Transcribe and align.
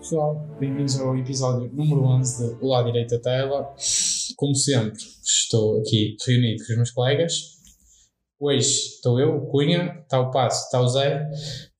pessoal, 0.00 0.56
bem-vindos 0.58 0.98
ao 0.98 1.14
episódio 1.14 1.70
número 1.74 2.02
11 2.04 2.56
de 2.56 2.64
O 2.64 2.68
Lado 2.68 2.86
Direito 2.86 3.10
da 3.16 3.20
Tela. 3.20 3.74
Como 4.34 4.54
sempre, 4.54 4.98
estou 5.22 5.78
aqui 5.78 6.16
reunido 6.26 6.64
com 6.64 6.72
os 6.72 6.76
meus 6.76 6.90
colegas. 6.90 7.32
Hoje 8.40 8.66
estou 8.66 9.20
eu, 9.20 9.36
o 9.36 9.46
Cunha, 9.50 10.00
está 10.02 10.18
o 10.18 10.30
Passo, 10.30 10.64
está 10.64 10.80
o 10.80 10.88
Zé. 10.88 11.30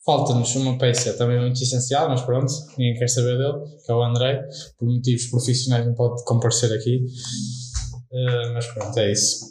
Falta-nos 0.05 0.55
uma 0.55 0.77
peça 0.77 1.15
também 1.15 1.41
muito 1.41 1.63
essencial, 1.63 2.11
mas 2.11 2.21
pronto, 2.21 2.53
ninguém 2.77 2.95
quer 2.99 3.09
saber 3.09 3.39
dele, 3.39 3.65
que 3.87 3.91
é 3.91 3.95
o 3.95 4.03
André. 4.03 4.47
Por 4.79 4.87
motivos 4.87 5.27
profissionais 5.29 5.87
não 5.87 5.95
pode 5.95 6.23
comparecer 6.25 6.71
aqui. 6.75 7.03
Uh, 8.13 8.53
mas 8.53 8.67
pronto, 8.67 8.99
é 8.99 9.13
isso. 9.13 9.47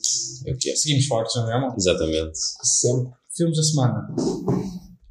É 0.46 0.54
o 0.54 0.58
que 0.58 0.70
é. 0.70 0.76
Seguimos 0.76 1.08
fortes, 1.08 1.36
não 1.36 1.52
é, 1.52 1.56
amor? 1.56 1.74
Exatamente. 1.76 2.38
Sempre. 2.64 3.12
Filmes 3.36 3.58
da 3.58 3.64
semana. 3.64 4.08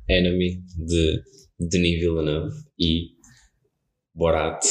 Enemy, 0.08 0.62
de 0.76 1.22
Denis 1.58 2.00
Villeneuve 2.00 2.54
e 2.78 3.17
Borat. 4.18 4.64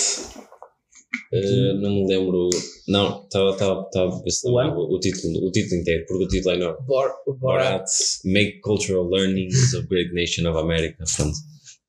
Uh, 1.33 1.73
não 1.81 1.89
me 1.89 2.07
lembro. 2.07 2.49
Não, 2.87 3.23
estava 3.23 3.87
a 3.95 4.21
ver 4.21 4.29
se 4.29 4.45
lembrava 4.45 4.77
o 4.77 4.99
título, 4.99 5.47
o 5.47 5.51
título 5.51 5.79
inteiro, 5.79 6.05
porque 6.05 6.25
o 6.25 6.27
título 6.27 6.53
é 6.53 6.57
enorme. 6.57 6.85
Bor 6.85 7.11
Borat. 7.39 7.85
Make 8.25 8.59
Cultural 8.59 9.09
Learnings 9.09 9.73
of 9.73 9.87
Great 9.87 10.13
Nation 10.13 10.49
of 10.49 10.59
America. 10.59 11.01
Pronto. 11.15 11.37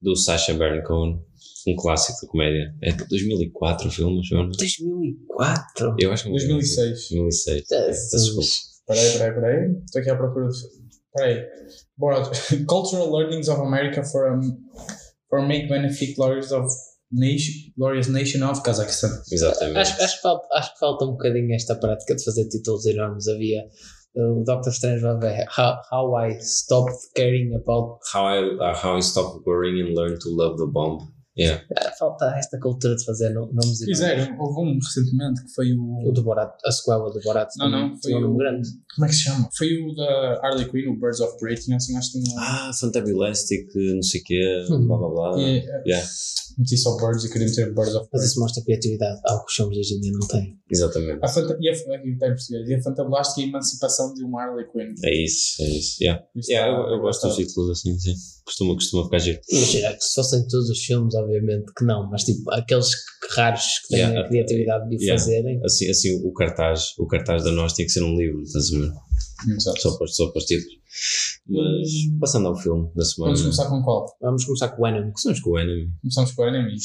Do 0.01 0.15
Sacha 0.15 0.55
Baron 0.55 0.83
Cohen. 0.85 1.21
Um 1.67 1.75
clássico 1.75 2.25
da 2.25 2.31
comédia. 2.31 2.73
É 2.81 2.93
de 2.93 3.05
2004 3.09 3.89
o 3.89 3.91
filme, 3.91 4.23
não? 4.31 4.49
2004? 4.51 5.97
Eu 5.99 6.13
acho 6.13 6.23
que 6.23 6.29
é 6.29 6.33
2006. 6.33 7.09
2006. 7.11 7.69
Peço 7.69 8.17
desculpa. 8.17 8.49
Peraí, 8.87 9.13
peraí, 9.13 9.35
peraí. 9.35 9.77
Estou 9.85 10.01
aqui 10.01 10.11
à 10.11 10.17
procura 10.17 10.49
de. 10.49 10.59
Peraí. 11.13 11.45
Borat. 11.97 12.31
Cultural 12.67 13.11
Learnings 13.13 13.49
of 13.49 13.61
America 13.61 14.05
for, 14.05 14.33
um, 14.33 14.41
for 15.29 15.43
Make 15.43 15.67
Benefit 15.69 16.15
Glorious 16.15 16.53
of 16.53 16.69
Nation, 17.11 17.73
Glorious 17.77 18.09
Nation 18.09 18.43
of 18.49 18.63
Kazakhstan. 18.63 19.11
Exatamente. 19.33 19.79
Acho, 19.79 20.03
acho, 20.03 20.17
que 20.17 20.23
falta, 20.23 20.47
acho 20.53 20.73
que 20.75 20.79
falta 20.79 21.05
um 21.07 21.13
bocadinho 21.13 21.55
esta 21.55 21.75
prática 21.75 22.15
de 22.15 22.23
fazer 22.25 22.49
títulos 22.49 22.85
enormes. 22.87 23.27
Havia 23.29 23.63
o 24.17 24.43
Doctor 24.45 24.73
Strange 24.73 25.01
vai 25.03 25.19
ver 25.19 25.47
how, 25.57 25.77
how 25.93 26.19
I 26.21 26.39
Stopped 26.41 26.97
Caring 27.15 27.55
About. 27.55 28.01
How 28.13 28.27
I, 28.29 28.57
uh, 28.57 28.75
how 28.83 28.99
I 28.99 29.03
Stopped 29.03 29.43
Worrying 29.47 29.81
and 29.89 29.95
Learned 29.95 30.19
to 30.21 30.31
Love 30.31 30.57
the 30.57 30.67
Bomb. 30.71 30.99
Yeah. 31.39 31.63
Ah, 31.79 31.93
Falta 31.97 32.35
esta 32.37 32.59
cultura 32.59 32.97
de 32.97 33.05
fazer 33.05 33.29
no- 33.31 33.47
nomes 33.47 33.81
enormes. 33.81 33.85
Fizeram, 34.01 34.37
houve 34.41 34.61
um 34.61 34.75
recentemente 34.75 35.45
que 35.45 35.55
foi 35.55 35.73
o. 35.73 36.09
O 36.09 36.13
do 36.13 36.25
Borat, 36.25 36.53
a 36.65 36.73
sequela 36.73 37.09
do 37.13 37.21
Borat. 37.21 37.49
Não, 37.59 37.71
não, 37.71 37.97
foi 38.03 38.13
um 38.15 38.33
o- 38.35 38.37
grande. 38.37 38.69
Como 38.97 39.05
é 39.05 39.09
que 39.09 39.15
se 39.15 39.21
chama? 39.23 39.49
Foi 39.57 39.69
o 39.69 39.95
da 39.95 40.41
Harley 40.43 40.69
Quinn, 40.69 40.89
o 40.91 40.99
Birds 40.99 41.21
of 41.21 41.39
Prey, 41.39 41.55
tinha 41.55 41.77
assim, 41.77 41.97
acho 41.97 42.11
que 42.13 42.23
tinha. 42.25 42.41
Ah, 42.41 42.71
Fantabulastic, 42.81 43.69
não 43.95 44.03
sei 44.03 44.21
o 44.21 44.25
quê, 44.25 44.65
Hum. 44.69 44.87
blá 44.89 44.97
blá 44.99 45.09
blá. 45.11 45.41
E, 45.41 45.59
Yeah. 45.87 46.05
Meti 46.59 46.77
só 46.77 46.97
Birds 46.97 47.25
e 47.25 47.31
queria 47.31 47.47
meter 47.47 47.73
Birds 47.73 47.95
of 47.95 48.09
Mas 48.13 48.25
isso 48.25 48.41
mostra 48.41 48.63
criatividade, 48.65 49.21
algo 49.27 49.45
que 49.45 49.51
os 49.51 49.55
filmes 49.55 49.79
hoje 49.79 49.95
em 49.95 50.01
dia 50.01 50.13
não 50.13 50.27
têm. 50.27 50.59
Exatamente. 50.71 51.19
A 51.23 51.29
fanta 51.29 51.57
e 51.61 51.69
a, 51.69 51.73
português, 51.73 52.69
e 52.69 52.75
a 52.75 52.83
fantablástica 52.83 53.41
emancipação 53.49 54.13
de 54.13 54.25
uma 54.25 54.43
Harley 54.43 54.67
Quinn. 54.73 54.93
É 55.05 55.23
isso, 55.25 55.63
é 55.63 55.69
isso. 55.69 56.03
Yeah. 56.03 56.25
Yeah, 56.49 56.73
eu, 56.77 56.95
eu 56.95 57.01
gosto 57.01 57.29
dos 57.29 57.37
títulos 57.37 57.79
assim, 57.79 57.99
sim. 57.99 58.15
Costuma, 58.45 58.75
costuma 58.75 59.05
ficar 59.05 59.19
giro. 59.19 59.41
Imagina 59.49 59.93
que 59.95 60.05
se 60.05 60.15
fossem 60.15 60.47
todos 60.49 60.69
os 60.71 60.79
filmes, 60.85 61.15
obviamente 61.15 61.73
que 61.77 61.85
não, 61.85 62.09
mas 62.11 62.25
tipo, 62.25 62.51
aqueles 62.51 62.95
que- 62.95 63.35
raros 63.35 63.79
que 63.83 63.89
têm 63.89 63.99
Yeah, 63.99 64.21
a 64.21 64.29
criatividade 64.29 64.89
de 64.89 64.97
o 64.97 65.01
yeah. 65.01 65.21
fazerem. 65.23 65.61
Assim, 65.65 65.91
assim 65.91 66.21
o 66.25 66.33
cartaz, 66.33 66.95
o 66.99 67.07
cartaz 67.07 67.45
da 67.45 67.53
nós 67.53 67.73
tinha 67.73 67.87
que 67.87 67.93
ser 67.93 68.03
um 68.03 68.17
livro, 68.17 68.43
estás 68.43 68.73
a 68.75 68.79
ver? 68.79 68.93
Exato. 69.49 69.81
Só 69.81 69.97
para, 69.99 70.07
só 70.09 70.29
para 70.31 70.43
títulos. 70.45 70.79
Mas 71.49 71.89
passando 72.21 72.49
ao 72.49 72.57
filme 72.57 72.91
da 72.95 73.05
semana. 73.05 73.33
Vamos 73.35 73.43
começar 73.43 73.69
com 73.69 73.83
qual? 73.83 74.17
Vamos 74.21 74.45
começar 74.45 74.69
com 74.69 74.83
o 74.83 74.87
Enemy. 74.87 75.07
Começamos 75.13 75.41
com 75.41 75.51
o 75.51 75.59
Enemy, 75.59 75.91
Começamos 76.01 76.33
com 76.33 76.43
o 76.43 76.49
Enemy. 76.49 76.77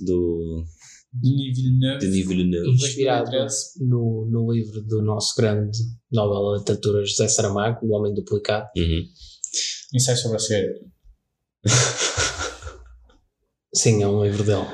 do 0.00 0.64
Denis 1.12 1.56
Villeneuve. 1.56 1.98
Denis 2.00 2.26
Villeneuve. 2.28 2.70
Inspirado 2.70 3.30
2013. 3.30 3.84
no, 3.84 4.26
no 4.30 4.52
livro 4.52 4.80
do 4.82 5.02
nosso 5.02 5.34
grande 5.36 5.78
Nobel 6.12 6.52
de 6.54 6.58
Literatura 6.60 7.04
José 7.04 7.26
Saramago, 7.28 7.84
O 7.86 7.94
Homem 7.96 8.14
Duplicado. 8.14 8.68
Uhum. 8.76 9.04
Ensaio 9.94 10.16
sobre 10.18 10.36
a 10.36 10.40
cegueira. 10.40 10.74
Sim, 13.74 14.02
é 14.02 14.06
um 14.08 14.24
livro 14.24 14.42
dele. 14.44 14.66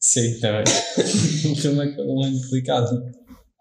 Sim, 0.00 0.38
também. 0.40 0.64
o 1.50 1.56
filme 1.56 1.92
é 1.92 2.02
o 2.02 2.08
Homem 2.08 2.32
Duplicado. 2.40 2.90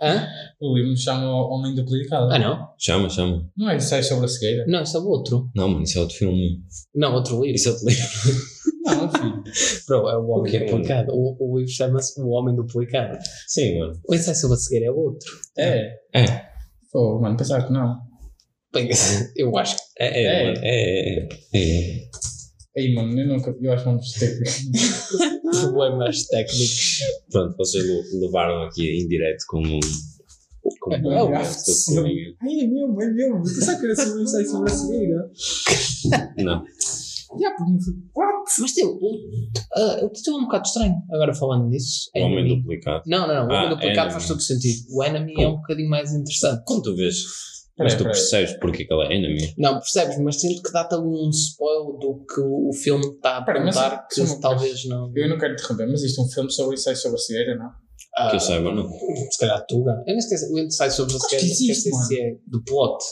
Hã? 0.03 0.27
O 0.59 0.75
livro 0.77 0.97
chama 0.97 1.25
o 1.25 1.49
Homem 1.53 1.73
Duplicado. 1.75 2.31
Ah, 2.31 2.37
não? 2.39 2.67
Chama, 2.77 3.09
chama. 3.09 3.49
Não 3.55 3.69
é 3.69 3.77
ensaio 3.77 4.03
sobre 4.03 4.25
a 4.25 4.27
cegueira? 4.27 4.65
Não, 4.67 4.83
isso 4.83 4.97
é 4.97 4.99
outro. 4.99 5.49
Não, 5.55 5.69
mano, 5.69 5.83
isso 5.83 5.97
é 5.97 6.01
outro 6.01 6.15
filme. 6.17 6.59
Não, 6.93 7.13
outro 7.13 7.41
livro. 7.41 7.55
Isso 7.55 7.69
é 7.69 7.71
outro 7.71 7.87
livro. 7.87 8.03
Não, 8.85 9.09
filho. 9.11 9.43
Bro, 9.87 10.09
é 10.09 10.17
o 10.17 10.27
Homem 10.27 10.55
O? 10.55 10.65
Duplicado. 10.65 11.13
O, 11.13 11.37
o 11.39 11.57
livro 11.57 11.71
chama-se 11.71 12.21
O 12.21 12.27
Homem 12.29 12.55
Duplicado. 12.55 13.17
Sim, 13.47 13.79
mano. 13.79 13.93
O 14.07 14.13
ensaio 14.13 14.35
sobre 14.35 14.55
a 14.55 14.59
cegueira 14.59 14.85
é 14.87 14.91
outro. 14.91 15.29
É. 15.57 15.93
É. 16.13 16.45
Pô, 16.91 17.19
mano, 17.21 17.37
pensava 17.37 17.65
que 17.65 17.71
não. 17.73 17.97
Eu 19.37 19.57
acho 19.57 19.75
que. 19.77 19.81
É, 19.99 20.23
é, 20.23 20.23
É. 20.25 20.45
mano. 20.45 20.57
É, 20.63 21.19
é, 21.19 21.27
é. 21.53 22.09
Aí, 22.75 22.93
mano, 22.95 23.19
eu 23.19 23.27
nunca. 23.27 23.55
Eu 23.61 23.71
acho 23.73 23.83
que 23.83 23.89
vamos 23.89 24.11
ter 24.13 24.39
que. 24.41 25.59
Problemas 25.61 26.25
técnicos. 26.27 26.99
Pronto, 27.31 27.55
vocês 27.57 27.83
le- 27.85 28.19
levaram 28.19 28.63
aqui 28.63 28.99
em 28.99 29.07
direto 29.07 29.43
com 29.47 29.59
um. 29.59 29.79
Com 30.79 30.89
um 30.91 30.93
É, 30.93 31.01
momento 31.01 31.33
é. 31.33 31.37
Ai, 32.41 32.59
é 32.61 32.67
mesmo, 32.67 33.01
é 33.01 33.11
mesmo. 33.11 33.37
Eu 33.37 33.43
pensava 33.43 33.79
que 33.79 33.85
era 33.85 33.95
sobre 33.95 34.19
o 34.19 34.23
ensaio 34.23 34.47
sobre 34.47 34.71
a 34.71 34.75
cegueira. 34.75 35.31
Não. 36.37 36.63
Já, 37.39 37.51
porque. 37.57 37.91
What? 38.15 38.33
Mas 38.59 38.71
o, 38.77 38.99
ah, 39.75 40.05
o 40.05 40.09
título 40.09 40.37
é 40.37 40.39
um 40.41 40.43
bocado 40.45 40.65
estranho. 40.67 40.95
Agora 41.11 41.33
falando 41.33 41.67
nisso. 41.69 42.09
O 42.15 42.19
Homem. 42.21 42.57
Duplicado. 42.57 43.03
Não, 43.07 43.27
não, 43.27 43.33
não. 43.35 43.47
O 43.47 43.51
Ah, 43.51 43.57
Homem 43.57 43.69
Duplicado 43.69 43.99
Enemy. 44.07 44.11
faz 44.13 44.27
todo 44.27 44.41
sentido. 44.41 44.85
O 44.91 45.03
Enemy 45.03 45.33
é 45.43 45.47
um 45.47 45.55
bocadinho 45.57 45.89
mais 45.89 46.11
interessante. 46.13 46.63
Quando 46.65 46.81
tu 46.83 46.95
vês. 46.95 47.17
Peraí, 47.75 47.91
Mas 47.91 47.93
tu 47.95 48.03
peraí. 48.03 48.13
percebes 48.13 48.53
porque 48.59 48.85
que 48.85 48.93
ele 48.93 49.03
é 49.13 49.15
enemy? 49.17 49.53
Não, 49.57 49.73
percebes? 49.79 50.19
Mas 50.19 50.39
sinto 50.39 50.61
que 50.61 50.71
dá-te 50.71 50.93
ali 50.93 51.03
um 51.07 51.29
spoiler 51.31 51.97
do 51.99 52.23
que 52.25 52.39
o 52.39 52.71
filme 52.73 53.05
está 53.07 53.31
a 53.31 53.37
apontar 53.39 54.07
que 54.07 54.21
uma 54.21 54.39
talvez 54.39 54.85
não. 54.87 55.11
Eu 55.15 55.29
não 55.29 55.37
quero 55.39 55.53
interromper, 55.53 55.87
mas 55.87 56.03
isto 56.03 56.21
é 56.21 56.23
um 56.23 56.27
filme 56.27 56.51
sobre 56.51 56.75
o 56.75 56.77
ensaio 56.77 56.95
sobre 56.95 57.17
a 57.17 57.19
cegueira, 57.21 57.55
não? 57.57 57.69
Ah, 58.15 58.29
Que 58.29 58.35
eu 58.35 58.39
saiba, 58.39 58.71
não. 58.75 58.87
Se 59.31 59.39
calhar 59.39 59.65
Tuga. 59.67 59.91
Eu 60.05 60.13
nem 60.13 60.17
esqueci. 60.17 60.53
O 60.53 60.59
ensaio 60.59 60.91
sobre 60.91 61.15
a 61.15 61.19
cegueira. 61.19 61.45
existe, 61.45 61.71
esqueci 61.71 62.05
se 62.07 62.21
é 62.21 62.35
do 62.45 62.63
plot. 62.63 63.03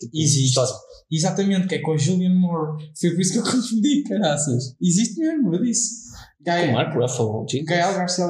Tipo, 0.00 0.16
Existe. 0.16 0.48
história. 0.48 0.72
Exatamente, 1.12 1.68
que 1.68 1.74
é 1.74 1.78
com 1.82 1.92
a 1.92 1.96
Julian 1.98 2.34
Moore. 2.34 2.82
Foi 2.98 3.10
por 3.10 3.20
isso 3.20 3.32
que 3.34 3.38
eu 3.38 3.42
confundi, 3.52 4.02
caraças. 4.08 4.74
Existe 4.82 5.20
mesmo, 5.20 5.54
eu 5.54 5.62
disse. 5.62 6.06
Com 6.38 6.44
Gael, 6.44 6.72
Mark 6.72 6.94
Ruffalo. 6.96 7.44
Gael 7.66 7.94
Garcia 7.94 8.26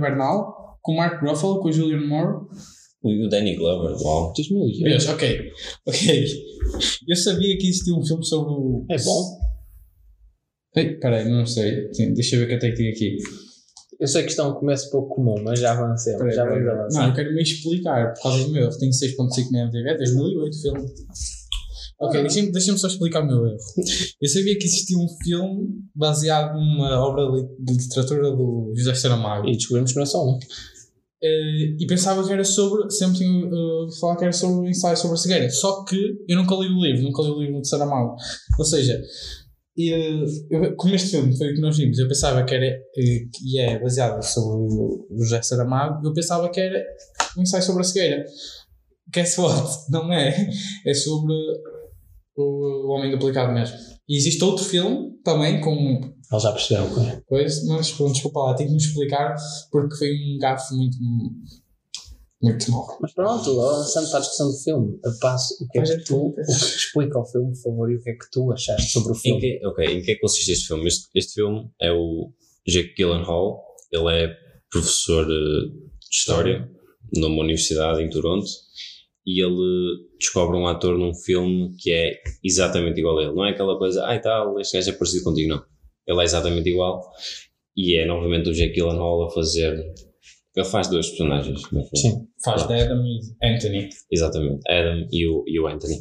Bernal, 0.00 0.78
com 0.82 0.96
Mark 0.96 1.22
Ruffalo, 1.22 1.60
com 1.60 1.68
a 1.68 1.72
Julian 1.72 2.06
Moore. 2.06 2.46
O 3.02 3.28
Danny 3.28 3.56
Glover, 3.56 3.96
uau. 4.02 4.32
2008. 4.36 4.82
Vês, 4.82 5.08
ok. 5.08 5.52
Ok. 5.86 6.24
Eu 7.08 7.16
sabia 7.16 7.56
que 7.58 7.68
existia 7.68 7.94
um 7.94 8.04
filme 8.04 8.24
sobre 8.24 8.52
o. 8.52 8.84
É 8.90 8.98
bom. 9.02 9.38
Ei, 10.76 10.94
peraí, 10.98 11.28
não 11.28 11.46
sei. 11.46 11.88
Deixa 12.14 12.36
eu 12.36 12.40
ver 12.40 12.44
o 12.44 12.48
que 12.48 12.54
até 12.54 12.70
que 12.70 12.76
tenho 12.76 12.90
aqui. 12.90 13.16
Eu 13.98 14.06
sei 14.06 14.22
que 14.22 14.30
isto 14.30 14.40
é 14.40 14.44
um 14.44 14.54
começo 14.54 14.90
pouco 14.90 15.14
comum, 15.16 15.34
mas 15.42 15.60
já 15.60 15.72
avancemos. 15.72 16.18
Peraí, 16.20 16.34
já 16.34 16.44
vamos 16.44 16.64
Não, 16.64 16.72
avançar. 16.72 17.08
eu 17.08 17.14
quero 17.14 17.34
me 17.34 17.42
explicar, 17.42 18.14
por 18.14 18.22
causa 18.22 18.44
do 18.44 18.50
meu 18.50 18.62
erro. 18.64 18.78
Tenho 18.78 18.92
6.5 18.92 19.50
na 19.50 19.62
MTV, 19.64 19.90
é 19.90 19.96
2008 19.96 20.54
o 20.56 20.60
filme. 20.62 20.88
Ok, 22.00 22.20
deixa-me 22.22 22.50
deixa 22.50 22.78
só 22.78 22.86
explicar 22.86 23.22
o 23.22 23.26
meu 23.26 23.46
erro. 23.46 23.58
Eu 24.22 24.28
sabia 24.28 24.58
que 24.58 24.64
existia 24.64 24.96
um 24.96 25.06
filme 25.22 25.68
baseado 25.94 26.54
numa 26.54 26.98
obra 26.98 27.26
de 27.58 27.72
literatura 27.74 28.30
do 28.30 28.72
José 28.74 28.94
Saramago. 28.94 29.46
E 29.48 29.52
descobrimos 29.52 29.90
que 29.90 29.96
não 29.96 30.02
é 30.04 30.06
só 30.06 30.24
um. 30.24 30.38
Eh, 31.22 31.76
e 31.78 31.86
pensava 31.86 32.26
que 32.26 32.32
era 32.32 32.44
sobre, 32.44 32.90
sempre 32.90 33.18
tinha 33.18 33.46
uh, 33.46 34.00
falar 34.00 34.16
que 34.16 34.24
era 34.24 34.32
sobre 34.32 34.66
o 34.66 34.70
ensaio 34.70 34.96
sobre 34.96 35.16
a 35.16 35.18
cegueira. 35.18 35.50
Só 35.50 35.84
que 35.84 35.96
eu 36.26 36.36
nunca 36.36 36.54
li 36.54 36.68
o 36.68 36.82
livro, 36.82 37.02
nunca 37.02 37.22
li 37.22 37.30
o 37.30 37.40
livro 37.40 37.60
de 37.60 37.68
Saramago. 37.68 38.16
Ou 38.58 38.64
seja, 38.64 39.02
eh, 39.78 40.24
eu, 40.50 40.76
como 40.76 40.94
este 40.94 41.10
filme 41.10 41.36
foi 41.36 41.52
o 41.52 41.54
que 41.54 41.60
nós 41.60 41.76
vimos, 41.76 41.98
eu 41.98 42.08
pensava 42.08 42.42
que 42.44 42.54
era 42.54 42.78
que 42.94 43.58
é 43.58 43.78
baseado 43.78 44.22
sobre 44.22 44.56
o 44.56 45.06
José 45.18 45.42
Saramago, 45.42 46.06
eu 46.06 46.14
pensava 46.14 46.48
que 46.48 46.60
era 46.60 46.82
um 47.36 47.42
ensaio 47.42 47.62
sobre 47.62 47.82
a 47.82 47.84
cegueira. 47.84 48.24
Guess 49.12 49.38
what? 49.38 49.68
Não 49.90 50.10
é. 50.12 50.34
É 50.86 50.94
sobre 50.94 51.34
o, 52.36 52.86
o 52.86 52.92
Homem 52.92 53.10
Duplicado 53.10 53.52
mesmo. 53.52 53.76
E 54.08 54.16
existe 54.16 54.42
outro 54.42 54.64
filme 54.64 55.10
também 55.22 55.60
com 55.60 56.00
Eles 56.30 56.42
já 56.42 56.52
perceberam 56.52 56.86
o 56.86 56.94
que 56.94 57.00
é. 57.00 57.20
coisa, 57.26 57.66
mas 57.66 57.90
pronto, 57.92 58.12
desculpa 58.12 58.40
lá, 58.40 58.54
tenho 58.54 58.68
que 58.68 58.76
me 58.76 58.80
explicar 58.80 59.36
porque 59.70 59.96
foi 59.96 60.08
um 60.08 60.38
gafo 60.38 60.74
muito. 60.76 60.96
muito 62.40 62.70
mau. 62.70 62.98
Mas 63.00 63.12
pronto, 63.12 63.60
avançando 63.60 64.08
para 64.10 64.18
a 64.18 64.20
discussão 64.20 64.48
do 64.48 64.56
filme, 64.58 65.00
eu 65.04 65.12
passo 65.20 65.54
o 65.62 65.68
que 65.68 65.78
é 65.78 65.82
que 65.82 66.04
tu. 66.04 66.26
O 66.28 66.34
que 66.34 66.42
explica 66.42 67.18
o 67.18 67.24
filme, 67.26 67.52
por 67.52 67.62
favor, 67.62 67.90
e 67.90 67.96
o 67.96 68.02
que 68.02 68.10
é 68.10 68.12
que 68.14 68.30
tu 68.30 68.52
achaste 68.52 68.92
sobre 68.92 69.12
o 69.12 69.16
Em 69.16 69.18
filme. 69.18 69.40
que, 69.40 69.66
ok, 69.66 69.84
em 69.86 70.02
que 70.02 70.12
é 70.12 70.14
que 70.14 70.20
consiste 70.20 70.52
este 70.52 70.68
filme? 70.68 70.86
Este, 70.86 71.08
este 71.14 71.34
filme 71.34 71.68
é 71.80 71.90
o 71.92 72.32
Jake 72.66 72.94
Gyllenhaal, 72.96 73.64
ele 73.90 74.24
é 74.24 74.36
professor 74.70 75.24
eh, 75.24 75.68
de 75.68 76.16
História 76.16 76.70
numa 77.12 77.42
universidade 77.42 78.02
em 78.02 78.08
Toronto 78.08 78.46
e 79.26 79.42
ele 79.44 80.08
descobre 80.18 80.56
um 80.56 80.66
ator 80.66 80.96
num 80.96 81.12
filme 81.14 81.74
que 81.76 81.90
é 81.90 82.20
exatamente 82.42 83.00
igual 83.00 83.18
a 83.18 83.22
ele. 83.24 83.34
Não 83.34 83.44
é 83.44 83.50
aquela 83.50 83.76
coisa, 83.76 84.04
ai 84.04 84.20
tal, 84.20 84.58
este 84.60 84.76
gajo 84.76 84.90
é 84.90 84.92
parecido 84.92 85.24
contigo, 85.24 85.48
não. 85.48 85.64
Ele 86.10 86.20
é 86.20 86.24
exatamente 86.24 86.68
igual 86.68 87.00
E 87.76 87.96
é 87.96 88.04
novamente 88.04 88.48
o 88.48 88.52
Jake 88.52 88.74
Gyllenhaal 88.74 89.24
a 89.24 89.30
fazer. 89.30 89.92
Ele 90.56 90.66
faz 90.66 90.88
dois 90.88 91.08
personagens. 91.08 91.62
Sim. 91.94 92.26
Faz 92.44 92.66
de 92.66 92.74
Adam 92.74 93.02
e 93.04 93.20
Anthony. 93.42 93.88
Exatamente, 94.10 94.60
Adam 94.68 95.06
e 95.12 95.26
o, 95.26 95.44
e 95.46 95.60
o 95.60 95.68
Anthony. 95.68 96.00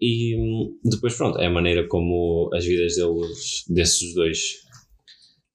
E 0.00 0.36
hum, 0.36 0.78
depois, 0.84 1.16
pronto, 1.16 1.38
é 1.38 1.46
a 1.46 1.50
maneira 1.50 1.88
como 1.88 2.48
as 2.54 2.64
vidas 2.64 2.94
deles, 2.94 3.64
desses 3.68 4.14
dois 4.14 4.38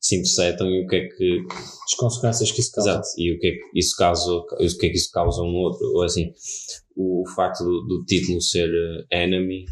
se 0.06 0.18
interceptam 0.18 0.70
e 0.70 0.84
o 0.84 0.88
que 0.88 0.96
é 0.98 1.08
que. 1.08 1.46
As 1.86 1.94
consequências 1.96 2.52
que 2.52 2.60
isso 2.60 2.72
causa. 2.74 2.90
Exato, 2.92 3.08
e 3.18 3.34
o 3.34 3.40
que 3.40 3.48
é 3.48 3.52
que 3.52 3.80
isso 3.80 3.96
causa, 3.96 4.32
o 4.32 4.46
que 4.46 4.86
é 4.86 4.90
que 4.90 4.98
isso 4.98 5.12
causa 5.12 5.42
um 5.42 5.52
no 5.52 5.58
outro. 5.60 5.88
Ou 5.96 6.04
assim, 6.04 6.34
o, 6.96 7.24
facto 7.36 7.64
do, 7.64 7.82
do 7.88 8.06
título 8.06 8.42
ser 8.42 8.70
eh, 8.70 9.24
Enemy, 9.24 9.66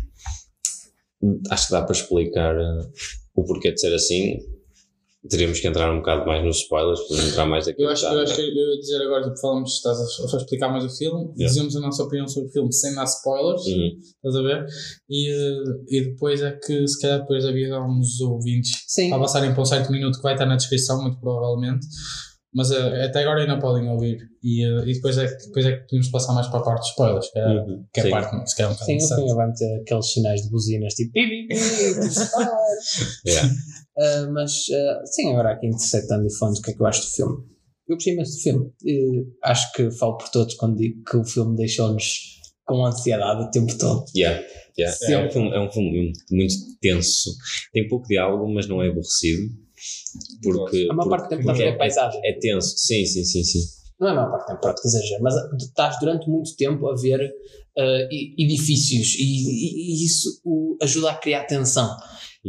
acho 1.52 1.68
que 1.68 1.72
dá 1.74 1.84
para 1.84 1.96
explicar 1.96 2.56
eh, 2.56 2.88
o 3.36 3.44
porquê 3.44 3.72
de 3.72 3.80
ser 3.80 3.94
assim. 3.94 4.38
Teríamos 5.30 5.58
que 5.62 5.68
entrar 5.70 5.90
um 5.90 6.00
bocado 6.00 6.26
mais 6.26 6.44
nos 6.44 6.58
spoilers 6.58 7.00
para 7.08 7.24
entrar 7.24 7.46
mais 7.46 7.66
aqui. 7.66 7.82
Eu 7.82 7.88
acho, 7.90 8.06
eu 8.08 8.20
acho 8.20 8.36
que 8.36 8.42
eu 8.42 8.46
ia 8.74 8.78
dizer 8.78 9.02
agora, 9.04 9.24
tipo, 9.24 9.40
falamos, 9.40 9.72
estás 9.76 9.98
a, 9.98 10.36
a 10.36 10.38
explicar 10.42 10.70
mais 10.70 10.84
o 10.84 10.90
filme, 10.90 11.22
Yeah. 11.38 11.46
dizemos 11.48 11.76
a 11.78 11.80
nossa 11.80 12.04
opinião 12.04 12.28
sobre 12.28 12.50
o 12.50 12.52
filme 12.52 12.74
sem 12.74 12.94
dar 12.94 13.06
spoilers, 13.06 13.66
Uhum. 13.66 14.00
estás 14.18 14.36
a 14.36 14.42
ver? 14.42 14.66
E, 15.10 15.30
eh, 15.32 15.64
e 15.88 16.02
depois 16.10 16.42
é 16.42 16.52
que, 16.62 16.86
se 16.86 17.00
calhar, 17.00 17.22
depois 17.22 17.46
avisam 17.46 17.88
os 18.02 18.20
ouvintes 18.20 18.72
Sim. 18.86 19.10
para 19.12 19.20
passarem 19.20 19.54
para 19.54 19.62
um 19.62 19.66
certo 19.66 19.94
minuto 19.94 20.18
que 20.18 20.24
vai 20.24 20.34
estar 20.34 20.46
na 20.46 20.58
descrição, 20.58 21.02
muito 21.02 21.18
provavelmente. 21.22 21.88
Mas 22.56 22.70
eh, 22.72 23.06
até 23.06 23.22
agora 23.24 23.42
ainda 23.42 23.60
podem 23.60 23.90
ouvir. 23.90 24.18
E, 24.44 24.64
eh, 24.64 24.84
e 24.90 24.94
depois, 24.94 25.18
é, 25.18 25.28
que- 25.28 25.46
depois 25.48 25.66
é 25.66 25.72
que 25.78 25.84
podemos 25.88 26.10
passar 26.10 26.34
mais 26.34 26.48
para 26.48 26.60
a 26.60 26.64
parte 26.64 26.80
dos 26.82 26.90
spoilers, 26.90 27.32
que 27.32 27.40
é, 27.40 27.48
Uhum. 27.48 27.86
que 27.94 28.00
é 28.00 28.04
a 28.04 28.06
Sim. 28.06 28.12
parte 28.12 28.50
se 28.50 28.56
calhar, 28.58 28.72
um 28.72 28.74
bocado 28.76 28.92
Sim, 28.92 28.98
o 29.06 29.16
filme 29.16 29.34
vai 29.36 29.48
meter 29.48 29.82
aqueles 29.82 30.12
sinais 30.14 30.42
de 30.44 30.50
buzinas 30.52 30.94
tipo 30.94 31.12
pi, 31.14 31.28
pi, 31.28 31.48
pi, 31.48 31.56
spoiler. 31.56 32.52
Yeah. 33.26 33.50
Uh, 33.98 34.32
mas 34.34 34.52
uh, 34.70 35.06
sim, 35.06 35.32
agora 35.32 35.54
aqui 35.54 35.68
interceptando 35.68 36.28
e 36.28 36.34
falando 36.38 36.56
do 36.56 36.62
que 36.62 36.72
é 36.72 36.74
que 36.74 36.82
eu 36.82 36.86
acho 36.86 37.02
do 37.02 37.08
filme. 37.16 37.38
Eu 37.88 37.96
gostei 37.96 38.14
imenso 38.14 38.38
do 38.38 38.42
filme. 38.42 38.66
Uh, 38.66 39.34
acho 39.44 39.72
que 39.74 39.92
falo 39.92 40.18
por 40.18 40.30
todos 40.30 40.54
quando 40.56 40.78
digo 40.78 41.02
que 41.04 41.18
o 41.18 41.24
filme 41.26 41.56
deixou-nos 41.58 42.34
com 42.66 42.86
ansiedade 42.86 43.44
o 43.44 43.52
tempo 43.52 43.78
todo. 43.78 44.06
Yeah, 44.16 44.42
yeah. 44.78 44.96
Sim. 44.98 45.14
É, 45.14 45.26
um 45.26 45.30
filme, 45.32 45.50
é 45.50 45.60
um 45.60 45.72
filme 45.72 46.14
muito 46.32 46.54
tenso. 46.82 47.30
Tem 47.74 47.88
pouco 47.90 48.08
diálogo, 48.08 48.48
mas 48.54 48.68
não 48.68 48.82
é 48.82 48.88
aborrecido. 48.90 49.50
Porque, 50.42 50.88
A 50.90 50.94
maior 50.94 51.10
parte 51.10 51.24
do 51.26 51.30
tempo 51.30 51.42
estás 51.42 51.58
a 51.58 51.62
porque 51.62 51.72
ver 51.72 51.78
paisagem. 51.78 52.22
é, 52.24 52.30
é 52.32 52.40
tenso. 52.40 52.78
Sim, 52.78 53.06
sim, 53.06 53.24
sim, 53.24 53.44
sim. 53.44 53.60
Não 54.00 54.08
é 54.08 54.12
a 54.12 54.16
maior 54.16 54.32
parte 54.32 54.44
do 54.44 54.48
tempo, 54.48 54.62
pronto, 54.62 54.82
que 54.82 54.88
exagero, 54.88 55.24
mas 55.24 55.34
estás 55.62 56.00
durante 56.00 56.30
muito 56.30 56.56
tempo 56.56 56.88
a 56.88 56.96
ver 56.96 57.20
uh, 57.78 58.08
edifícios 58.38 59.16
e, 59.16 59.24
e- 59.24 60.02
e 60.02 60.06
isso 60.06 60.42
o- 60.44 60.78
ajuda 60.82 61.12
a 61.12 61.16
criar 61.16 61.46
tensão. 61.46 61.90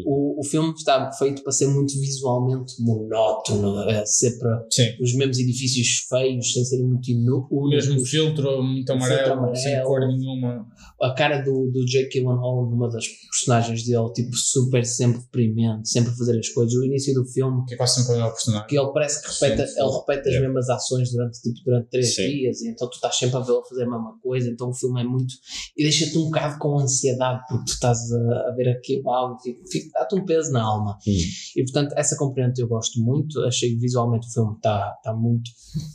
O, 0.04 0.40
o 0.40 0.44
filme 0.44 0.72
está 0.74 1.12
feito 1.12 1.44
para 1.44 1.52
ser 1.52 1.68
muito 1.68 1.92
visualmente 2.00 2.74
monótono, 2.82 3.88
é 3.88 4.04
sempre 4.04 4.48
Sim. 4.68 4.88
os 5.00 5.14
mesmos 5.14 5.38
edifícios 5.38 6.06
feios, 6.08 6.52
sem 6.52 6.64
serem 6.64 6.86
muito 6.86 7.08
inu- 7.12 7.46
O 7.48 7.68
mesmo 7.68 8.04
filtro, 8.04 8.60
muito 8.60 8.92
O 8.92 8.98
filtro 8.98 9.14
amarelo, 9.14 9.32
amarelo. 9.34 9.56
sem 9.56 9.82
cor 9.84 10.00
nenhuma. 10.08 10.66
A 11.04 11.14
cara 11.14 11.42
do, 11.42 11.70
do 11.70 11.84
Jake 11.86 12.10
Gyllenhaal 12.20 12.68
numa 12.70 12.88
das 12.88 13.04
personagens 13.30 13.84
dele, 13.84 14.12
tipo, 14.14 14.34
super 14.36 14.84
sempre 14.86 15.20
deprimente, 15.20 15.88
sempre 15.88 16.10
a 16.12 16.14
fazer 16.16 16.38
as 16.38 16.48
coisas. 16.48 16.74
O 16.74 16.84
início 16.84 17.12
do 17.14 17.24
filme, 17.26 17.64
Que 17.66 17.74
é 17.74 17.76
quase 17.76 18.02
sempre 18.02 18.20
o 18.22 18.30
personagem. 18.30 18.66
que 18.68 18.78
ele 18.78 18.92
parece 18.92 19.20
que 19.22 19.28
repete, 19.44 19.68
Sim, 19.70 19.80
ele 19.80 19.90
repete 19.92 20.28
as 20.28 20.40
mesmas 20.40 20.70
ações 20.70 21.10
durante, 21.12 21.40
tipo, 21.42 21.60
durante 21.64 21.88
três 21.90 22.14
Sim. 22.14 22.28
dias, 22.28 22.60
e 22.62 22.68
então 22.70 22.88
tu 22.88 22.94
estás 22.94 23.16
sempre 23.16 23.36
a 23.36 23.40
vê-lo 23.40 23.64
fazer 23.68 23.82
a 23.82 23.90
mesma 23.90 24.18
coisa, 24.22 24.48
então 24.50 24.70
o 24.70 24.74
filme 24.74 25.00
é 25.00 25.04
muito. 25.04 25.34
e 25.76 25.82
deixa-te 25.82 26.16
um 26.18 26.24
bocado 26.24 26.58
com 26.58 26.78
ansiedade, 26.78 27.42
porque 27.48 27.64
tu 27.66 27.72
estás 27.74 27.98
a, 28.12 28.48
a 28.48 28.54
ver 28.56 28.68
aquilo, 28.70 29.10
ah, 29.10 29.36
fica- 29.42 29.62
fica- 29.70 29.90
dá-te 29.98 30.14
um 30.14 30.24
peso 30.24 30.52
na 30.52 30.62
alma. 30.62 30.96
Hum. 31.06 31.12
E 31.56 31.62
portanto, 31.64 31.92
essa 31.96 32.16
componente 32.16 32.60
eu 32.60 32.68
gosto 32.68 33.00
muito, 33.00 33.40
achei 33.40 33.70
que 33.70 33.76
visualmente 33.76 34.26
o 34.28 34.30
filme 34.32 34.54
está 34.56 34.90
tá 35.02 35.12
muito. 35.12 35.50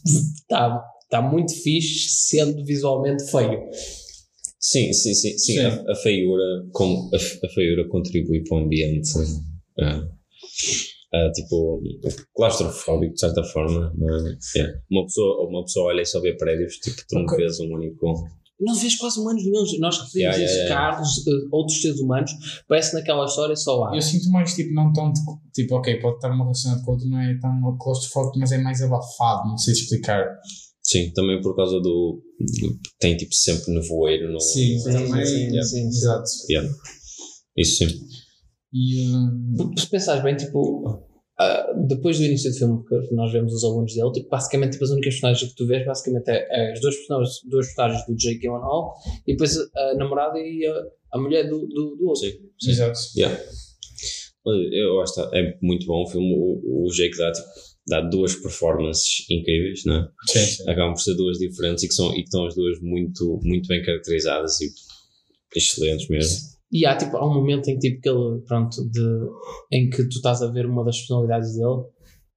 está 0.06 0.84
tá 1.10 1.22
muito 1.22 1.54
fixe, 1.54 2.10
sendo 2.10 2.64
visualmente 2.64 3.24
feio. 3.32 3.60
Sim, 4.72 4.94
sim, 4.94 5.14
sim. 5.16 5.36
sim. 5.38 5.54
Sim. 5.54 5.60
A, 5.62 5.92
a 5.92 5.96
feiura, 5.96 6.44
com, 6.74 7.10
a, 7.12 7.46
a 7.46 7.50
feiura 7.50 7.88
contribui 7.88 8.44
para 8.44 8.58
o 8.58 8.62
ambiente. 8.62 9.10
ah, 9.80 10.08
ah, 11.12 11.32
tipo, 11.34 11.82
claustrofóbico, 12.36 13.14
de 13.16 13.20
certa 13.20 13.44
forma. 13.44 13.92
é? 14.56 14.60
Yeah. 14.60 14.80
Uma, 14.92 15.06
pessoa, 15.06 15.48
uma 15.50 15.64
pessoa 15.64 15.88
olha 15.88 16.02
e 16.02 16.06
só 16.06 16.22
vê 16.22 16.34
prédios, 16.38 16.76
tipo, 16.76 17.02
tu 17.08 17.16
não 17.16 17.26
vês 17.36 17.60
um 17.60 17.74
único. 17.74 18.14
não 18.60 18.76
vês 18.76 18.96
quase 18.96 19.20
humanos 19.20 19.44
nenhum. 19.44 19.64
Nós 19.80 19.98
referimos 19.98 20.16
Yeah, 20.16 20.38
yeah, 20.38 20.44
esses 20.46 20.58
yeah. 20.70 20.76
carros, 20.76 21.28
eh, 21.28 21.48
outros 21.52 21.82
seres 21.82 22.00
humanos, 22.00 22.32
parece 22.68 22.92
que 22.92 22.98
naquela 22.98 23.26
história 23.26 23.56
só 23.56 23.86
há. 23.86 23.96
Eu 23.96 24.02
sinto 24.04 24.30
mais, 24.30 24.54
tipo, 24.54 24.72
não 24.74 24.94
tão. 24.94 25.12
de- 25.12 25.20
Tipo, 25.52 25.76
ok, 25.78 26.00
pode 26.00 26.16
estar 26.18 26.30
uma 26.30 26.44
relacionado 26.44 26.84
com 26.86 26.92
o 26.92 26.94
outro, 26.94 27.10
não 27.10 27.20
é 27.20 27.38
tão 27.40 27.78
claustrofóbico, 27.80 28.38
mas 28.38 28.52
é 28.52 28.60
mais 28.60 28.80
abafado, 28.84 29.50
não 29.50 29.58
sei 29.58 29.74
explicar. 29.74 30.26
Sim, 30.90 31.12
também 31.14 31.40
por 31.40 31.56
causa 31.56 31.80
do. 31.80 32.20
tem 33.00 33.16
tipo 33.16 33.34
sempre 33.36 33.72
nevoeiro 33.74 34.32
no. 34.32 34.40
Sim, 34.40 34.80
Sim, 34.80 34.92
também. 34.92 35.24
sim, 35.24 35.62
sim. 35.62 35.88
Exato. 35.88 36.30
Yeah. 36.50 36.68
Isso 37.56 37.86
sim. 37.86 38.00
E. 38.74 39.08
hum, 39.08 39.72
Se 39.78 39.88
pensares 39.88 40.24
bem, 40.24 40.36
tipo, 40.36 41.00
ah, 41.40 41.74
depois 41.88 42.18
do 42.18 42.24
início 42.26 42.50
do 42.52 42.58
filme 42.58 42.84
que 42.88 43.14
nós 43.14 43.32
vemos 43.32 43.54
os 43.54 43.64
alunos 43.64 43.94
dele, 43.94 44.12
tipo, 44.14 44.30
basicamente 44.30 44.72
tipo, 44.74 44.86
as 44.86 44.90
únicas 44.90 45.14
personagens 45.14 45.50
que 45.52 45.56
tu 45.56 45.68
vês 45.68 45.86
basicamente 45.86 46.28
é, 46.30 46.48
é 46.50 46.72
as 46.74 46.82
duas 46.82 46.96
personagens, 46.96 47.36
duas 47.48 47.66
personagens 47.68 48.06
do 48.08 48.16
Jake 48.18 48.40
Gyllenhaal 48.40 48.96
e 49.28 49.34
depois 49.34 49.58
a, 49.76 49.94
namorada 49.94 50.40
e 50.40 50.66
a, 50.66 51.18
a 51.18 51.22
mulher 51.22 51.48
do, 51.48 51.68
do, 51.68 51.96
do 51.98 52.08
outro. 52.08 52.28
Sim, 52.28 52.32
sim. 52.60 52.72
exato. 52.72 53.00
Yeah. 53.16 53.40
Eu 54.72 55.00
acho 55.02 55.14
que 55.14 55.38
é 55.38 55.56
muito 55.62 55.86
bom 55.86 56.02
o 56.04 56.08
filme. 56.10 56.34
O, 56.36 56.88
o 56.88 56.92
Jake 56.92 57.16
dá, 57.16 57.32
tipo, 57.32 57.48
dá 57.90 58.02
duas 58.02 58.36
performances 58.36 59.26
incríveis, 59.30 59.84
não 59.86 59.96
é? 59.96 60.10
Sim, 60.28 60.46
sim. 60.46 60.70
Acabam 60.70 60.94
por 60.94 61.02
ser 61.02 61.16
duas 61.16 61.38
diferentes 61.38 61.84
e 61.84 61.88
que, 61.88 61.94
são, 61.94 62.12
e 62.12 62.18
que 62.18 62.22
estão 62.22 62.46
as 62.46 62.56
duas 62.56 62.80
muito, 62.82 63.40
muito 63.44 63.68
bem 63.68 63.84
caracterizadas 63.84 64.62
e 64.62 64.72
excelentes 65.56 66.08
mesmo. 66.08 66.38
E 66.72 66.86
há, 66.86 66.96
tipo, 66.96 67.18
há 67.18 67.28
um 67.28 67.34
momento 67.34 67.68
em 67.68 67.80
que, 67.80 67.90
tipo, 67.90 68.02
que 68.02 68.10
ele, 68.10 68.42
pronto, 68.48 68.88
de, 68.90 69.28
em 69.72 69.90
que 69.90 70.04
tu 70.04 70.18
estás 70.18 70.42
a 70.42 70.52
ver 70.52 70.68
uma 70.68 70.86
das 70.86 70.98
personalidades 71.00 71.56
dele 71.56 71.84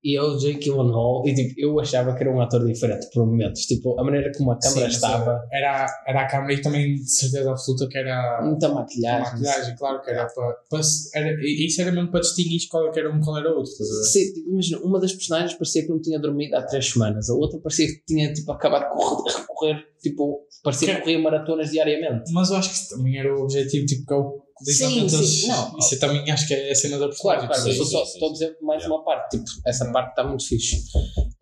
e 0.05 0.17
é 0.17 0.23
o 0.23 0.37
Jake 0.37 0.59
Gyllenhaal 0.59 1.23
e, 1.27 1.35
tipo, 1.35 1.55
eu 1.61 1.79
achava 1.79 2.15
que 2.15 2.23
era 2.23 2.33
um 2.35 2.41
ator 2.41 2.65
diferente 2.67 3.09
por 3.13 3.25
momentos. 3.27 3.63
Tipo, 3.67 3.99
a 4.01 4.05
maneira 4.05 4.33
como 4.37 4.51
a 4.51 4.59
câmera 4.59 4.89
Sim, 4.89 4.95
estava, 4.97 5.41
Era, 5.53 5.87
era 6.07 6.23
a 6.23 6.27
câmera 6.29 6.53
e 6.55 6.61
também 6.61 6.95
de 6.95 7.09
certeza 7.11 7.51
absoluta 7.51 7.87
que 7.89 7.99
era. 7.99 8.41
muita 8.43 8.69
maquilhagem. 8.69 9.33
maquilhagem, 9.33 9.77
claro 9.77 10.03
que 10.03 10.11
era 10.11 10.27
para. 10.27 10.55
para 10.69 10.81
era, 11.15 11.37
isso 11.45 11.81
era 11.81 11.93
mesmo 11.93 12.11
para 12.11 12.21
distinguir 12.21 12.59
qual 12.71 12.93
é 12.93 12.99
era 12.99 13.13
um 13.13 13.21
qual 13.21 13.39
era 13.39 13.49
outro, 13.51 13.71
estás 13.71 13.89
a 13.91 13.95
ver? 13.95 14.05
Sim, 14.05 14.33
tipo, 14.35 14.51
imagina, 14.51 14.79
uma 14.81 15.01
das 15.01 15.13
personagens 15.13 15.55
parecia 15.55 15.83
que 15.83 15.89
não 15.89 16.01
tinha 16.01 16.19
dormido 16.19 16.57
há 16.57 16.63
três 16.63 16.91
semanas, 16.91 17.31
a 17.31 17.35
outra 17.35 17.59
parecia 17.61 17.87
que 17.87 18.03
tinha 18.07 18.33
tipo, 18.33 18.51
acabado 18.53 18.83
de 18.85 18.97
correr, 18.97 19.47
correr 19.47 19.87
tipo, 20.03 20.41
parecia 20.65 20.89
que 20.89 20.95
Que- 20.95 21.01
corria 21.03 21.19
maratonas 21.21 21.71
diariamente. 21.71 22.33
Mas 22.33 22.51
eu 22.51 22.57
acho 22.57 22.71
que 22.73 22.95
também 22.97 23.17
era 23.19 23.33
o 23.35 23.43
objetivo, 23.43 23.87
tipo, 23.87 24.05
que 24.07 24.13
é 24.13 24.17
o. 24.17 24.43
Sim, 24.65 25.09
sim, 25.09 25.49
não. 25.49 25.79
Isso 25.79 25.99
também 25.99 26.31
acho 26.31 26.47
que 26.47 26.55
é 26.55 26.71
a 26.71 26.75
cena 26.75 26.99
da 26.99 27.09
Claro, 27.09 27.41
personagem. 27.41 27.49
claro, 27.49 27.63
sim, 27.63 27.79
eu 27.79 27.85
só 27.85 28.05
sim, 28.05 28.13
estou 28.13 28.29
a 28.29 28.33
dizer 28.33 28.57
mais 28.63 28.83
Yeah. 28.83 28.95
uma 28.97 29.05
parte, 29.05 29.39
tipo, 29.39 29.51
essa 29.67 29.91
parte 29.93 30.11
está 30.11 30.25
muito 30.25 30.45
fixe. 30.47 30.77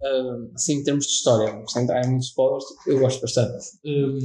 Ah, 0.03 0.37
assim, 0.55 0.75
em 0.75 0.85
termos 0.85 1.05
de 1.07 1.12
história, 1.12 1.62
sem 1.69 1.83
entrar 1.83 2.05
em 2.05 2.09
muitos 2.09 2.29
spoilers, 2.29 2.65
eu 2.87 2.99
gosto 2.99 3.21
bastante. 3.21 3.65
Hum, 3.85 4.19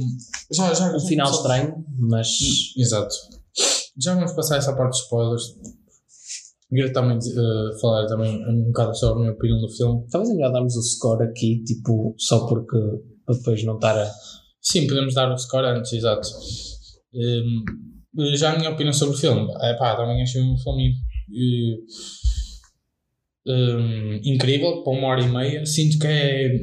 já, 0.50 0.72
já, 0.74 0.96
Um 0.96 1.00
final 1.00 1.30
estranho, 1.30 1.84
mas 1.98 2.28
Exato. 2.76 3.14
Já 3.98 4.14
vamos 4.14 4.32
passar 4.32 4.56
essa 4.58 4.74
parte 4.74 4.90
dos 4.90 5.00
spoilers. 5.02 5.42
Queria 6.68 6.92
também 6.92 7.16
eh, 7.18 7.80
falar 7.80 8.06
também 8.06 8.44
um 8.48 8.64
bocado 8.66 8.94
sobre 8.96 9.18
a 9.18 9.20
minha 9.20 9.32
opinião 9.32 9.60
do 9.60 9.68
filme. 9.68 10.04
talvez 10.10 10.30
é 10.30 10.34
melhor 10.34 10.52
darmos 10.52 10.76
o 10.76 10.82
score 10.82 11.22
aqui, 11.24 11.62
tipo, 11.64 12.14
só 12.18 12.44
porque 12.46 12.76
para 13.24 13.36
depois 13.36 13.64
não 13.64 13.76
estar 13.76 13.96
a. 13.96 14.10
Sim, 14.60 14.86
podemos 14.88 15.14
dar 15.14 15.32
o 15.32 15.38
score 15.38 15.64
antes, 15.66 15.92
exato. 15.92 16.28
Hum, 17.14 17.64
já 18.34 18.52
a 18.52 18.58
minha 18.58 18.70
opinião 18.70 18.92
sobre 18.92 19.14
o 19.16 19.18
filme. 19.18 19.48
É 19.60 19.74
pá, 19.74 19.96
também 19.96 20.22
achei 20.22 20.42
um 20.42 20.56
filme 20.58 20.94
eh, 23.46 23.76
hum, 23.76 24.20
incrível, 24.24 24.82
para 24.82 24.92
uma 24.92 25.08
hora 25.08 25.20
e 25.20 25.28
meia. 25.28 25.66
Sinto 25.66 25.98
que 25.98 26.06
é 26.06 26.60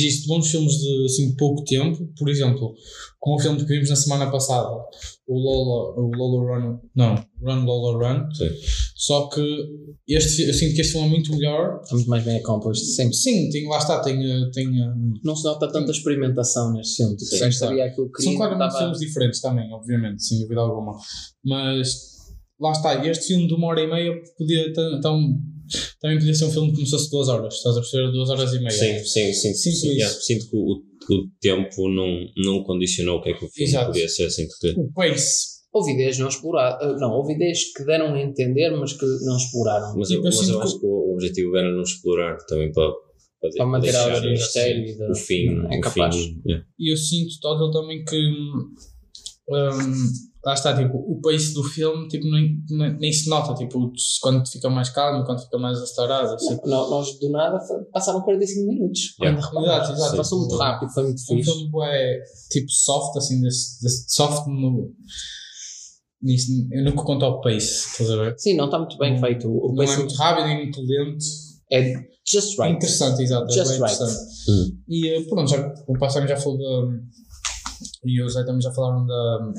que 0.00 0.06
existe 0.06 0.26
bons 0.28 0.50
filmes 0.50 0.72
de, 0.72 1.04
assim, 1.06 1.34
pouco 1.36 1.64
tempo. 1.64 2.06
Por 2.18 2.28
exemplo, 2.28 2.74
como 3.18 3.36
o 3.36 3.40
filme 3.40 3.58
que 3.58 3.64
vimos 3.66 3.88
na 3.90 3.96
semana 3.96 4.30
passada, 4.30 4.68
o 5.26 5.38
Lola, 5.38 5.94
o 6.00 6.10
Lola 6.14 6.58
Run, 6.58 6.78
não, 6.94 7.14
Run 7.42 7.64
Lola 7.64 8.12
Run. 8.14 8.30
Sim. 8.34 8.50
Só 8.94 9.28
que 9.28 9.40
este, 10.08 10.42
eu 10.42 10.54
sinto 10.54 10.74
que 10.74 10.80
este 10.80 10.92
filme 10.92 11.06
é 11.08 11.10
muito 11.10 11.30
melhor. 11.32 11.80
Está 11.82 11.94
muito 11.94 12.08
mais 12.10 12.24
bem 12.24 12.36
accomplished, 12.38 12.84
sempre. 12.86 13.14
Sim, 13.14 13.48
tem, 13.50 13.68
lá 13.68 13.78
está, 13.78 14.00
tem, 14.00 14.16
eh, 14.24 14.50
tem 14.52 14.66
eh, 14.68 14.94
Não 15.24 15.34
se 15.36 15.44
nota 15.44 15.70
tanta 15.70 15.90
experimentação 15.90 16.72
neste 16.72 16.96
filme. 16.96 17.16
Tipo, 17.16 17.30
Sim, 17.30 17.52
sabia 17.52 17.84
aquilo 17.86 18.10
que 18.10 18.22
São 18.22 18.36
claramente 18.36 18.66
estava- 18.68 18.84
filmes 18.84 18.98
diferentes 19.00 19.40
também, 19.40 19.72
obviamente, 19.72 20.22
sem 20.24 20.38
dúvida 20.40 20.60
alguma. 20.60 20.96
Mas 21.44 21.88
lá 22.60 22.72
está, 22.72 23.06
este 23.06 23.26
filme 23.28 23.46
de 23.46 23.54
uma 23.54 23.66
hora 23.68 23.82
e 23.82 23.86
meia 23.86 24.12
podia 24.38 24.66
então, 24.96 25.20
também 26.00 26.18
podia 26.18 26.34
ser 26.34 26.44
um 26.46 26.50
filme 26.50 26.68
que 26.70 26.76
começasse 26.76 27.10
duas 27.10 27.28
horas, 27.28 27.54
estás 27.54 27.76
a 27.76 27.80
perceber? 27.80 28.12
Duas 28.12 28.30
horas 28.30 28.52
e 28.52 28.58
meia. 28.58 28.70
Sim, 28.70 28.98
sim, 29.04 29.32
sim. 29.32 29.54
Sinto 29.54 29.56
sim, 29.56 29.70
isso. 29.70 29.86
yeah, 29.92 30.14
Sinto 30.20 30.50
que 30.50 30.56
o, 30.56 30.72
o 31.14 31.28
tempo 31.40 31.88
não, 31.88 32.26
não 32.36 32.62
condicionou 32.64 33.18
o 33.18 33.22
que 33.22 33.30
é 33.30 33.34
que 33.34 33.44
o 33.44 33.48
filme 33.48 33.70
Exato. 33.70 33.86
podia 33.92 34.08
ser. 34.08 34.30
Sinto 34.30 34.54
que. 34.60 34.68
O 34.78 34.92
pace, 34.92 35.46
houve 35.72 35.92
ideias 35.92 36.18
não 36.18 36.28
exploradas. 36.28 37.00
Não, 37.00 37.10
houve 37.12 37.34
ideias 37.34 37.64
que 37.76 37.84
deram 37.84 38.14
a 38.14 38.20
entender, 38.20 38.70
mas 38.70 38.92
que 38.92 39.04
não 39.24 39.36
exploraram. 39.36 39.94
Mas, 39.96 40.08
Tipo, 40.08 40.20
eu, 40.20 40.24
mas 40.24 40.38
assim, 40.40 40.52
eu 40.52 40.58
que- 40.58 40.64
acho 40.64 40.80
que 40.80 40.86
o 40.86 41.12
objetivo 41.14 41.56
era 41.56 41.70
não 41.72 41.82
explorar 41.82 42.36
também 42.46 42.72
para, 42.72 42.90
para, 43.40 43.50
Para 43.56 43.66
manter 43.66 43.92
deixar, 43.92 44.16
a 44.16 44.20
mistério 44.30 44.84
assim, 44.84 44.98
da- 44.98 45.10
o 45.10 45.14
fim. 45.14 45.46
é 45.70 45.76
o 45.76 45.80
capaz. 45.80 46.14
fim, 46.16 46.42
yeah. 46.46 46.66
E 46.78 46.92
eu 46.92 46.96
sinto 46.96 47.38
total 47.40 47.70
também 47.70 48.04
que. 48.04 48.16
hum, 48.16 48.74
lá 50.46 50.54
está, 50.54 50.76
tipo, 50.76 50.96
o 50.96 51.20
pace 51.20 51.52
do 51.52 51.64
filme 51.64 52.06
tipo, 52.06 52.24
nem, 52.30 52.56
nem, 53.00 53.12
se 53.12 53.28
nota, 53.28 53.52
tipo, 53.54 53.90
quando 54.22 54.46
fica 54.48 54.70
mais 54.70 54.88
calmo, 54.90 55.24
quando 55.26 55.42
fica 55.42 55.58
mais 55.58 55.76
acelerado. 55.78 56.34
Assim. 56.34 56.56
Não, 56.64 56.88
nós 56.88 57.18
do 57.18 57.30
nada 57.30 57.58
passaram 57.92 58.20
45 58.22 58.66
minutos. 58.68 59.00
Yeah. 59.20 59.38
Exato, 59.40 59.92
exato. 59.92 60.16
Passou 60.16 60.38
muito 60.38 60.56
rápido, 60.56 60.92
foi 60.92 61.02
muito 61.02 61.20
fixe. 61.26 61.50
filme 61.50 61.68
é 61.82 62.22
tipo 62.48 62.70
soft, 62.70 63.16
assim, 63.16 63.40
desse, 63.42 63.82
desse 63.82 64.04
soft 64.14 64.46
no. 64.46 64.92
Nisso, 66.22 66.50
eu 66.70 66.84
nunca 66.84 67.02
conto 67.02 67.24
ao 67.24 67.40
pace, 67.40 67.88
estás 67.90 68.10
a 68.10 68.16
ver? 68.16 68.34
Sim, 68.38 68.54
não 68.56 68.66
está 68.66 68.78
muito 68.78 68.96
bem 68.98 69.14
Não- 69.14 69.20
feito. 69.20 69.48
O 69.48 69.74
Não 69.74 69.82
é 69.82 69.86
pace 69.86 69.98
muito 69.98 70.14
rápido 70.14 70.48
e 70.48 70.54
muito 70.56 70.80
lento. 70.80 71.24
é 71.72 71.92
just 72.24 72.58
É 72.58 72.62
right. 72.62 72.76
interessante, 72.76 73.22
exato. 73.22 73.52
Just 73.52 73.66
é 73.66 73.72
bem 73.72 73.82
right. 73.82 73.94
interessante. 73.96 74.30
Hum. 74.48 74.78
E 74.88 75.08
eh, 75.08 75.22
pronto, 75.28 75.50
já, 75.50 75.74
o 75.88 75.98
Passam 75.98 76.26
já 76.26 76.36
falou 76.36 76.56
da. 76.56 76.96
E 78.04 78.22
o 78.22 78.28
Zé 78.28 78.44
também 78.44 78.62
já 78.62 78.72
falaram 78.72 79.04
da. 79.04 79.52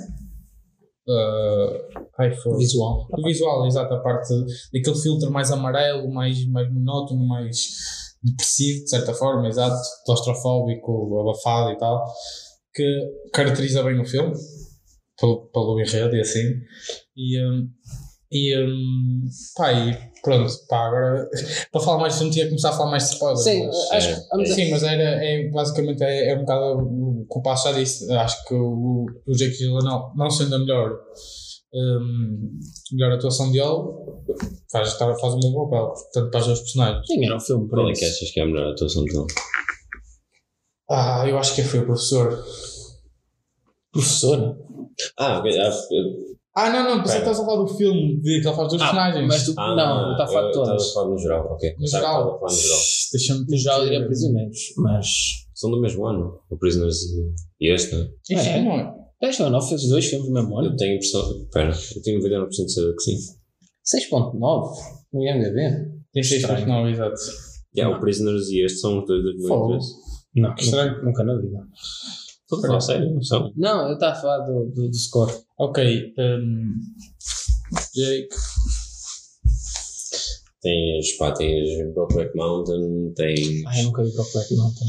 Ai, 2.17 2.33
foi. 2.35 2.57
Visual. 2.57 3.07
Do 3.09 3.23
visual, 3.23 3.65
exato, 3.65 3.93
a 3.93 3.99
parte 3.99 4.33
daquele 4.73 5.01
filtro 5.01 5.31
mais 5.31 5.51
amarelo, 5.51 6.11
mais, 6.11 6.45
mais 6.47 6.71
monótono, 6.71 7.25
mais 7.27 7.57
depressivo, 8.23 8.83
de 8.83 8.89
certa 8.89 9.13
forma, 9.13 9.47
exato, 9.47 9.77
claustrofóbico, 10.05 11.19
abafado 11.19 11.71
e 11.71 11.77
tal, 11.77 12.05
que 12.73 12.83
caracteriza 13.33 13.83
bem 13.83 13.99
o 13.99 14.05
filme, 14.05 14.33
pelo, 15.19 15.47
pelo 15.47 15.79
enredo 15.79 16.15
e 16.15 16.21
assim. 16.21 16.61
E, 17.15 17.43
hum, 17.43 17.69
e, 18.31 18.57
hum, 18.59 19.25
pá, 19.55 19.71
e 19.73 19.97
pronto, 20.21 20.51
pá, 20.67 20.87
agora 20.87 21.29
para 21.71 21.81
falar 21.81 21.99
mais 21.99 22.13
de 22.13 22.19
filme 22.19 22.33
tinha 22.33 22.45
começar 22.47 22.69
a 22.69 22.73
falar 22.73 22.91
mais 22.91 23.03
de 23.07 23.13
spoilers. 23.13 23.43
Sim, 23.43 23.65
mas- 23.65 23.91
acho 23.91 24.09
é, 24.09 24.15
que 24.15 24.27
vamos 24.31 24.51
a- 24.51 24.55
Sim, 24.55 24.69
mas 24.71 24.83
era, 24.83 25.03
é, 25.25 25.49
basicamente 25.49 26.03
é, 26.03 26.29
é 26.31 26.35
um 26.35 26.39
bocado 26.39 26.77
o 26.79 27.27
que 27.31 27.39
o 27.39 27.41
Passo 27.41 27.69
já 27.69 27.77
disse. 27.79 28.11
Acho 28.11 28.43
que 28.45 28.53
o, 28.53 29.05
o 29.25 29.31
Jake 29.33 29.57
Gyllenhaal, 29.57 30.13
não 30.15 30.29
sendo 30.29 30.55
a 30.55 30.59
melhor, 30.59 30.91
hum, 31.73 32.59
melhor 32.91 33.13
atuação 33.13 33.51
dele, 33.51 33.83
faz, 34.71 34.97
tá- 34.97 35.15
faz 35.17 35.33
um 35.33 35.39
bom 35.39 35.69
papel, 35.69 35.93
tanto 36.13 36.29
para 36.31 36.39
os 36.41 36.45
dois 36.47 36.59
personagens. 36.59 37.07
Sim, 37.07 37.25
era 37.25 37.35
um 37.35 37.39
filme 37.39 37.67
para 37.69 37.79
Qual 37.79 37.89
é 37.89 37.93
que 37.93 38.05
achas 38.05 38.31
que 38.31 38.39
é 38.39 38.43
a 38.43 38.45
melhor 38.45 38.71
atuação 38.71 39.03
dele? 39.05 39.25
Ah, 40.89 41.25
eu 41.27 41.37
acho 41.37 41.55
que 41.55 41.63
foi 41.63 41.79
o 41.81 41.85
professor. 41.85 42.43
Professor? 43.91 44.57
Ah, 45.17 45.39
ok. 45.39 45.51
Ah, 46.59 46.69
não, 46.71 46.83
não, 46.95 47.03
que 47.03 47.07
Pera. 47.09 47.19
estás 47.19 47.39
a 47.39 47.45
falar 47.45 47.61
do 47.63 47.67
filme 47.67 48.19
de 48.19 48.41
que 48.41 48.47
ele 48.47 48.55
faz 48.55 48.67
dois 48.69 48.81
Ah, 48.81 48.85
personagens. 48.85 49.27
mas 49.27 49.45
do, 49.45 49.53
ah, 49.59 49.75
não, 49.75 50.11
está 50.13 50.23
a 50.23 50.27
falar 50.27 50.41
de 50.41 50.45
eu 50.47 50.49
Estava 50.49 50.65
a 50.65 50.75
todos. 50.77 50.93
falar 50.93 51.09
no 51.09 51.17
geral, 51.19 51.45
ok. 51.51 51.69
no 51.71 51.77
que 51.77 51.87
geral. 51.87 52.21
a 52.21 52.39
falar 52.39 52.51
no 52.51 52.57
geral. 52.57 52.79
Deixa-me 53.13 53.45
No 53.47 53.57
geral 53.57 53.83
diria 53.83 54.05
prisioneiros, 54.07 54.59
mas. 54.77 55.07
São 55.53 55.69
do 55.71 55.79
mesmo 55.81 56.05
ano, 56.07 56.39
o 56.49 56.57
Prisoners 56.57 56.97
e- 57.03 57.65
e 57.67 57.73
este, 57.73 57.95
não 57.95 58.01
é? 58.03 58.09
Isto 58.29 58.47
É. 58.49 58.61
não 58.63 58.71
é. 58.73 58.93
Deixa 59.21 59.49
não 59.49 59.61
fez 59.61 59.87
dois 59.89 60.05
filmes 60.05 60.27
no 60.29 60.33
mesmo 60.33 60.57
ano. 60.59 60.69
Eu 60.69 60.75
tenho 60.75 60.91
a 60.91 60.95
impressão. 60.95 61.41
Espera, 61.43 61.71
eu 61.95 62.01
tenho 62.03 62.17
99% 62.19 62.49
de 62.65 62.73
certeza 62.73 62.95
que 62.95 63.03
sim. 63.03 63.17
6.9 63.83 64.75
no 65.13 65.23
IMDB. 65.23 65.55
Tem 66.13 66.23
seis 66.23 66.41
Estranho. 66.41 66.65
filmes, 66.65 66.67
não, 66.83 66.89
exato. 66.89 67.15
Yeah, 67.75 67.95
o 67.95 67.99
Prisoners 67.99 68.47
e 68.49 68.63
este 68.65 68.79
são 68.79 68.99
os 68.99 69.05
dois 69.05 69.21
de 69.23 69.37
2013. 69.37 69.87
Não, 70.35 70.55
Que 70.55 70.63
estranho. 70.63 70.91
nunca, 70.93 71.05
nunca 71.05 71.23
na 71.23 71.35
vida. 71.39 71.59
Falar 72.49 72.79
sério, 72.79 73.13
não 73.13 73.21
são? 73.21 73.51
Não, 73.55 73.87
eu 73.87 73.93
estava 73.95 74.13
a 74.13 74.21
falar 74.21 74.39
do, 74.45 74.65
do, 74.73 74.89
do 74.89 74.97
score. 74.97 75.33
Ok, 75.59 76.13
hum, 76.17 76.73
Jake. 77.93 78.29
Tens, 80.61 81.17
pá, 81.17 81.31
tens 81.33 81.93
Brokeback 81.93 82.35
Mountain, 82.35 83.13
tens, 83.15 83.65
Ai, 83.67 83.81
eu 83.81 83.83
nunca 83.85 84.03
vi 84.03 84.11
Brokeback 84.13 84.55
Mountain. 84.55 84.87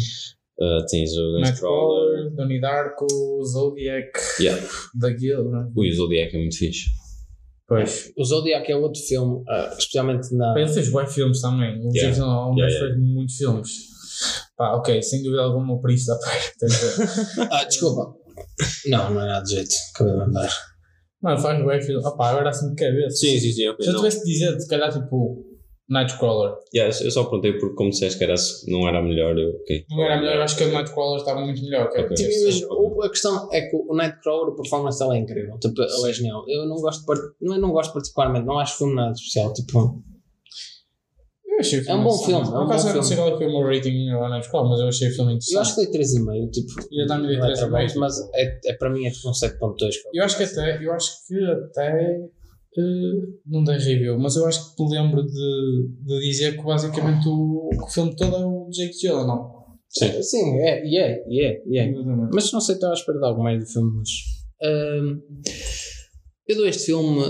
uh, 0.60 0.86
tens 0.86 1.12
o 1.16 1.40
Nightcrawler. 1.40 2.30
Donnie 2.34 2.60
Darko, 2.60 3.06
Zodiac, 3.44 4.10
Yeah. 4.40 4.66
The 5.00 5.12
Guild, 5.14 5.50
não 5.50 5.62
é? 5.62 5.68
Ui, 5.76 5.90
o 5.90 5.94
Zodiac 5.94 6.34
é 6.34 6.38
muito 6.38 6.56
fixe. 6.56 6.90
Pois. 7.66 8.10
O 8.16 8.24
Zodiac 8.24 8.70
é 8.72 8.76
outro 8.76 9.00
filme, 9.02 9.42
ah, 9.46 9.74
especialmente 9.78 10.34
na. 10.34 10.58
Ele 10.58 10.72
fez 10.72 10.90
bons 10.90 11.12
filmes 11.14 11.40
também. 11.42 11.78
O 11.86 11.90
Yeah. 11.94 12.08
Jason 12.10 12.24
Allen 12.24 12.58
Yeah, 12.58 12.78
fez 12.78 12.98
muitos 12.98 13.36
filmes. 13.36 13.70
Pá, 14.58 14.74
ok, 14.74 15.00
sem 15.00 15.22
dúvida 15.22 15.42
alguma 15.42 15.74
o 15.74 15.80
Príncipe 15.80 16.10
da 16.10 16.66
de- 16.66 17.48
Ah, 17.50 17.64
desculpa. 17.64 18.12
Não, 18.88 19.10
não 19.14 19.22
é 19.22 19.26
nada 19.26 19.44
de 19.44 19.52
jeito. 19.54 19.74
Acabei 19.94 20.12
de 20.14 20.18
lembrar. 20.20 20.50
Mano, 21.22 21.38
faz 21.40 21.62
bons 21.64 21.86
filmes. 21.86 22.04
Ah, 22.04 22.10
pá, 22.16 22.30
agora 22.30 22.50
assim 22.50 22.68
de 22.70 22.74
cabeça. 22.74 23.16
Sim, 23.16 23.38
sim, 23.38 23.52
sim. 23.52 23.68
ok, 23.68 23.84
Se 23.84 23.90
eu 23.92 23.96
tivesse 23.96 24.24
de 24.24 24.32
dizer, 24.32 24.60
se 24.60 24.68
calhar 24.68 24.92
tipo 24.92 25.44
Nightcrawler. 25.88 26.54
Yeah, 26.74 26.94
eu 27.02 27.10
só 27.10 27.22
perguntei 27.24 27.52
porque, 27.54 27.74
como 27.74 27.90
disseste 27.90 28.18
que 28.18 28.24
era, 28.24 28.34
não 28.66 28.86
era 28.86 28.98
a 28.98 29.02
melhor, 29.02 29.36
eu. 29.38 29.48
ok. 29.62 29.84
Não 29.90 30.02
era 30.04 30.20
melhor, 30.20 30.36
eu 30.36 30.42
acho 30.42 30.56
que 30.56 30.64
o 30.64 30.72
Nightcrawler 30.72 31.18
estava 31.20 31.40
muito 31.40 31.62
melhor. 31.62 31.88
Que 31.90 32.00
Ok. 32.00 32.14
Tipo, 32.16 32.30
imagina, 32.30 32.66
o- 32.72 33.02
a 33.04 33.08
questão 33.08 33.48
é 33.52 33.60
que 33.62 33.76
o 33.76 33.94
Nightcrawler, 33.96 34.52
a 34.52 34.56
performance 34.56 34.98
dele 34.98 35.16
é 35.18 35.20
incrível. 35.20 35.58
Tipo, 35.58 35.82
ele 35.82 36.10
é 36.10 36.12
genial. 36.12 36.44
Eu 36.48 36.66
não 36.66 36.76
gosto, 36.76 37.04
part- 37.06 37.32
não, 37.40 37.54
eu 37.54 37.60
não 37.60 37.70
gosto 37.70 37.92
particularmente, 37.92 38.44
não 38.46 38.58
acho 38.58 38.76
filme 38.76 38.94
nada 38.96 39.12
especial. 39.12 39.52
Tipo, 39.52 40.02
Eu 41.58 41.60
achei 41.60 41.80
o 41.80 41.90
É 41.90 41.94
um 41.94 42.04
bom 42.04 42.18
filme, 42.18 42.34
é 42.34 42.48
um 42.48 42.52
bom 42.52 42.66
não 42.66 42.78
filme. 42.78 43.02
sei 43.04 43.16
qual 43.16 43.34
é 43.34 43.36
foi 43.36 43.46
o 43.46 43.50
meu 43.50 43.62
rating 43.66 44.10
ao 44.10 44.28
Nightcrawler, 44.30 44.70
mas 44.70 44.80
eu 44.80 44.88
achei 44.88 45.08
o 45.08 45.14
filme 45.14 45.32
interessante. 45.34 45.54
eu 45.54 45.60
acho 45.60 45.74
que 45.74 45.90
dei 45.90 46.00
3,5. 46.00 46.50
Tipo, 46.52 46.72
Eu 46.92 47.06
também 47.08 47.26
dei 47.28 47.36
é 47.36 47.40
3,5, 47.40 47.56
trabalho, 47.56 47.92
Mas 47.96 48.14
é, 48.34 48.60
é, 48.66 48.72
para 48.74 48.90
mim 48.90 49.06
é 49.06 49.10
tipo 49.10 49.28
um 49.28 49.32
7.2. 49.32 49.76
Eu 50.14 50.24
acho 50.24 50.36
que 50.36 50.42
até, 50.44 50.84
eu 50.84 50.92
acho 50.92 51.26
que 51.26 51.34
até 51.44 52.20
eh, 52.78 53.26
não 53.46 53.64
dei 53.64 53.76
review, 53.76 54.18
mas 54.20 54.36
eu 54.36 54.46
acho 54.46 54.76
que 54.76 54.82
me 54.84 54.90
lembro 54.90 55.26
de, 55.26 55.88
de 56.06 56.20
dizer 56.20 56.56
que 56.56 56.62
basicamente 56.62 57.26
o, 57.28 57.70
o 57.74 57.88
filme 57.90 58.14
todo 58.14 58.36
é 58.36 58.46
o 58.46 58.68
Jake 58.70 58.96
Gyllenhaal. 58.96 59.58
Sim. 59.88 60.22
Sim, 60.22 60.58
é, 60.60 60.86
e 60.86 60.96
é, 60.98 61.24
e 61.28 61.44
é, 61.44 61.62
e 61.66 61.78
é. 61.78 61.90
Mas 62.32 62.52
não 62.52 62.60
sei, 62.60 62.74
estou 62.76 62.90
à 62.90 62.92
espera 62.92 63.18
de 63.18 63.24
algo 63.24 63.42
mais 63.42 63.58
do 63.58 63.66
filme. 63.66 63.90
Mas, 63.96 64.08
Ahm, 64.62 65.20
eu 66.46 66.56
dou 66.56 66.66
este 66.66 66.86
filme 66.86 67.20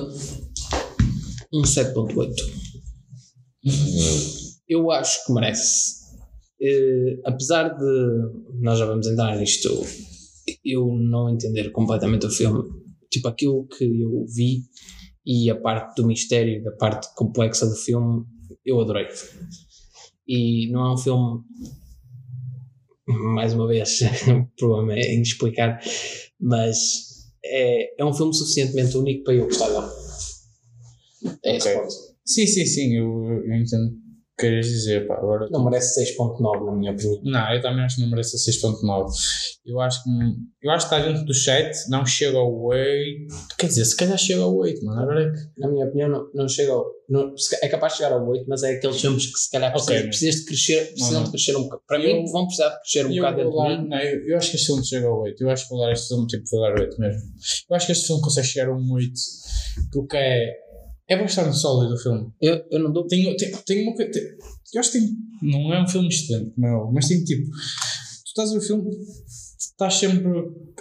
um 1.52 1.62
7.8. 1.62 2.28
Eu 4.68 4.90
acho 4.90 5.24
que 5.26 5.32
merece. 5.32 5.98
Eh, 6.60 7.20
apesar 7.24 7.68
de 7.68 8.60
nós 8.60 8.78
já 8.78 8.86
vamos 8.86 9.06
entrar 9.06 9.36
nisto, 9.36 9.68
eu 10.64 10.86
não 10.96 11.30
entender 11.30 11.70
completamente 11.70 12.26
o 12.26 12.30
filme, 12.30 12.62
tipo 13.10 13.28
aquilo 13.28 13.66
que 13.66 13.84
eu 13.84 14.24
vi 14.26 14.62
e 15.24 15.50
a 15.50 15.56
parte 15.56 16.00
do 16.00 16.06
mistério, 16.06 16.62
da 16.64 16.72
parte 16.72 17.08
complexa 17.14 17.66
do 17.66 17.76
filme, 17.76 18.24
eu 18.64 18.80
adorei. 18.80 19.06
E 20.26 20.70
não 20.70 20.86
é 20.86 20.92
um 20.94 20.98
filme, 20.98 21.42
mais 23.06 23.54
uma 23.54 23.66
vez, 23.66 24.00
o 24.28 24.46
problema 24.56 24.94
é 24.94 25.14
em 25.14 25.22
explicar, 25.22 25.80
mas 26.40 27.28
é, 27.44 28.00
é 28.00 28.04
um 28.04 28.12
filme 28.12 28.34
suficientemente 28.34 28.96
único 28.96 29.24
para 29.24 29.34
eu 29.34 29.44
gostar 29.44 29.68
dele. 29.68 29.92
É 31.44 31.56
esse 31.56 31.68
Ok. 31.68 31.80
ponto. 31.80 32.07
Sim, 32.28 32.46
sim, 32.46 32.66
sim, 32.66 32.94
eu, 32.94 33.06
eu 33.46 33.54
entendo 33.54 33.86
o 33.86 33.90
que 33.90 34.46
queres 34.46 34.66
dizer. 34.68 35.06
Pá, 35.06 35.14
agora, 35.16 35.48
Não 35.50 35.64
merece 35.64 35.98
6.9 36.14 36.66
na 36.66 36.72
minha 36.76 36.92
opinião. 36.92 37.20
Não, 37.24 37.54
eu 37.54 37.62
também 37.62 37.82
acho 37.84 37.96
que 37.96 38.02
não 38.02 38.10
merece 38.10 38.36
a 38.36 38.68
6.9. 38.68 39.10
Eu 39.66 39.80
acho 39.80 40.02
que 40.04 40.10
eu 40.62 40.70
acho 40.70 40.88
que 40.88 40.94
está 40.94 41.06
dentro 41.06 41.24
do 41.24 41.34
7, 41.34 41.88
não 41.90 42.04
chega 42.06 42.36
ao 42.38 42.54
8. 42.64 42.86
Quer 43.58 43.66
dizer, 43.68 43.84
se 43.86 43.96
calhar 43.96 44.18
chega 44.18 44.42
ao 44.42 44.54
8, 44.56 44.84
mano. 44.84 45.00
Agora 45.00 45.22
é 45.24 45.30
que. 45.32 45.60
Na 45.60 45.68
minha 45.68 45.86
opinião, 45.86 46.08
não, 46.10 46.30
não 46.34 46.48
chega 46.48 46.72
ao. 46.72 46.84
Não, 47.08 47.34
é 47.62 47.68
capaz 47.68 47.94
de 47.94 47.98
chegar 47.98 48.12
ao 48.12 48.28
8, 48.28 48.44
mas 48.46 48.62
é 48.62 48.72
aqueles 48.76 49.00
filmes 49.00 49.26
que 49.26 49.38
se 49.38 49.50
calhar 49.50 49.72
precisas, 49.72 50.02
precisas 50.02 50.34
de 50.40 50.44
crescer, 50.44 50.86
precisam 50.92 51.12
não. 51.14 51.24
de 51.24 51.30
crescer 51.30 51.56
um 51.56 51.62
bocado. 51.62 51.82
Para 51.88 51.98
Eu- 52.04 52.16
mim, 52.22 52.30
vão 52.30 52.44
precisar 52.46 52.68
de 52.68 52.80
crescer 52.80 53.06
um 53.06 53.14
bocado 53.16 53.36
dentro 53.36 53.50
de 53.52 53.56
dar, 53.56 53.82
mim. 53.82 53.88
não, 53.88 53.98
eu, 53.98 54.26
eu 54.28 54.36
acho 54.36 54.50
que 54.50 54.56
este 54.56 54.66
filme 54.66 54.86
chega 54.86 55.06
ao 55.06 55.22
8. 55.22 55.42
Eu 55.42 55.50
acho 55.50 55.64
que 55.64 55.70
vou 55.70 55.80
dar 55.80 55.92
este 55.92 56.08
filme 56.08 56.26
tipo, 56.26 56.44
vou 56.50 56.60
dar 56.60 56.78
8 56.80 57.00
mesmo. 57.00 57.22
Eu 57.70 57.76
acho 57.76 57.86
que 57.86 57.92
este 57.92 58.06
filme 58.06 58.22
consegue 58.22 58.46
chegar 58.46 58.68
a 58.70 58.76
um 58.76 58.92
8 58.92 59.12
porque 59.92 60.16
é. 60.16 60.67
É 61.08 61.16
bastante 61.16 61.56
sólido 61.56 61.94
o 61.94 61.98
filme. 61.98 62.30
Eu, 62.40 62.62
eu 62.70 62.78
não 62.80 62.92
dou. 62.92 63.06
Tem, 63.06 63.34
tem, 63.36 63.50
tem 63.66 63.82
uma 63.82 63.94
coisa. 63.96 64.10
Eu 64.74 64.80
acho 64.80 64.92
que 64.92 64.98
tem. 64.98 65.08
Não 65.42 65.72
é 65.72 65.82
um 65.82 65.88
filme 65.88 66.08
excelente, 66.08 66.50
como 66.54 66.66
é 66.66 66.72
óbvio, 66.74 66.94
mas 66.94 67.08
tem 67.08 67.24
tipo. 67.24 67.48
Tu 67.50 68.28
estás 68.28 68.50
a 68.50 68.52
ver 68.52 68.58
o 68.58 68.62
filme, 68.62 68.90
estás 69.58 69.94
sempre 69.94 70.28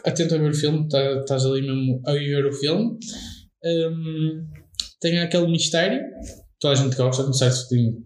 atento 0.05 0.35
a 0.35 0.37
ver 0.37 0.51
o 0.51 0.55
filme, 0.55 0.87
tá- 0.89 1.19
estás 1.19 1.45
ali 1.45 1.61
mesmo 1.61 2.01
a 2.05 2.11
ver 2.13 2.45
o 2.45 2.51
filme. 2.53 2.97
hum, 3.63 4.45
tem 4.99 5.19
aquele 5.19 5.47
mistério, 5.47 6.01
toda 6.59 6.73
a 6.73 6.83
gente 6.83 6.95
gosta, 6.95 7.23
não 7.23 7.33
sei 7.33 7.51
se 7.51 7.69
tem. 7.69 7.97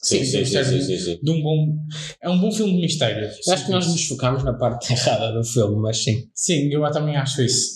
Sim, 0.00 0.18
sim, 0.20 0.24
sim, 0.30 0.38
mistério 0.38 0.68
sim, 0.68 0.80
sim, 0.80 0.98
sim. 0.98 1.18
De 1.22 1.30
um 1.30 1.42
bom, 1.42 1.76
é 2.22 2.30
um 2.30 2.40
bom 2.40 2.52
filme 2.52 2.72
de 2.76 2.80
mistério. 2.82 3.28
Acho 3.48 3.64
que 3.66 3.70
nós 3.72 3.86
nos 3.88 4.06
focámos 4.06 4.44
na 4.44 4.54
parte 4.54 4.90
errada 4.94 5.32
do 5.32 5.44
filme, 5.44 5.76
mas 5.82 6.02
sim. 6.02 6.28
Sim, 6.34 6.72
eu 6.72 6.88
também 6.90 7.16
acho 7.16 7.42
isso. 7.42 7.68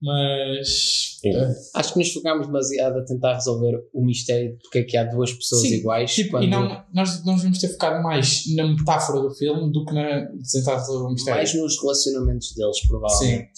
Mas. 0.00 1.07
Sim. 1.20 1.34
eh, 1.34 1.54
Acho 1.74 1.92
que 1.92 1.98
nos 1.98 2.12
focámos 2.12 2.46
demasiado 2.46 2.98
a 2.98 3.04
tentar 3.04 3.34
resolver 3.34 3.82
o 3.92 4.04
mistério 4.04 4.52
de 4.52 4.58
porque 4.62 4.78
é 4.78 4.84
que 4.84 4.96
há 4.96 5.04
duas 5.04 5.32
pessoas 5.32 5.62
Sim, 5.62 5.74
iguais. 5.74 6.14
tipo, 6.14 6.30
quando 6.30 6.44
e 6.44 6.46
não, 6.48 6.68
nós, 6.94 7.24
nós 7.24 7.36
devemos 7.38 7.58
ter 7.58 7.68
focado 7.68 8.02
mais 8.02 8.44
na 8.54 8.66
metáfora 8.68 9.20
do 9.20 9.34
filme 9.34 9.72
do 9.72 9.84
que 9.84 9.92
na 9.94 10.20
de 10.26 10.50
tentar 10.52 10.76
resolver 10.78 11.06
o 11.06 11.10
mistério. 11.12 11.38
mais 11.38 11.54
nos 11.54 11.80
relacionamentos 11.80 12.54
deles, 12.54 12.86
provavelmente. 12.86 13.50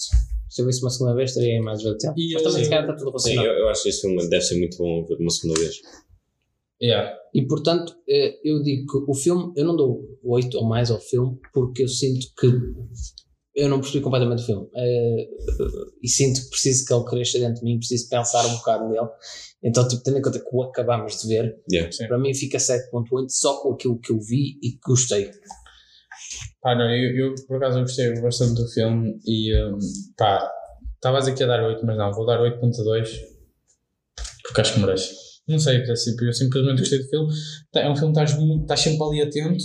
Se 0.49 0.61
eu 0.61 0.65
visse 0.65 0.81
uma 0.83 0.89
segunda 0.89 1.15
vez, 1.15 1.29
estaria 1.29 1.61
mais 1.61 1.81
tempo. 1.81 2.13
E, 2.17 2.33
Mas 2.33 2.43
também 2.43 2.63
se 2.63 2.69
calhar 2.69 2.83
está 2.89 2.95
tudo 2.97 3.17
Sim, 3.19 3.29
relacionado. 3.29 3.45
eu, 3.57 3.63
eu 3.63 3.69
acho 3.69 3.83
que 3.83 3.89
esse 3.89 4.01
filme 4.01 4.29
deve 4.29 4.41
ser 4.41 4.59
muito 4.59 4.77
bom 4.77 5.05
ver 5.05 5.15
uma 5.19 5.29
segunda 5.29 5.59
vez. 5.59 5.75
Yeah. 6.83 7.15
E 7.33 7.43
portanto, 7.43 7.95
eh, 8.09 8.39
eu 8.43 8.61
digo 8.63 8.85
que 8.91 9.11
o 9.11 9.13
filme, 9.13 9.53
eu 9.55 9.63
não 9.65 9.75
dou 9.77 10.01
8 10.23 10.57
ou 10.57 10.65
mais 10.67 10.89
ao 10.91 10.99
filme 10.99 11.37
porque 11.53 11.83
eu 11.83 11.87
sinto 11.87 12.25
que 12.39 12.47
eu 13.61 13.69
não 13.69 13.79
percebi 13.79 14.01
completamente 14.03 14.43
o 14.43 14.45
filme. 14.45 14.67
Eh, 14.75 15.27
e 16.01 16.07
sinto 16.09 16.41
que 16.41 16.49
preciso 16.49 16.85
que 16.85 16.93
ele 16.93 17.03
cresça 17.05 17.39
dentro 17.39 17.55
de 17.55 17.63
mim, 17.63 17.77
preciso 17.77 18.09
pensar 18.09 18.45
um 18.45 18.55
bocado 18.57 18.89
nele. 18.89 19.07
Então, 19.63 19.87
tipo, 19.87 20.01
tendo 20.03 20.17
em 20.17 20.21
conta 20.21 20.39
que 20.39 20.45
o 20.51 20.63
acabámos 20.63 21.21
de 21.21 21.27
ver, 21.27 21.55
Yeah. 21.71 21.89
Para 22.07 22.17
mim 22.17 22.33
fica 22.33 22.57
7.8 22.57 23.29
só 23.29 23.61
com 23.61 23.73
aquilo 23.73 23.99
que 23.99 24.11
eu 24.11 24.19
vi 24.19 24.57
e 24.61 24.71
que 24.71 24.79
gostei. 24.85 25.31
Pá, 26.61 26.75
não, 26.75 26.89
eu, 26.93 27.15
eu 27.29 27.35
por 27.47 27.57
acaso 27.57 27.77
eu 27.79 27.83
gostei 27.83 28.13
bastante 28.21 28.55
do 28.55 28.67
filme 28.67 29.19
e 29.25 29.55
um, 29.65 29.77
pá, 30.17 30.49
estavas 30.95 31.27
aqui 31.27 31.43
a 31.43 31.47
dar 31.47 31.63
8, 31.63 31.85
mas 31.85 31.97
não, 31.97 32.11
vou 32.13 32.25
dar 32.25 32.39
8.2 32.39 33.09
porque 34.43 34.61
acho 34.61 34.73
que 34.73 34.79
merece. 34.79 35.13
Não 35.47 35.59
sei, 35.59 35.77
é 35.77 35.91
eu 35.91 35.95
simplesmente 35.95 36.79
gostei 36.79 36.99
do 36.99 37.07
filme. 37.09 37.33
Tá- 37.71 37.81
É 37.81 37.89
um 37.89 37.95
filme 37.95 38.13
que 38.13 38.19
estás, 38.21 38.39
muito- 38.39 38.61
estás 38.63 38.79
sempre 38.79 39.03
ali 39.03 39.21
atento, 39.21 39.63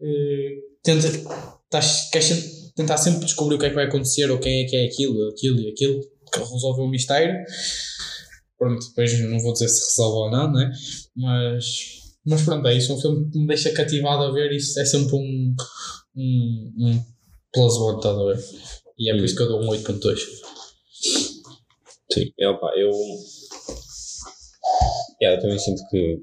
eh, 0.00 0.50
tenta, 0.82 1.06
estás, 1.06 2.10
queres 2.10 2.26
sempre- 2.28 2.51
tentar 2.74 2.96
sempre 2.96 3.24
descobrir 3.24 3.56
o 3.56 3.58
que 3.58 3.66
é 3.66 3.68
que 3.68 3.74
vai 3.74 3.86
acontecer 3.86 4.30
ou 4.30 4.38
quem 4.38 4.64
é 4.64 4.68
que 4.68 4.76
é 4.76 4.84
aquilo, 4.86 5.28
aquilo 5.28 5.60
e 5.60 5.70
aquilo, 5.70 6.00
que 6.32 6.38
resolve 6.38 6.82
o 6.82 6.88
mistério. 6.88 7.44
Pronto, 8.58 8.86
depois 8.88 9.20
não 9.20 9.40
vou 9.40 9.52
dizer 9.52 9.68
se 9.68 9.84
resolve 9.90 10.16
ou 10.16 10.30
não, 10.30 10.52
né? 10.52 10.70
Mas, 11.16 11.64
mas 12.24 12.42
pronto, 12.42 12.66
é 12.68 12.76
isso. 12.76 12.94
Um 12.94 13.00
filme 13.00 13.30
que 13.30 13.38
me 13.38 13.46
deixa 13.46 13.72
cativado 13.72 14.22
a 14.24 14.32
ver. 14.32 14.52
Isso 14.52 14.78
é 14.80 14.84
sempre 14.84 15.16
um, 15.16 15.54
um, 16.16 16.72
um 16.78 17.04
plus 17.52 17.76
one, 17.76 17.96
estás 17.96 18.18
a 18.18 18.24
ver? 18.24 18.38
E 18.98 19.10
é 19.10 19.16
por 19.16 19.24
isso 19.24 19.36
que 19.36 19.42
eu 19.42 19.48
dou 19.48 19.62
um 19.62 19.68
8.2. 19.68 20.18
Sim, 22.12 22.32
é, 22.38 22.48
opa, 22.48 22.70
eu. 22.76 22.90
Yeah, 25.20 25.38
eu 25.38 25.40
também 25.40 25.58
sinto 25.58 25.82
que 25.90 26.20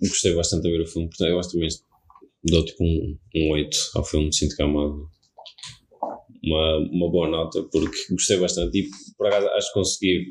gostei 0.00 0.34
bastante 0.34 0.62
de 0.62 0.70
ver 0.70 0.82
o 0.82 0.86
filme, 0.86 1.08
portanto, 1.08 1.28
eu 1.28 1.40
que 1.40 1.52
também 1.52 1.68
dou 2.44 2.64
tipo 2.64 2.84
um, 2.84 3.18
um 3.34 3.50
8 3.50 3.78
ao 3.94 4.04
filme, 4.04 4.32
sinto 4.32 4.54
que 4.54 4.62
é 4.62 4.64
uma, 4.64 5.08
uma, 6.48 6.78
uma 6.78 7.10
boa 7.10 7.28
nota, 7.28 7.62
porque 7.70 7.96
gostei 8.10 8.38
bastante 8.38 8.78
e 8.78 8.88
por 9.16 9.26
acaso 9.26 9.46
acho 9.48 9.68
que 9.68 9.74
consegui, 9.74 10.24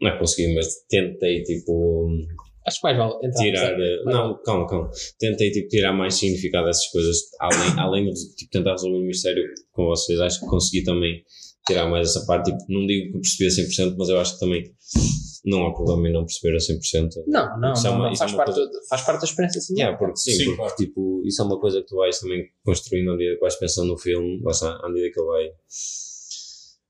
não 0.00 0.10
é 0.10 0.18
consegui, 0.18 0.54
mas 0.54 0.66
tentei 0.88 1.42
tipo 1.42 2.08
Acho 2.66 2.78
que 2.80 2.84
mais 2.84 2.98
vale 2.98 3.32
tirar. 3.32 3.80
eh. 3.80 4.02
Não, 4.04 4.40
calma, 4.42 4.66
calma. 4.66 4.90
Tentei 5.18 5.50
tipo, 5.50 5.68
tirar 5.68 5.92
mais 5.92 6.14
significado 6.14 6.66
dessas 6.66 6.86
coisas, 6.88 7.16
além, 7.40 7.70
além 7.80 8.10
de 8.10 8.36
tipo, 8.36 8.50
tentar 8.50 8.72
resolver 8.72 8.98
o 8.98 9.02
mistério 9.06 9.42
com 9.72 9.86
vocês. 9.86 10.20
Acho 10.20 10.40
que 10.40 10.46
consegui 10.46 10.84
também 10.84 11.22
tirar 11.66 11.88
mais 11.88 12.08
essa 12.10 12.24
parte. 12.26 12.50
Tipo, 12.50 12.64
não 12.68 12.86
digo 12.86 13.06
que 13.06 13.20
percebi 13.20 13.46
a 13.46 13.86
100%, 13.88 13.94
mas 13.98 14.08
eu 14.08 14.20
acho 14.20 14.34
que 14.34 14.40
também 14.40 14.62
não 15.44 15.66
há 15.66 15.72
problema 15.74 16.08
em 16.08 16.12
não 16.12 16.24
perceber 16.26 16.56
a 16.56 16.58
100%. 16.60 17.08
Não, 17.26 17.60
não, 17.60 17.72
Isso 17.72 17.86
é 17.86 17.90
não, 17.90 17.96
uma- 17.96 18.04
não, 18.06 18.12
é 18.12 18.16
faz, 18.16 18.32
uma 18.32 18.36
parte, 18.44 18.54
coisa- 18.54 18.70
faz 18.88 19.02
parte 19.02 19.20
da 19.20 19.26
experiência 19.26 19.60
sim. 19.60 19.74
Yeah, 19.74 19.96
porque, 19.98 20.16
sim, 20.16 20.32
Sim, 20.32 20.44
porque 20.44 20.56
claro. 20.56 20.74
tipo, 20.76 21.22
isso 21.24 21.42
é 21.42 21.44
uma 21.44 21.60
coisa 21.60 21.80
que 21.80 21.86
tu 21.86 21.96
vais 21.96 22.18
também 22.20 22.44
construindo 22.64 23.10
à 23.10 23.16
medida 23.16 23.34
que 23.34 23.40
vais 23.40 23.56
pensando 23.56 23.88
no 23.88 23.98
filme, 23.98 24.42
à 24.44 24.88
medida 24.88 25.10
que 25.12 25.20
ele 25.20 25.28
vai. 25.28 25.50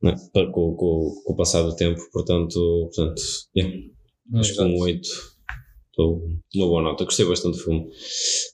não 0.02 0.10
é? 0.12 0.14
Pa- 0.32 0.46
com, 0.52 0.74
com, 0.74 1.22
com 1.24 1.32
o 1.32 1.36
passar 1.36 1.62
do 1.62 1.76
tempo, 1.76 2.00
portanto, 2.12 2.58
portanto 2.94 3.22
yeah, 3.56 3.76
acho 4.34 4.54
que 4.54 4.60
um 4.62 4.78
8 4.80 5.08
estou 5.90 6.22
uma 6.54 6.66
boa 6.66 6.82
nota. 6.82 7.04
Gostei 7.04 7.26
bastante 7.26 7.58
do 7.58 7.62
filme. 7.64 7.86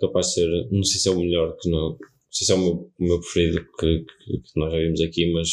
Capaz 0.00 0.26
de 0.28 0.32
ser, 0.34 0.68
não 0.70 0.82
sei 0.82 1.00
se 1.00 1.08
é 1.08 1.12
o 1.12 1.18
melhor, 1.20 1.56
que 1.60 1.70
não, 1.70 1.90
não 1.90 1.98
sei 2.30 2.46
se 2.46 2.52
é 2.52 2.54
o 2.54 2.58
meu, 2.58 2.72
o 2.98 3.04
meu 3.04 3.20
preferido 3.20 3.64
que, 3.78 3.98
que, 4.00 4.38
que 4.40 4.60
nós 4.60 4.72
já 4.72 4.78
vimos 4.78 5.00
aqui, 5.00 5.32
mas 5.32 5.48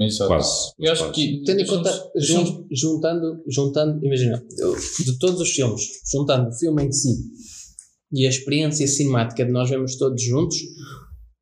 Exato. 0.00 0.28
quase. 0.28 0.72
Eu 0.78 0.92
acho 0.92 1.02
quase. 1.04 1.14
que. 1.14 1.42
Tendo 1.44 1.60
em 1.60 1.66
conta, 1.66 2.10
jun- 2.16 2.66
juntando, 2.72 3.42
juntando, 3.48 4.04
imagina, 4.06 4.42
de 5.04 5.18
todos 5.18 5.40
os 5.40 5.50
filmes, 5.50 5.82
juntando 6.10 6.48
o 6.48 6.52
filme 6.52 6.84
em 6.84 6.92
si 6.92 7.10
e 8.12 8.26
a 8.26 8.28
experiência 8.30 8.86
cinemática 8.88 9.44
de 9.44 9.52
nós 9.52 9.70
vemos 9.70 9.96
todos 9.96 10.20
juntos, 10.22 10.56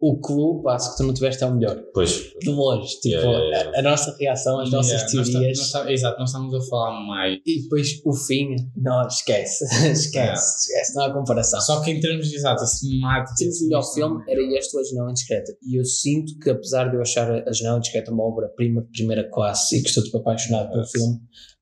o 0.01 0.21
clube, 0.21 0.63
passo 0.63 0.93
que 0.93 0.99
tu 0.99 1.03
não 1.03 1.13
tiveste 1.13 1.43
é 1.43 1.47
o 1.47 1.55
melhor. 1.55 1.77
Pois, 1.93 2.33
De 2.41 2.51
longe, 2.51 3.01
tipo, 3.01 3.09
Yeah, 3.09 3.31
yeah, 3.31 3.57
yeah. 3.57 3.77
A, 3.77 3.81
a 3.81 3.83
nossa 3.83 4.17
reação, 4.17 4.61
as 4.61 4.71
nossas 4.71 5.13
nós 5.13 5.29
teorias. 5.29 5.73
nós 5.73 5.89
exato, 5.89 6.19
nós 6.21 6.29
estamos 6.31 6.55
a 6.55 6.61
falar 6.69 7.01
mais. 7.05 7.39
E 7.45 7.63
depois 7.63 8.01
o 8.05 8.15
fim, 8.15 8.55
não, 8.77 9.05
esquece, 9.07 9.65
esquece, 9.91 10.71
esquece, 10.71 10.95
não 10.95 11.03
há 11.03 11.13
comparação. 11.13 11.61
Só 11.61 11.81
que 11.81 11.91
em 11.91 12.01
termos 12.01 12.29
de 12.29 12.37
exato, 12.37 12.65
cinemática. 12.65 13.35
Sim, 13.37 13.49
o 13.49 13.69
melhor 13.69 13.83
filme 13.93 14.25
era 14.29 14.41
este, 14.57 14.77
o 14.77 14.81
A 14.81 14.85
Janela 14.85 15.11
Indiscreta. 15.11 15.53
E 15.67 15.81
eu 15.81 15.85
sinto 15.85 16.39
que, 16.39 16.51
apesar 16.51 16.89
de 16.91 16.97
eu 16.97 17.03
achar 17.03 17.29
A 17.49 17.53
Janela 17.53 17.79
Indiscreta 17.79 18.13
uma 18.13 18.23
obra-prima 18.23 18.83
de 18.83 18.89
primeira 18.91 19.29
classe 19.29 19.79
e 19.79 19.83
que 19.83 19.89
estou 19.89 20.05
tipo 20.05 20.19
apaixonado 20.19 20.71
pelo 20.71 20.87
filme, 20.87 21.19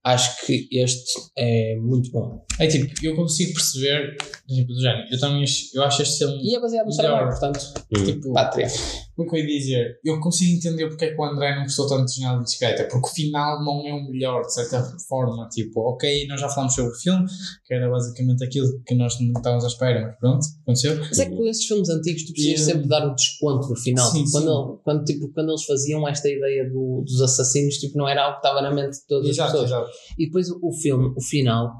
acho 0.06 0.46
que 0.46 0.68
este 0.70 1.20
é 1.36 1.76
muito 1.80 2.10
bom. 2.12 2.44
É 2.60 2.66
tipo, 2.68 2.92
eu 3.02 3.16
consigo 3.16 3.52
perceber, 3.54 4.16
tipo, 4.48 4.72
do 4.72 4.80
género. 4.80 5.04
Eu 5.10 5.18
também 5.18 5.42
acho, 5.42 5.64
eu 5.74 5.82
acho 5.82 6.02
este 6.02 6.18
filme. 6.18 6.38
E 6.42 6.54
é 6.54 6.60
baseado 6.60 6.86
no 6.86 6.96
Melhor. 6.96 7.10
Saramago, 7.10 7.40
portanto, 7.40 8.04
Tipo, 8.04 8.32
pátria. 8.32 8.68
Como 9.16 9.26
é 9.28 9.30
que 9.30 9.36
eu 9.36 9.40
ia 9.40 9.58
dizer? 9.58 9.98
Eu 10.04 10.20
consigo 10.20 10.56
entender 10.56 10.88
porque 10.88 11.06
é 11.06 11.14
que 11.14 11.20
o 11.20 11.24
André 11.24 11.56
não 11.56 11.62
gostou 11.62 11.88
tanto 11.88 12.04
de 12.06 12.20
Janela 12.20 12.42
Discreta, 12.42 12.84
porque 12.90 13.08
o 13.08 13.10
final 13.12 13.64
não 13.64 13.86
é 13.86 13.92
o 13.94 14.10
melhor, 14.10 14.42
de 14.42 14.52
certa 14.54 14.82
forma. 15.08 15.48
Tipo, 15.48 15.80
ok, 15.80 16.26
nós 16.28 16.40
já 16.40 16.48
falámos 16.48 16.74
sobre 16.74 16.92
o 16.92 16.94
filme, 16.94 17.26
que 17.64 17.74
era 17.74 17.88
basicamente 17.90 18.44
aquilo 18.44 18.68
que 18.86 18.94
nós 18.94 19.18
não 19.20 19.32
estávamos 19.32 19.64
à 19.64 19.68
espera, 19.68 20.02
mas 20.06 20.16
pronto, 20.18 20.46
aconteceu. 20.62 20.96
Mas 20.98 21.18
é 21.18 21.26
que 21.30 21.34
com 21.36 21.46
esses 21.46 21.64
filmes 21.66 21.88
antigos 21.88 22.24
tu 22.26 22.32
precisas 22.32 22.66
sempre 22.66 22.88
dar 22.88 23.06
o 23.06 23.14
desconto 23.14 23.68
no 23.68 23.76
final. 23.76 24.10
Sim, 24.10 24.24
quando, 24.30 24.44
sim. 24.44 24.50
ele- 24.70 24.78
quando, 24.84 25.04
tipo, 25.04 25.28
quando 25.32 25.48
eles 25.50 25.64
faziam 25.64 26.06
esta 26.08 26.28
ideia 26.28 26.68
do- 26.70 27.02
dos 27.02 27.20
assassinos, 27.22 27.76
tipo, 27.78 27.96
não 27.96 28.08
era 28.08 28.22
algo 28.22 28.40
que 28.40 28.46
estava 28.46 28.60
na 28.62 28.72
mente 28.74 28.98
de 28.98 29.06
todas 29.06 29.24
as 29.30 29.34
Exato, 29.36 29.52
pessoas. 29.52 29.70
exato. 29.70 29.90
E 30.18 30.26
depois 30.26 30.50
o, 30.50 30.58
o 30.62 30.72
filme, 30.72 31.12
o 31.16 31.20
final, 31.22 31.72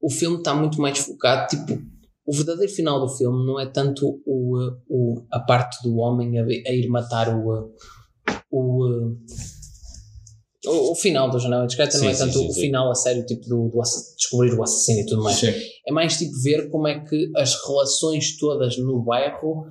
o 0.00 0.10
filme 0.10 0.38
está 0.38 0.52
muito 0.54 0.80
mais 0.80 0.98
focado, 0.98 1.46
tipo, 1.48 1.80
o 2.24 2.32
verdadeiro 2.32 2.72
final 2.72 3.00
do 3.00 3.08
filme 3.08 3.44
não 3.46 3.58
é 3.58 3.66
tanto 3.66 4.20
o, 4.24 4.56
o, 4.88 5.26
a 5.30 5.40
parte 5.40 5.82
do 5.82 5.96
homem 5.96 6.38
a, 6.38 6.44
a 6.44 6.72
ir 6.72 6.88
matar 6.88 7.34
o, 7.34 7.72
o, 8.50 9.16
o, 10.66 10.92
o 10.92 10.94
final 10.94 11.30
da 11.30 11.38
janela 11.38 11.66
discreta, 11.66 11.98
não 11.98 12.08
é 12.08 12.14
tanto 12.14 12.38
sim, 12.38 12.48
o 12.48 12.52
sim. 12.52 12.60
final 12.60 12.90
a 12.90 12.94
sério, 12.94 13.26
tipo, 13.26 13.48
do, 13.48 13.68
do 13.68 13.80
descobrir 14.16 14.54
o 14.54 14.62
assassino 14.62 15.00
e 15.00 15.06
tudo 15.06 15.22
mais. 15.22 15.42
É 15.42 15.92
mais 15.92 16.16
tipo 16.16 16.32
ver 16.42 16.70
como 16.70 16.86
é 16.86 17.00
que 17.00 17.30
as 17.36 17.54
relações 17.66 18.36
todas 18.36 18.78
no 18.78 19.02
bairro, 19.02 19.66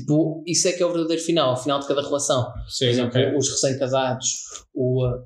tipo, 0.00 0.42
isso 0.46 0.68
é 0.68 0.72
que 0.72 0.82
é 0.82 0.86
o 0.86 0.92
verdadeiro 0.92 1.22
final, 1.22 1.54
o 1.54 1.56
final 1.56 1.80
de 1.80 1.86
cada 1.86 2.02
relação. 2.02 2.52
Por 2.52 2.70
Sim, 2.70 2.86
exemplo, 2.86 3.20
ok. 3.20 3.36
os 3.36 3.48
recém-casados, 3.48 4.28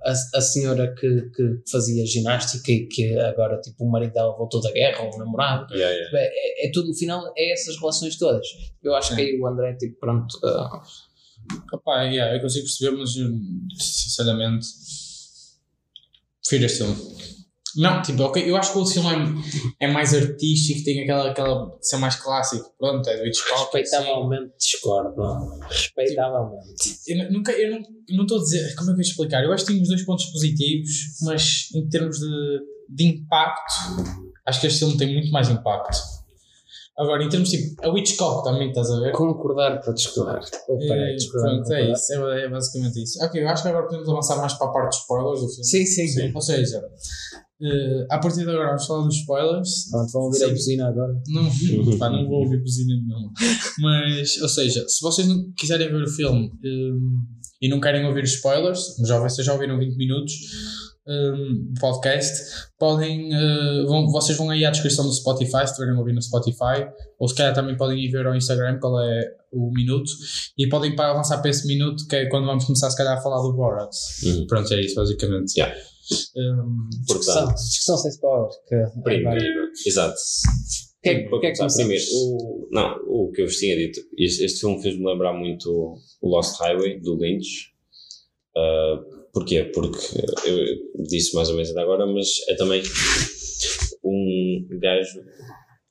a, 0.04 0.38
a 0.38 0.40
senhora 0.40 0.94
que, 0.94 1.30
que 1.34 1.70
fazia 1.70 2.06
ginástica 2.06 2.70
e 2.70 2.86
que 2.86 3.18
agora 3.18 3.60
tipo, 3.60 3.84
o 3.84 3.90
marido 3.90 4.12
dela 4.12 4.36
voltou 4.36 4.60
da 4.60 4.70
guerra, 4.70 5.02
ou 5.02 5.14
o 5.14 5.18
namorado. 5.18 5.74
yeah, 5.74 5.92
yeah. 5.92 6.18
É, 6.18 6.66
é, 6.66 6.68
é 6.68 6.70
tudo, 6.72 6.90
o 6.90 6.94
final 6.94 7.32
é 7.36 7.52
essas 7.52 7.76
relações 7.78 8.16
todas. 8.16 8.46
Eu 8.82 8.94
acho 8.94 9.14
que 9.14 9.20
aí 9.20 9.40
o 9.40 9.46
André, 9.46 9.74
tipo, 9.74 9.98
pronto. 9.98 10.38
ah, 10.44 10.82
Opa, 11.72 12.02
yeah, 12.04 12.36
eu 12.36 12.40
consigo 12.40 12.66
perceber, 12.66 12.96
mas 12.96 13.16
eu, 13.16 13.30
sinceramente 13.78 14.66
prefiro 16.42 16.66
este 16.66 16.78
filme. 16.78 17.39
Não, 17.76 18.02
tipo, 18.02 18.22
ok, 18.22 18.42
eu 18.50 18.56
acho 18.56 18.72
que 18.72 18.78
o 18.78 18.86
filme 18.86 19.08
é, 19.80 19.86
é 19.86 19.92
mais 19.92 20.12
artístico, 20.14 20.82
tem 20.84 21.02
aquela, 21.02 21.30
aquela 21.30 21.76
de 21.78 21.86
ser 21.88 21.96
mais 21.98 22.16
clássico, 22.16 22.72
pronto, 22.78 23.08
é 23.08 23.16
do 23.16 23.26
Hitchcock. 23.26 23.54
assim. 23.54 23.78
respeitavelmente 23.78 24.52
discordo. 24.58 25.22
Respeitavelmente. 25.68 26.98
Eu 27.06 27.16
nu- 27.18 27.32
nunca, 27.38 27.52
eu 27.52 27.70
não 27.70 27.78
eu 28.08 28.22
estou 28.22 28.38
a 28.38 28.40
dizer, 28.40 28.74
como 28.74 28.90
é 28.90 28.94
que 28.94 29.00
eu 29.00 29.04
ia 29.04 29.08
explicar? 29.10 29.44
Eu 29.44 29.52
acho 29.52 29.64
que 29.64 29.72
tem 29.72 29.82
os 29.82 29.88
dois 29.88 30.02
pontos 30.04 30.24
positivos, 30.26 30.90
mas 31.22 31.68
em 31.74 31.88
termos 31.88 32.18
de, 32.18 32.58
de 32.88 33.04
impacto, 33.04 33.72
acho 34.46 34.60
que 34.60 34.66
este 34.66 34.78
filme 34.80 34.96
tem 34.96 35.12
muito 35.14 35.30
mais 35.30 35.48
impacto. 35.48 35.96
Agora, 36.98 37.22
em 37.24 37.28
termos 37.30 37.48
tipo, 37.48 37.80
a 37.82 37.98
Hitchcock 37.98 38.44
também, 38.44 38.68
estás 38.68 38.90
a 38.90 39.00
ver? 39.00 39.12
Concordar 39.12 39.80
para 39.80 39.92
discordar. 39.94 40.40
Discordar. 40.40 41.54
Pronto, 41.54 41.72
é 41.72 41.92
isso, 41.92 42.12
é, 42.12 42.42
é 42.44 42.48
basicamente 42.48 43.02
isso. 43.02 43.24
Ok, 43.24 43.42
eu 43.42 43.48
acho 43.48 43.62
que 43.62 43.68
agora 43.68 43.86
podemos 43.86 44.08
avançar 44.08 44.36
mais 44.36 44.52
para 44.54 44.66
a 44.66 44.70
parte 44.70 44.88
dos 44.90 44.98
spoilers 44.98 45.40
do 45.40 45.48
filme. 45.48 45.64
Sim, 45.64 45.86
sim, 45.86 46.08
sim. 46.08 46.32
Ou 46.34 46.40
seja, 46.42 46.82
eh, 47.62 48.06
a 48.10 48.18
partir 48.18 48.44
de 48.44 48.50
agora 48.50 48.68
vamos 48.68 48.86
falar 48.86 49.04
dos 49.04 49.16
spoilers. 49.16 49.90
Pronto, 49.90 50.12
vão 50.12 50.22
ouvir 50.22 50.44
a 50.44 50.46
Sim. 50.46 50.52
buzina 50.54 50.88
agora. 50.88 51.12
Não, 51.28 51.98
pá, 51.98 52.08
não 52.08 52.26
vou 52.26 52.42
ouvir 52.42 52.60
buzina 52.60 52.94
nenhuma. 52.94 53.32
Mas, 53.78 54.40
ou 54.40 54.48
seja, 54.48 54.88
se 54.88 55.00
vocês 55.02 55.28
não 55.28 55.52
quiserem 55.56 55.88
ver 55.88 56.02
o 56.02 56.08
filme 56.08 56.50
hum, 56.64 57.18
e 57.60 57.68
não 57.68 57.80
querem 57.80 58.06
ouvir 58.06 58.24
spoilers, 58.24 58.96
já, 59.06 59.18
vocês 59.18 59.46
já 59.46 59.52
ouviram 59.52 59.78
20 59.78 59.94
minutos 59.96 60.32
hum, 61.06 61.72
do 61.74 61.80
podcast, 61.80 62.70
podem, 62.78 63.30
eh, 63.34 63.84
vão, 63.86 64.10
vocês 64.10 64.38
vão 64.38 64.48
aí 64.48 64.64
à 64.64 64.70
descrição 64.70 65.04
do 65.04 65.12
Spotify, 65.12 65.58
se 65.58 65.64
estiverem 65.64 65.94
a 65.94 65.98
ouvir 65.98 66.14
no 66.14 66.22
Spotify, 66.22 66.88
ou 67.18 67.28
se 67.28 67.34
calhar 67.34 67.52
também 67.52 67.76
podem 67.76 68.02
ir 68.02 68.10
ver 68.10 68.26
ao 68.26 68.34
Instagram 68.34 68.78
qual 68.78 68.98
é 69.02 69.34
o 69.52 69.70
minuto, 69.70 70.10
e 70.56 70.66
podem 70.66 70.96
para 70.96 71.10
avançar 71.10 71.38
para 71.42 71.50
esse 71.50 71.66
minuto, 71.66 72.06
que 72.08 72.16
é 72.16 72.26
quando 72.26 72.46
vamos 72.46 72.64
começar 72.64 72.88
se 72.88 72.96
calhar 72.96 73.18
a 73.18 73.20
falar 73.20 73.42
do 73.42 73.52
Borat. 73.52 73.90
Uhum. 74.24 74.46
Pronto, 74.46 74.72
é 74.72 74.80
isso, 74.80 74.94
basicamente. 74.94 75.58
Yeah. 75.58 75.76
Hum, 76.36 76.88
Discussão, 77.06 77.34
Portanto, 77.44 77.56
discussão 77.56 77.96
sem 77.98 78.10
spoiler. 78.10 78.48
Que 78.68 78.74
é 78.74 78.86
primeiro, 79.02 79.68
exato. 79.86 80.14
O 80.14 81.02
que 81.02 81.08
é 81.08 81.14
que- 81.22 81.40
que 81.40 81.46
é 81.46 81.52
que 81.52 81.66
primeiro, 81.74 82.04
o, 82.12 82.68
não, 82.70 82.96
o 83.06 83.30
que 83.32 83.42
eu 83.42 83.46
vos 83.46 83.56
tinha 83.56 83.76
dito, 83.76 84.00
este, 84.18 84.44
este 84.44 84.60
filme 84.60 84.82
fez-me 84.82 85.04
lembrar 85.06 85.32
muito 85.32 85.70
o 86.20 86.28
Lost 86.28 86.58
Highway, 86.60 87.00
do 87.00 87.16
Lynch. 87.16 87.70
Uh, 88.56 89.30
porquê? 89.32 89.64
Porque 89.64 89.96
eu 90.44 91.04
disse 91.04 91.34
mais 91.34 91.48
ou 91.48 91.54
menos 91.54 91.68
ainda 91.70 91.82
agora, 91.82 92.06
mas 92.06 92.26
é 92.48 92.54
também 92.56 92.82
um 94.04 94.66
gajo 94.80 95.20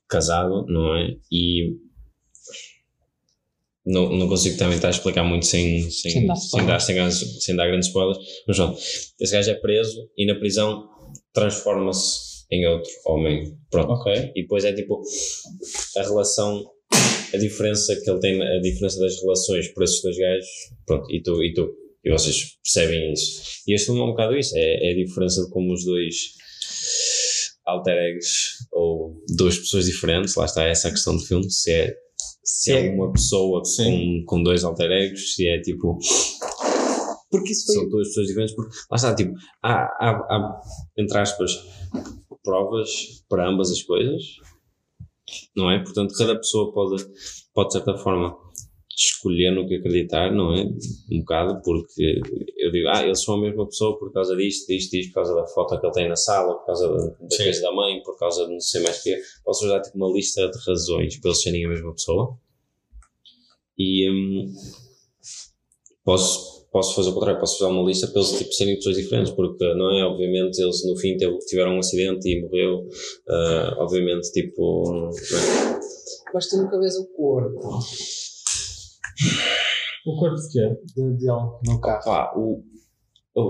casado, 0.07 0.65
não 0.67 0.95
é? 0.95 1.15
E 1.31 1.75
não, 3.91 4.09
não 4.15 4.27
consigo 4.27 4.57
também 4.57 4.75
estar 4.75 4.87
a 4.87 4.91
explicar 4.91 5.23
muito 5.23 5.45
sem, 5.45 5.89
sem, 5.89 6.11
Sem 6.11 6.25
dar 6.27 6.35
sem, 6.35 6.65
dar, 6.65 6.79
sem, 6.79 6.95
grandes- 6.95 7.43
sem 7.43 7.55
dar 7.55 7.67
grandes 7.67 7.87
spoilers, 7.87 8.17
mas 8.47 8.57
pronto, 8.57 8.79
esse 9.19 9.33
gajo 9.33 9.49
é 9.51 9.55
preso 9.55 10.09
e 10.17 10.25
na 10.25 10.35
prisão 10.35 10.87
transforma-se 11.33 12.45
em 12.51 12.65
outro 12.67 12.91
homem. 13.05 13.55
Pronto. 13.69 13.91
Ok. 13.93 14.31
E 14.35 14.41
depois 14.41 14.63
é 14.65 14.73
tipo 14.73 15.01
a 15.97 16.01
relação, 16.03 16.63
a 17.33 17.37
diferença 17.37 17.95
que 18.03 18.09
ele 18.09 18.19
tem, 18.19 18.41
a 18.41 18.59
diferença 18.59 18.99
das 18.99 19.19
relações 19.21 19.67
por 19.73 19.83
esses 19.83 20.01
dois 20.01 20.17
gajos, 20.17 20.47
pronto, 20.85 21.11
e 21.13 21.21
tu, 21.21 21.43
e 21.43 21.53
tu, 21.53 21.69
e 22.03 22.11
vocês 22.11 22.57
percebem 22.63 23.13
isso. 23.13 23.41
E 23.67 23.73
este 23.73 23.85
filme 23.85 24.01
é 24.01 24.03
um 24.03 24.07
bocado 24.11 24.35
isso, 24.37 24.57
é, 24.57 24.87
é 24.89 24.91
a 24.91 24.95
diferença 24.95 25.43
de 25.43 25.49
como 25.51 25.73
os 25.73 25.83
dois 25.85 26.15
alter 27.65 27.95
egos 27.97 28.53
ou 28.71 29.23
duas 29.37 29.57
pessoas 29.57 29.85
diferentes, 29.85 30.35
lá 30.35 30.45
está 30.45 30.63
essa 30.63 30.87
a 30.87 30.91
questão 30.91 31.15
do 31.15 31.21
filme, 31.23 31.49
se 31.51 31.71
é, 31.71 31.93
se 32.51 32.71
é 32.71 32.91
uma 32.91 33.11
pessoa 33.11 33.61
com, 33.61 34.23
com 34.25 34.41
dois 34.41 34.63
alter 34.63 34.89
egos, 34.91 35.35
se 35.35 35.47
é 35.47 35.61
tipo 35.61 35.99
Porque 37.29 37.51
isso 37.51 37.67
foi. 37.67 37.75
são 37.75 37.89
duas 37.89 38.07
pessoas 38.07 38.27
diferentes, 38.27 38.55
porque 38.55 38.75
lá 38.89 38.95
está, 38.95 39.15
tipo, 39.15 39.33
há, 39.61 39.83
há, 39.83 40.09
há 40.09 40.61
entre 40.97 41.19
aspas, 41.19 41.51
provas 42.43 42.89
para 43.29 43.47
ambas 43.47 43.71
as 43.71 43.83
coisas, 43.83 44.23
não 45.55 45.69
é? 45.69 45.77
Portanto, 45.83 46.15
cada 46.17 46.35
pessoa 46.35 46.73
pode, 46.73 47.05
pode 47.53 47.67
de 47.67 47.73
certa 47.73 47.95
forma, 47.99 48.35
escolher 48.99 49.51
no 49.51 49.65
que 49.65 49.75
acreditar, 49.75 50.31
não 50.33 50.53
é? 50.53 50.63
Um 51.11 51.19
bocado, 51.19 51.61
porque 51.63 52.19
eu 52.57 52.69
digo, 52.69 52.89
ah, 52.89 53.03
eles 53.05 53.23
são 53.23 53.35
a 53.35 53.41
mesma 53.41 53.65
pessoa 53.65 53.97
por 53.97 54.11
causa 54.11 54.35
disto, 54.35 54.67
disto, 54.67 54.91
disto, 54.91 55.09
por 55.09 55.15
causa 55.15 55.35
da 55.35 55.47
foto 55.47 55.79
que 55.79 55.85
ele 55.85 55.93
tem 55.93 56.09
na 56.09 56.17
sala, 56.17 56.55
por 56.55 56.65
causa 56.65 56.87
da, 56.89 57.15
coisa 57.17 57.61
da 57.61 57.71
mãe, 57.71 58.01
por 58.03 58.17
causa 58.17 58.45
de 58.45 58.51
não 58.51 58.59
sei 58.59 58.81
mais 58.81 58.99
o 58.99 59.03
quê. 59.03 59.21
Posso 59.43 59.67
dar 59.67 59.81
tipo 59.81 59.97
uma 59.97 60.11
lista 60.11 60.49
de 60.49 60.57
razões 60.67 61.17
para 61.17 61.29
eles 61.29 61.41
serem 61.41 61.65
a 61.65 61.69
mesma 61.69 61.93
pessoa. 61.93 62.37
E 63.77 64.11
hum, 64.11 64.53
posso, 66.03 66.67
posso 66.69 66.95
fazer 66.95 67.09
o 67.11 67.13
contrário, 67.13 67.39
posso 67.39 67.57
fazer 67.57 67.71
uma 67.71 67.87
lista 67.87 68.07
para 68.07 68.19
eles 68.19 68.37
tipo, 68.37 68.51
serem 68.51 68.75
pessoas 68.75 68.97
diferentes, 68.97 69.31
porque 69.31 69.73
não 69.75 69.97
é? 69.97 70.03
Obviamente 70.03 70.61
eles 70.61 70.85
no 70.85 70.97
fim 70.97 71.15
tiveram 71.47 71.75
um 71.75 71.79
acidente 71.79 72.27
e 72.27 72.41
morreu, 72.41 72.85
ah, 73.29 73.75
obviamente 73.79 74.29
tipo. 74.33 74.91
não 74.91 75.09
é? 75.09 75.79
Mas 76.33 76.47
tu 76.47 76.57
nunca 76.57 76.77
vês 76.77 76.97
o 76.97 77.07
corpo 77.07 77.79
O 80.05 80.17
corpo 80.17 80.35
de 80.35 80.49
quê? 80.51 80.69
de- 80.95 81.17
dele 81.17 81.31
no 81.65 81.79
carro. 81.81 82.03
Pá, 82.05 82.33
o, 82.35 82.63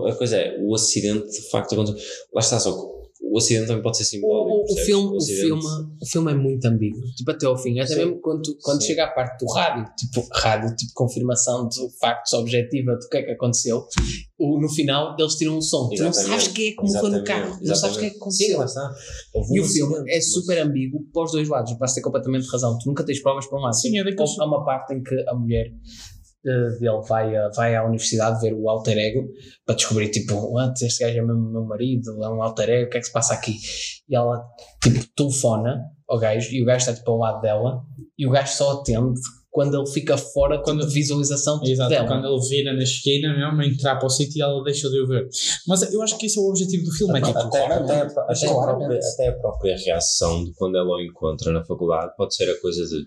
a 0.08 0.15
coisa 0.15 0.38
é, 0.38 0.58
o 0.62 0.73
acidente 0.75 1.29
de 1.29 1.49
facto 1.49 1.73
aconteceu. 1.73 1.99
Lá 2.34 2.41
está, 2.41 2.60
só 2.60 2.71
o 3.21 3.38
acidente 3.38 3.67
também 3.67 3.84
pode 3.84 3.97
ser 3.97 4.05
simbólico. 4.05 4.49
O, 4.49 4.62
o, 4.62 4.73
o 4.73 4.77
filme, 4.86 5.13
o, 5.13 5.17
acidente- 5.17 5.41
filme, 5.41 5.63
o 6.01 6.05
filme 6.10 6.32
é 6.32 6.36
muito 6.36 6.65
ambíguo, 6.65 7.01
tipo 7.15 7.29
até 7.32 7.45
ao 7.45 7.58
fim, 7.58 7.79
até 7.79 7.89
Sim. 7.93 7.95
mesmo 7.97 8.19
quando, 8.21 8.41
quando 8.63 8.82
Sim. 8.82 8.88
chega 8.88 9.03
à 9.05 9.08
parte 9.08 9.43
do 9.45 9.51
rádio, 9.51 9.86
tipo 9.97 10.27
rádio, 10.34 10.75
tipo 10.75 10.91
confirmação 10.95 11.67
de 11.67 11.79
factos 11.99 12.34
objetiva 12.34 12.93
do 12.95 13.08
que 13.10 13.17
é 13.17 13.23
que 13.23 13.32
aconteceu, 13.32 13.86
o, 14.38 14.60
no 14.60 14.69
final 14.69 15.15
eles 15.19 15.36
tiram 15.36 15.58
um 15.58 15.62
som, 15.62 15.89
tu 15.89 16.01
não 16.01 16.10
Exatamente. 16.10 16.29
sabes 16.41 16.47
quem 16.47 16.67
é 16.69 16.71
que 16.71 16.82
morreu 16.82 16.91
no 16.93 17.08
Exatamente, 17.17 17.27
carro, 17.27 17.60
não 17.62 17.75
sabes 17.75 17.97
quem 17.97 18.08
é 18.08 18.10
que 18.10 18.15
exatamente. 18.15 18.36
Sim, 18.38 18.53
aconteceu. 18.53 19.55
E 19.55 19.60
o 19.62 19.65
filme 19.65 19.95
é 20.12 20.15
mas- 20.15 20.32
super 20.34 20.58
ambíguo 20.60 21.05
para 21.13 21.23
os 21.23 21.32
dois 21.32 21.47
lados, 21.49 21.77
vais 21.77 21.93
ter 21.93 22.01
completamente 22.01 22.47
razão. 22.47 22.77
Tu 22.79 22.88
nunca 22.88 23.03
tens 23.05 23.21
provas 23.21 23.45
para 23.47 23.60
um 23.60 23.62
lado. 23.62 23.75
Sim, 23.75 23.97
é 23.97 24.03
daqueles- 24.03 24.39
Há 24.39 24.45
uma 24.45 24.63
parte 24.65 24.93
em 24.93 25.03
que 25.03 25.15
a 25.27 25.36
mulher 25.36 25.67
dele 26.43 27.02
vai, 27.08 27.36
a- 27.36 27.49
vai 27.49 27.75
à 27.75 27.84
universidade 27.84 28.39
ver 28.41 28.54
o 28.54 28.69
alter 28.69 28.97
ego 28.97 29.28
para 29.65 29.75
descobrir, 29.75 30.10
tipo, 30.10 30.58
antes 30.58 30.82
este 30.84 31.04
gajo 31.04 31.17
é 31.17 31.21
mesmo 31.21 31.52
meu 31.52 31.63
marido, 31.65 32.23
é 32.23 32.30
um 32.30 32.41
alter 32.41 32.69
ego, 32.69 32.88
o 32.88 32.89
que 32.89 32.97
é 32.97 32.99
que 33.02 33.08
se 33.08 33.12
passa 33.13 33.34
aqui? 33.34 33.54
E 34.08 34.15
ela, 34.15 34.43
tipo, 34.84 35.06
telefona 35.15 35.82
ao 36.08 36.17
gajo 36.19 36.49
e 36.54 36.62
o 36.62 36.65
gajo 36.65 36.80
está, 36.80 36.93
tipo, 36.93 37.12
ao 37.12 37.17
lado 37.17 37.41
dela 37.41 37.82
e 38.17 38.25
o 38.25 38.32
gajo 38.32 38.52
só 38.54 38.71
atende 38.82 39.19
quando 39.52 39.75
ele 39.75 39.89
fica 39.91 40.15
fora 40.15 40.62
Quando- 40.62 40.86
de 40.88 40.93
visualização 40.93 41.58
tipo, 41.60 41.71
Exato, 41.71 41.89
dela. 41.89 42.08
quando 42.08 42.25
ele 42.28 42.47
vira 42.49 42.71
na 42.71 42.84
esquina 42.84 43.36
mesmo, 43.36 43.62
entrar 43.63 43.95
para 43.97 44.06
o 44.06 44.10
sítio 44.10 44.38
e 44.38 44.41
ela 44.43 44.63
deixou 44.63 44.91
de 44.91 45.02
o 45.02 45.08
ver. 45.08 45.28
Mas 45.67 45.91
eu 45.91 46.02
acho 46.04 46.17
que 46.19 46.28
esse 46.28 46.38
é 46.38 46.41
o 46.41 46.49
objetivo 46.49 46.86
do 46.86 46.91
filme. 46.91 47.17
É 47.17 47.21
tipo, 47.21 47.38
Até, 47.39 47.65
até, 47.65 47.93
a- 48.02 48.04
até, 48.30 48.47
a 48.47 48.52
própria, 48.54 48.99
até 49.13 49.28
a 49.28 49.34
própria 49.39 49.75
reação 49.78 50.45
de 50.45 50.54
quando 50.54 50.78
ela 50.78 50.88
o 50.95 51.02
encontra 51.02 51.52
na 51.52 51.65
faculdade 51.65 52.13
pode 52.15 52.36
ser 52.36 52.49
a 52.49 52.62
coisa 52.62 52.84
de 52.86 53.06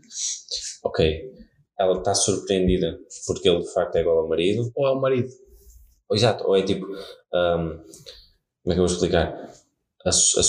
ok, 0.85 1.21
ela 1.79 1.99
está 1.99 2.15
surpreendida 2.15 2.99
porque 3.27 3.49
ele 3.49 3.61
de 3.61 3.73
facto 3.73 3.97
é 3.97 4.01
igual 4.01 4.19
ao 4.19 4.29
marido, 4.29 4.71
Ou 4.75 4.87
é 4.87 4.91
o 4.93 5.01
marido. 5.01 5.29
exato, 6.13 6.45
ou 6.47 6.57
é 6.57 6.63
tipo 6.63 6.87
ahm, 7.33 7.79
como 8.63 8.73
é 8.73 8.75
que 8.75 8.81
eu 8.81 8.87
vou 8.87 8.87
explicar? 8.87 9.53
A, 10.05 10.09
a 10.11 10.43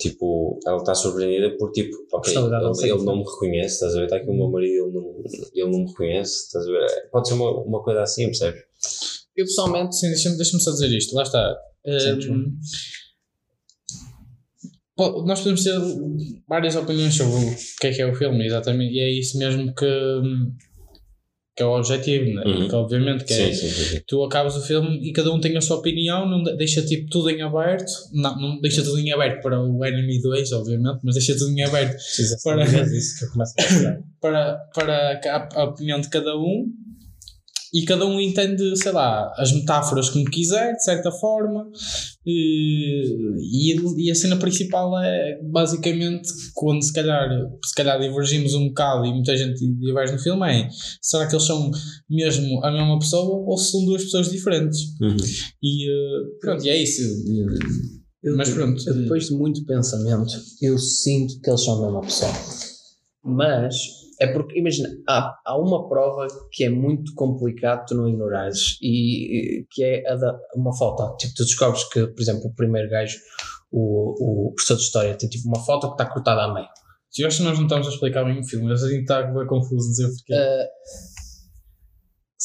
tipo, 0.00 0.58
ela 0.66 0.78
está 0.78 0.94
surpreendida 0.94 1.56
por 1.58 1.70
tipo, 1.72 1.94
ok, 2.12 2.32
ele, 2.32 2.46
ele 2.90 3.04
não 3.04 3.16
me 3.18 3.24
reconhece, 3.24 3.74
estás 3.74 3.94
a 3.94 3.98
ver? 3.98 4.04
Está 4.04 4.16
aqui 4.16 4.28
o 4.30 4.34
meu 4.34 4.48
marido, 4.50 4.72
ele 4.86 4.92
não, 4.92 5.22
ele 5.54 5.70
não 5.70 5.78
me 5.80 5.88
reconhece, 5.88 6.46
estás 6.46 6.66
a 6.66 6.70
ver? 6.70 7.08
Pode 7.10 7.28
ser 7.28 7.34
uma, 7.34 7.50
uma 7.62 7.82
coisa 7.82 8.02
assim, 8.02 8.24
percebes? 8.26 8.62
Eu 9.36 9.44
pessoalmente, 9.44 9.96
Sim, 9.96 10.08
deixa-me 10.08 10.36
deixa 10.36 10.58
só 10.58 10.70
dizer 10.70 10.88
isto, 10.88 11.14
lá 11.14 11.22
está. 11.22 11.54
Po- 11.82 12.34
nós 14.96 15.40
podemos 15.40 15.64
ter 15.64 15.72
várias 16.48 16.76
opiniões 16.76 17.14
sobre 17.14 17.34
o 17.34 17.56
que 17.80 17.86
é 17.88 17.92
que 17.92 18.02
é 18.02 18.06
o 18.06 18.14
filme, 18.14 18.46
exatamente, 18.46 18.94
e 18.94 19.00
é 19.00 19.10
isso 19.10 19.36
mesmo 19.38 19.74
que, 19.74 19.86
que 21.56 21.62
é 21.62 21.66
o 21.66 21.76
objetivo, 21.78 22.32
né? 22.34 22.42
Uhum. 22.44 22.56
Porque, 22.60 22.74
obviamente, 22.74 23.24
que 23.24 23.32
é, 23.32 23.52
Sim, 23.52 23.54
sim, 23.54 23.68
sim, 23.68 23.84
sim. 23.96 24.00
tu 24.06 24.24
acabas 24.24 24.56
o 24.56 24.62
filme 24.62 25.08
e 25.08 25.12
cada 25.12 25.32
um 25.32 25.40
tem 25.40 25.56
a 25.56 25.60
sua 25.60 25.76
opinião, 25.78 26.28
não 26.28 26.42
de- 26.42 26.56
deixa 26.56 26.82
tipo 26.82 27.08
tudo 27.10 27.30
em 27.30 27.42
aberto, 27.42 27.90
não, 28.12 28.40
não 28.40 28.60
deixa 28.60 28.82
tudo 28.82 28.98
em 28.98 29.12
aberto 29.12 29.40
para 29.42 29.60
o 29.60 29.84
Enemy 29.84 30.20
2, 30.20 30.52
obviamente, 30.52 31.00
mas 31.04 31.14
deixa 31.14 31.36
tudo 31.36 31.50
em 31.52 31.62
aberto 31.62 31.96
Para- 32.42 32.64
que 32.66 32.72
pensar. 33.56 34.00
para, 34.20 34.56
para 34.74 35.20
a, 35.24 35.60
a 35.60 35.64
opinião 35.64 36.00
de 36.00 36.08
cada 36.08 36.36
um 36.36 36.66
e 37.74 37.84
cada 37.84 38.06
um 38.06 38.20
entende, 38.20 38.76
sei 38.76 38.92
lá, 38.92 39.32
as 39.36 39.52
metáforas 39.52 40.08
como 40.08 40.24
quiser, 40.26 40.74
de 40.74 40.84
certa 40.84 41.10
forma. 41.10 41.68
E, 42.24 43.74
e, 43.98 44.10
a 44.10 44.14
cena 44.14 44.36
principal 44.36 44.96
é 45.02 45.40
basicamente 45.42 46.28
quando 46.54 46.82
se 46.82 46.92
calhar, 46.92 47.28
se 47.64 47.74
calhar 47.74 48.00
divergimos 48.00 48.54
um 48.54 48.68
bocado 48.68 49.04
e 49.04 49.12
muita 49.12 49.36
gente 49.36 49.58
diverge 49.76 50.12
no 50.12 50.18
filme 50.18 50.48
é 50.48 50.68
será 51.02 51.26
que 51.26 51.34
eles 51.34 51.44
são 51.44 51.70
mesmo 52.08 52.64
a 52.64 52.70
mesma 52.70 52.98
pessoa 52.98 53.44
ou 53.44 53.58
se 53.58 53.72
são 53.72 53.84
duas 53.84 54.04
pessoas 54.04 54.30
diferentes? 54.30 54.80
Uhum. 55.02 55.16
E 55.62 55.90
eh, 55.90 56.22
pronto, 56.40 56.64
e 56.64 56.68
é 56.70 56.80
isso. 56.82 57.02
Eu- 58.22 58.36
Mas 58.36 58.50
pronto. 58.50 58.82
eu, 58.88 58.94
depois 59.02 59.26
de 59.28 59.34
muito 59.34 59.66
pensamento, 59.66 60.32
eu 60.62 60.78
sinto 60.78 61.40
que 61.42 61.50
eles 61.50 61.62
são 61.62 61.78
a 61.78 61.82
mesma 61.82 62.00
pessoa. 62.00 62.32
Mas 63.22 63.74
é 64.24 64.32
porque, 64.32 64.58
imagina, 64.58 64.88
há, 65.08 65.34
há 65.44 65.56
uma 65.56 65.88
prova 65.88 66.26
que 66.50 66.64
é 66.64 66.70
muito 66.70 67.14
complicado 67.14 67.86
tu 67.86 67.94
não 67.94 68.08
ignorares 68.08 68.78
e, 68.82 69.60
e 69.60 69.66
que 69.70 69.84
é 69.84 70.10
a 70.10 70.16
da 70.16 70.38
uma 70.54 70.76
foto. 70.76 71.16
Tipo, 71.16 71.34
tu 71.34 71.44
descobres 71.44 71.84
que, 71.84 72.06
por 72.06 72.20
exemplo, 72.20 72.46
o 72.46 72.54
primeiro 72.54 72.90
gajo, 72.90 73.16
o, 73.70 74.48
o 74.48 74.54
professor 74.54 74.76
de 74.76 74.82
história, 74.82 75.14
tem 75.16 75.28
tipo 75.28 75.48
uma 75.48 75.64
foto 75.64 75.88
que 75.88 75.94
está 75.94 76.06
cortada 76.06 76.42
à 76.42 76.52
meio. 76.52 76.68
Eu 77.16 77.28
acho 77.28 77.38
que 77.38 77.44
nós 77.44 77.56
não 77.56 77.66
estamos 77.66 77.86
a 77.86 77.90
explicar 77.90 78.24
bem 78.24 78.40
o 78.40 78.44
filme, 78.44 78.66
mas 78.66 78.82
a 78.82 78.88
gente 78.88 79.02
está 79.02 79.22
bem 79.22 79.46
confuso 79.46 79.88
dizer 79.88 80.08
porque. 80.08 80.34
Uh, 80.34 81.13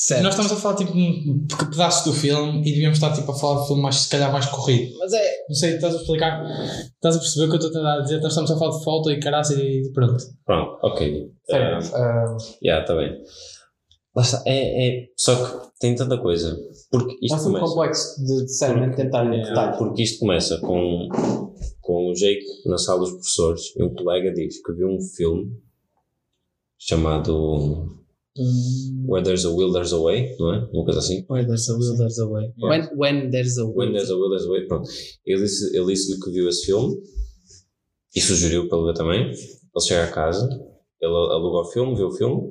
certo. 0.05 0.23
Nós 0.23 0.33
estamos 0.33 0.51
a 0.51 0.55
falar 0.55 0.75
tipo 0.75 0.93
um 0.93 1.45
pedaço 1.71 2.09
do 2.09 2.13
filme 2.15 2.61
e 2.61 2.71
devíamos 2.71 2.97
estar 2.97 3.13
tipo 3.13 3.31
a 3.31 3.35
falar 3.35 3.61
do 3.61 3.67
filme 3.67 3.81
mais, 3.81 3.95
se 3.95 4.09
calhar 4.09 4.31
mais 4.31 4.45
corrido. 4.45 4.97
Mas 4.99 5.13
é, 5.13 5.45
Não 5.47 5.55
sei, 5.55 5.75
estás 5.75 5.95
a 5.95 5.97
explicar? 5.97 6.43
Estás 6.95 7.15
a 7.15 7.19
perceber 7.19 7.45
o 7.45 7.49
que 7.49 7.55
eu 7.55 7.59
estou 7.59 7.69
a 7.69 7.73
tentar 7.73 8.01
dizer? 8.01 8.21
Nós 8.21 8.31
estamos 8.31 8.51
a 8.51 8.57
falar 8.57 8.77
de 8.77 8.83
foto 8.83 9.11
e 9.11 9.19
caraça 9.19 9.53
e 9.55 9.91
pronto. 9.93 10.23
Pronto, 10.45 10.79
ok. 10.83 11.31
certo. 11.45 11.95
Ah, 11.95 12.35
uh, 12.35 12.37
Já, 12.63 12.81
está 12.81 12.95
bem. 12.95 13.11
Lá 14.15 14.23
está, 14.23 14.43
é, 14.45 14.87
é, 14.87 15.05
só 15.15 15.35
que 15.35 15.69
tem 15.79 15.95
tanta 15.95 16.17
coisa. 16.17 16.57
Porque 16.89 17.13
é 17.13 17.17
isto 17.21 17.35
um 17.35 17.39
filme 17.39 17.59
começa. 17.59 17.73
complexo 17.73 18.25
de, 18.25 18.45
de 18.45 18.53
seriamente 18.53 18.95
tentar 18.95 19.25
é, 19.33 19.41
detalhe. 19.41 19.77
Porque 19.77 20.01
isto 20.01 20.19
começa 20.19 20.59
com, 20.59 21.07
com 21.81 22.09
o 22.09 22.13
Jake 22.13 22.45
na 22.65 22.77
sala 22.77 22.99
dos 22.99 23.11
professores 23.11 23.61
e 23.77 23.83
um 23.83 23.93
colega 23.93 24.33
diz 24.33 24.61
que 24.63 24.73
viu 24.73 24.87
um 24.87 25.01
filme 25.01 25.51
chamado 26.77 27.98
Where 29.07 29.23
There's 29.23 29.43
a 29.45 29.49
Will, 29.51 29.71
There's 29.73 29.91
a 29.91 29.97
Way, 29.99 30.35
não 30.39 30.53
é? 30.53 30.69
Uma 30.71 30.85
coisa 30.85 30.99
assim. 30.99 31.25
Where 31.29 31.45
there's 31.45 31.67
a 31.69 31.73
will, 31.75 31.97
there's 31.97 32.19
a 32.19 32.25
way. 32.27 32.53
When, 32.61 32.89
when 32.95 33.31
there's 33.31 33.57
a 33.57 33.65
will. 33.65 33.75
When 33.75 33.91
There's 33.91 34.09
a 34.09 34.15
Will, 34.15 34.29
There's 34.29 34.45
a 34.45 34.49
Way, 34.49 34.67
pronto. 34.67 34.89
Ele 35.25 35.41
disse- 35.41 35.75
ele 35.75 35.85
disse-lhe 35.87 36.19
que 36.19 36.31
viu 36.31 36.47
esse 36.47 36.65
filme 36.67 36.95
e 38.15 38.21
sugeriu 38.21 38.67
para 38.69 38.77
ele 38.77 38.87
ver 38.87 38.93
também. 38.93 39.21
Ele 39.29 39.85
chega 39.85 40.03
a 40.05 40.11
casa, 40.11 40.47
ele 41.01 41.11
aluga 41.11 41.67
o 41.67 41.71
filme, 41.71 41.95
vê 41.95 42.03
o 42.03 42.11
filme 42.11 42.49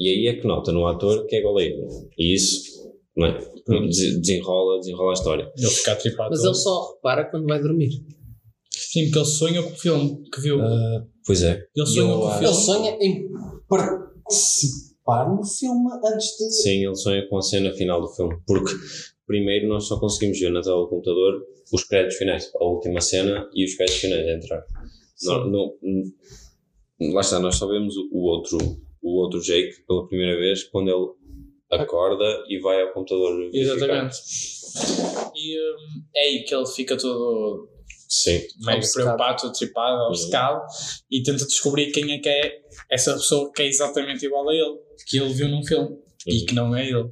e 0.00 0.08
aí 0.08 0.26
é 0.28 0.40
que 0.40 0.46
nota 0.46 0.72
no 0.72 0.86
ator 0.86 1.26
que 1.26 1.36
é 1.36 1.38
igual 1.40 1.56
a 1.58 1.62
ele. 1.62 1.80
E 2.18 2.34
isso, 2.34 2.62
não 3.16 3.26
é? 3.28 3.38
Des- 3.86 4.20
Desenrola, 4.20 4.78
desenrola 4.80 5.10
a 5.12 5.14
história. 5.14 5.52
Ele 5.56 5.66
fica 5.70 5.94
tripado. 5.96 6.30
Mas 6.30 6.42
ele 6.44 6.54
só 6.54 6.92
repara 6.94 7.24
quando 7.30 7.46
vai 7.46 7.60
dormir. 7.62 7.90
Sim, 8.70 9.04
porque 9.04 9.18
ele 9.18 9.24
sonha 9.26 9.62
com 9.62 9.70
o 9.72 9.76
filme 9.76 10.22
que 10.32 10.40
viu. 10.40 10.60
Ah, 10.60 11.04
pois 11.26 11.42
é. 11.42 11.62
ele 11.76 11.86
sonha 11.86 12.10
eu 12.12 12.18
com 12.18 12.26
o 12.26 12.30
filme. 12.30 12.46
Ele 12.46 12.54
sonha 12.54 12.90
em 13.00 13.28
participar 14.28 15.34
no 15.34 15.44
filme 15.44 15.90
antes 16.04 16.36
de. 16.36 16.50
Sim, 16.50 16.86
ele 16.86 16.94
sonha 16.94 17.26
com 17.28 17.38
a 17.38 17.42
cena 17.42 17.72
final 17.72 18.00
do 18.00 18.08
filme. 18.08 18.36
Porque 18.46 18.72
primeiro 19.26 19.68
nós 19.68 19.84
só 19.84 19.98
conseguimos 19.98 20.38
ver 20.38 20.50
na 20.50 20.60
tela 20.60 20.82
do 20.82 20.88
computador 20.88 21.42
os 21.72 21.84
créditos 21.84 22.16
finais, 22.16 22.50
a 22.54 22.64
última 22.64 23.00
cena 23.00 23.48
e 23.54 23.64
os 23.64 23.74
créditos 23.74 24.00
finais 24.00 24.26
a 24.26 24.32
entrar. 24.32 24.64
Não, 25.22 25.74
lá 27.12 27.20
está, 27.20 27.38
nós 27.38 27.56
só 27.56 27.66
vemos 27.66 27.94
o, 27.96 28.18
outro, 28.20 28.58
o 29.02 29.20
outro 29.20 29.40
Jake 29.40 29.82
pela 29.86 30.06
primeira 30.06 30.38
vez 30.38 30.64
quando 30.64 30.88
ele 31.70 31.82
acorda 31.82 32.24
e 32.48 32.58
vai 32.60 32.82
ao 32.82 32.92
computador. 32.92 33.36
verificar. 33.36 33.76
Exatamente. 33.76 34.16
E 35.34 35.58
hum, 35.58 36.02
é 36.14 36.20
aí 36.20 36.44
que 36.44 36.54
ele 36.54 36.66
fica 36.66 36.96
todo 36.96 37.68
Sim. 38.08 38.40
meio 38.64 38.78
Obcecado. 38.78 39.04
preocupado, 39.16 39.52
tripado, 39.52 39.96
Uhum. 40.02 40.08
obcecado 40.08 40.62
e 41.10 41.22
tenta 41.22 41.44
descobrir 41.46 41.92
quem 41.92 42.12
é 42.12 42.18
que 42.18 42.28
é 42.28 42.52
essa 42.90 43.12
pessoa 43.14 43.52
que 43.52 43.62
é 43.62 43.66
exatamente 43.68 44.24
igual 44.26 44.48
a 44.48 44.54
ele, 44.54 44.76
que 45.06 45.18
ele 45.18 45.32
viu 45.34 45.48
num 45.48 45.62
filme 45.64 45.96
e 46.26 46.40
Uhum. 46.40 46.46
que 46.46 46.54
não 46.54 46.74
é 46.76 46.86
ele. 46.88 47.10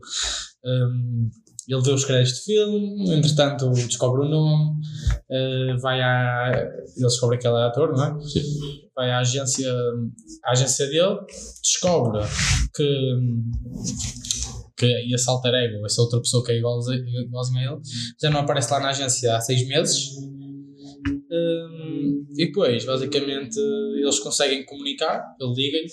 Hum, 0.65 1.31
ele 1.69 1.83
vê 1.83 1.91
os 1.91 2.05
créditos 2.05 2.39
de 2.39 2.45
filme, 2.45 3.11
entretanto 3.13 3.69
descobre 3.73 4.23
o 4.25 4.29
nome, 4.29 4.81
eh, 5.29 5.77
vai 5.83 6.01
à. 6.01 6.53
Ele 6.97 7.07
descobre 7.07 7.39
que 7.39 7.47
ele 7.47 7.57
é 7.59 7.63
ator, 7.65 7.93
não 7.93 8.05
é? 8.05 8.21
Sim. 8.25 8.41
Vai 8.95 9.11
à 9.11 9.19
agência, 9.19 9.69
à 10.45 10.53
agência 10.53 10.87
dele, 10.87 11.17
descobre 11.63 12.21
que, 12.75 13.17
que 14.77 15.15
esse 15.15 15.29
alter 15.29 15.53
ego, 15.55 15.85
essa 15.85 16.03
outra 16.03 16.21
pessoa 16.21 16.45
que 16.45 16.53
é 16.53 16.59
igualzinha 16.59 17.01
a 17.03 17.73
ele, 17.73 17.81
já 18.21 18.31
não 18.31 18.41
aparece 18.41 18.71
lá 18.73 18.79
na 18.81 18.91
agência 18.91 19.37
há 19.37 19.41
seis 19.41 19.67
meses. 19.67 20.11
Hum, 21.31 22.27
e 22.37 22.47
depois, 22.47 22.85
basicamente, 22.85 23.59
eles 23.59 24.19
conseguem 24.21 24.65
comunicar, 24.65 25.25
ele 25.41 25.55
liga-lhe. 25.55 25.89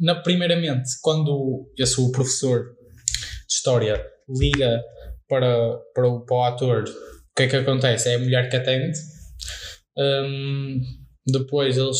Na, 0.00 0.14
primeiramente, 0.14 0.90
quando 1.02 1.70
esse 1.76 2.00
o 2.00 2.10
professor 2.10 2.74
de 3.46 3.54
história 3.54 4.04
liga 4.28 4.82
para, 5.28 5.76
para, 5.94 6.08
o, 6.08 6.20
para 6.24 6.36
o 6.36 6.42
ator, 6.44 6.84
o 6.84 7.34
que 7.36 7.42
é 7.42 7.48
que 7.48 7.56
acontece? 7.56 8.08
É 8.08 8.14
a 8.14 8.18
mulher 8.18 8.48
que 8.48 8.56
atende. 8.56 8.98
Hum, 9.96 10.80
depois 11.32 11.76
eles. 11.76 11.98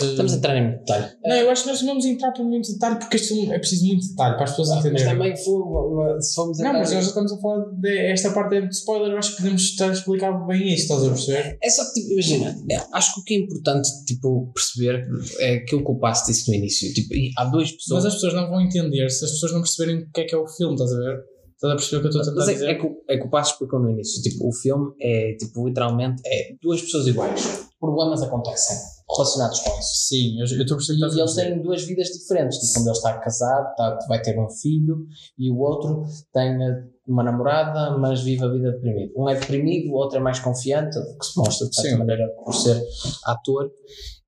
eh, 0.00 0.04
Estamos 0.06 0.32
a 0.32 0.36
entrar 0.36 0.56
em 0.56 0.62
muito 0.68 0.78
detalhe. 0.80 1.12
Não, 1.24 1.36
eu 1.36 1.50
acho 1.50 1.62
que 1.64 1.68
nós 1.70 1.80
não 1.80 1.88
vamos 1.88 2.04
entrar 2.04 2.32
por 2.32 2.44
muito 2.44 2.70
detalhe 2.72 2.98
porque 2.98 3.16
este 3.16 3.28
filme 3.28 3.50
é 3.52 3.58
preciso 3.58 3.86
muito 3.86 4.08
detalhe 4.08 4.34
para 4.34 4.44
as 4.44 4.50
pessoas 4.50 4.68
Mas 4.68 4.78
entenderem. 4.80 5.06
também 5.06 5.36
foi- 5.36 6.20
se 6.22 6.34
formos 6.34 6.58
Não, 6.58 6.72
mas 6.72 6.80
nós 6.92 7.04
já 7.04 7.08
estamos 7.08 7.32
a 7.32 7.38
falar 7.40 7.64
desta 7.80 8.30
parte 8.32 8.56
é 8.56 8.60
de 8.62 8.74
spoiler, 8.74 9.12
eu 9.12 9.18
acho 9.18 9.30
que 9.32 9.36
podemos 9.42 9.62
estar 9.62 9.88
a 9.88 9.92
explicar 9.92 10.32
bem 10.46 10.68
isto, 10.74 10.82
estás 10.92 11.02
a 11.04 11.08
perceber? 11.08 11.58
É 11.62 11.70
só 11.70 11.84
que, 11.86 12.00
tipo, 12.00 12.12
imagina, 12.12 12.56
é, 12.70 12.76
acho 12.92 13.14
que 13.14 13.20
o 13.20 13.24
que 13.24 13.34
é 13.34 13.38
importante, 13.38 13.88
tipo, 14.06 14.52
perceber 14.52 15.06
é 15.40 15.54
aquilo 15.56 15.84
que 15.84 15.90
o 15.92 15.98
passo 15.98 16.26
disse 16.26 16.48
no 16.50 16.54
início. 16.56 16.92
Tipo, 16.92 17.14
há 17.38 17.44
duas 17.46 17.64
Mas 17.70 17.76
pessoas. 17.76 18.04
as 18.06 18.14
pessoas 18.14 18.34
não 18.34 18.48
vão 18.48 18.60
entender 18.60 19.08
se 19.10 19.24
as 19.24 19.30
pessoas 19.32 19.52
não 19.52 19.60
perceberem 19.62 20.02
o 20.02 20.10
que 20.12 20.20
é 20.20 20.24
que 20.24 20.34
é 20.34 20.38
o 20.38 20.46
filme, 20.46 20.74
estás 20.74 20.92
a 20.92 20.98
ver? 20.98 21.18
Estás 21.54 21.72
a 21.72 21.76
perceber 21.76 21.96
o 21.96 22.00
que 22.00 22.06
eu 22.06 22.10
estou 22.10 22.20
a 22.20 22.24
tentar 22.26 22.36
Mas 22.36 22.48
é, 22.48 22.52
dizer? 22.52 22.68
é 22.68 22.74
que, 22.74 22.86
o- 22.86 22.96
é 23.08 23.16
que 23.18 23.26
o 23.26 23.30
Passo 23.30 23.52
explicou 23.52 23.80
no 23.80 23.90
início. 23.90 24.22
Tipo, 24.22 24.46
o 24.46 24.52
filme 24.52 24.92
é, 25.00 25.32
tipo, 25.40 25.66
literalmente, 25.66 26.20
é 26.26 26.54
duas 26.62 26.82
pessoas 26.82 27.06
iguais. 27.06 27.65
Problemas 27.86 28.20
acontecem 28.20 28.76
relacionados 29.08 29.60
com 29.60 29.70
isso. 29.78 30.08
Sim, 30.08 30.38
eu 30.40 30.44
estou 30.44 30.74
a 30.74 30.78
perceber 30.78 31.04
o 31.04 31.14
E 31.14 31.20
eles 31.20 31.34
têm 31.34 31.62
duas 31.62 31.84
vidas 31.84 32.08
diferentes. 32.08 32.58
Tipo, 32.58 32.80
um 32.80 32.84
deles 32.84 32.98
está 32.98 33.18
casado, 33.18 33.70
está, 33.70 33.98
vai 34.08 34.20
ter 34.20 34.36
um 34.38 34.50
filho, 34.50 35.06
e 35.38 35.50
o 35.50 35.58
outro 35.58 36.04
tem 36.32 36.58
uma 37.06 37.22
namorada, 37.22 37.96
mas 37.96 38.22
vive 38.22 38.44
a 38.44 38.48
vida 38.48 38.72
deprimida. 38.72 39.12
Um 39.16 39.28
é 39.28 39.34
deprimido, 39.34 39.92
o 39.92 39.94
outro 39.94 40.18
é 40.18 40.20
mais 40.20 40.40
confiante, 40.40 40.98
que 41.18 41.26
se 41.26 41.38
mostra 41.38 41.68
de 41.68 41.76
certa 41.76 41.90
Sim. 41.90 41.98
maneira 41.98 42.28
por 42.44 42.52
ser 42.52 42.82
ator. 43.24 43.70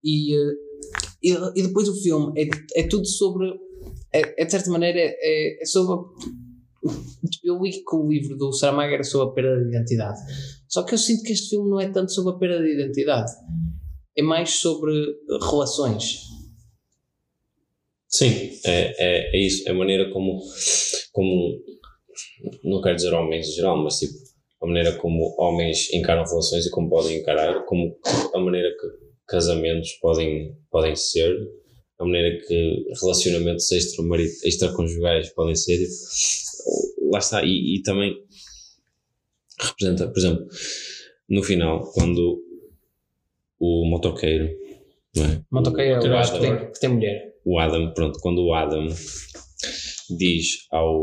E, 0.05 0.37
eh, 0.37 0.53
e, 1.23 1.33
e 1.57 1.62
depois 1.66 1.88
o 1.88 2.01
filme 2.01 2.40
é, 2.40 2.81
é 2.81 2.87
tudo 2.87 3.07
sobre. 3.07 3.53
É, 4.12 4.42
é 4.42 4.44
de 4.44 4.51
certa 4.53 4.71
maneira, 4.71 5.01
é, 5.01 5.62
é 5.62 5.66
sobre. 5.66 5.97
Tipo, 7.29 7.47
Eu 7.47 7.61
li 7.61 7.73
que 7.73 7.97
o 7.97 8.09
livro 8.09 8.37
do 8.37 8.53
Saramago 8.53 8.94
era 8.94 9.03
sobre 9.03 9.29
a 9.29 9.33
perda 9.33 9.64
de 9.64 9.68
identidade. 9.68 10.21
Só 10.69 10.83
que 10.83 10.95
eu 10.95 10.99
sinto 10.99 11.23
que 11.23 11.33
este 11.33 11.51
filme 11.51 11.71
não 11.71 11.81
é 11.81 11.89
tanto 11.91 12.13
sobre 12.13 12.35
a 12.35 12.39
perda 12.39 12.63
de 12.63 12.75
identidade, 12.75 13.33
é 14.17 14.23
mais 14.23 14.61
sobre 14.61 14.93
relações. 15.41 16.21
Sim, 18.09 18.51
é, 18.65 18.95
é, 18.99 19.37
é 19.37 19.47
isso. 19.47 19.69
É 19.69 19.73
a 19.73 19.75
maneira 19.75 20.11
como, 20.11 20.41
como. 21.13 21.59
Não 22.65 22.81
quero 22.81 22.97
dizer 22.97 23.13
homens 23.15 23.49
em 23.49 23.53
geral, 23.53 23.77
mas 23.83 23.99
tipo, 23.99 24.15
a 24.61 24.67
maneira 24.67 24.93
como 24.97 25.35
homens 25.39 25.93
encaram 25.93 26.25
relações 26.25 26.67
e 26.67 26.71
como 26.71 26.89
podem 26.89 27.19
encarar, 27.19 27.65
como 27.65 27.97
a 28.35 28.39
maneira 28.39 28.69
que 28.71 29.09
casamentos 29.27 29.93
podem, 30.01 30.57
podem 30.71 30.97
ser, 30.97 31.37
a 31.99 32.05
maneira 32.05 32.39
que 32.47 32.85
relacionamentos 33.01 33.71
extraconjugais 34.45 35.31
podem 35.31 35.55
ser. 35.55 35.79
tipo, 35.79 37.11
Lá 37.11 37.19
está. 37.19 37.43
E, 37.45 37.77
e 37.77 37.83
também 37.83 38.15
representa, 39.61 40.09
por 40.09 40.18
exemplo, 40.18 40.47
no 41.29 41.42
final, 41.42 41.81
quando 41.92 42.40
o 43.61 43.88
motoqueiro. 43.90 44.49
Não 45.16 45.25
é? 45.25 45.42
Motoqueiro 45.51 45.94
é 45.94 45.99
o 45.99 46.07
O 46.07 46.11
gajo 46.11 46.33
que 46.33 46.38
Adam- 46.47 46.59
tem, 46.59 46.73
que 46.73 46.81
tem 46.81 46.90
mulher. 46.90 47.35
o 47.44 47.59
Adam, 47.59 47.92
pronto, 47.94 48.18
quando 48.21 48.44
o 48.44 48.55
Adam 48.55 48.87
diz 50.18 50.66
ao, 50.71 50.94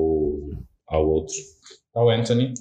ao 0.87 1.07
outro. 1.07 1.35
Ao 1.93 2.09
Anthony. 2.09 2.53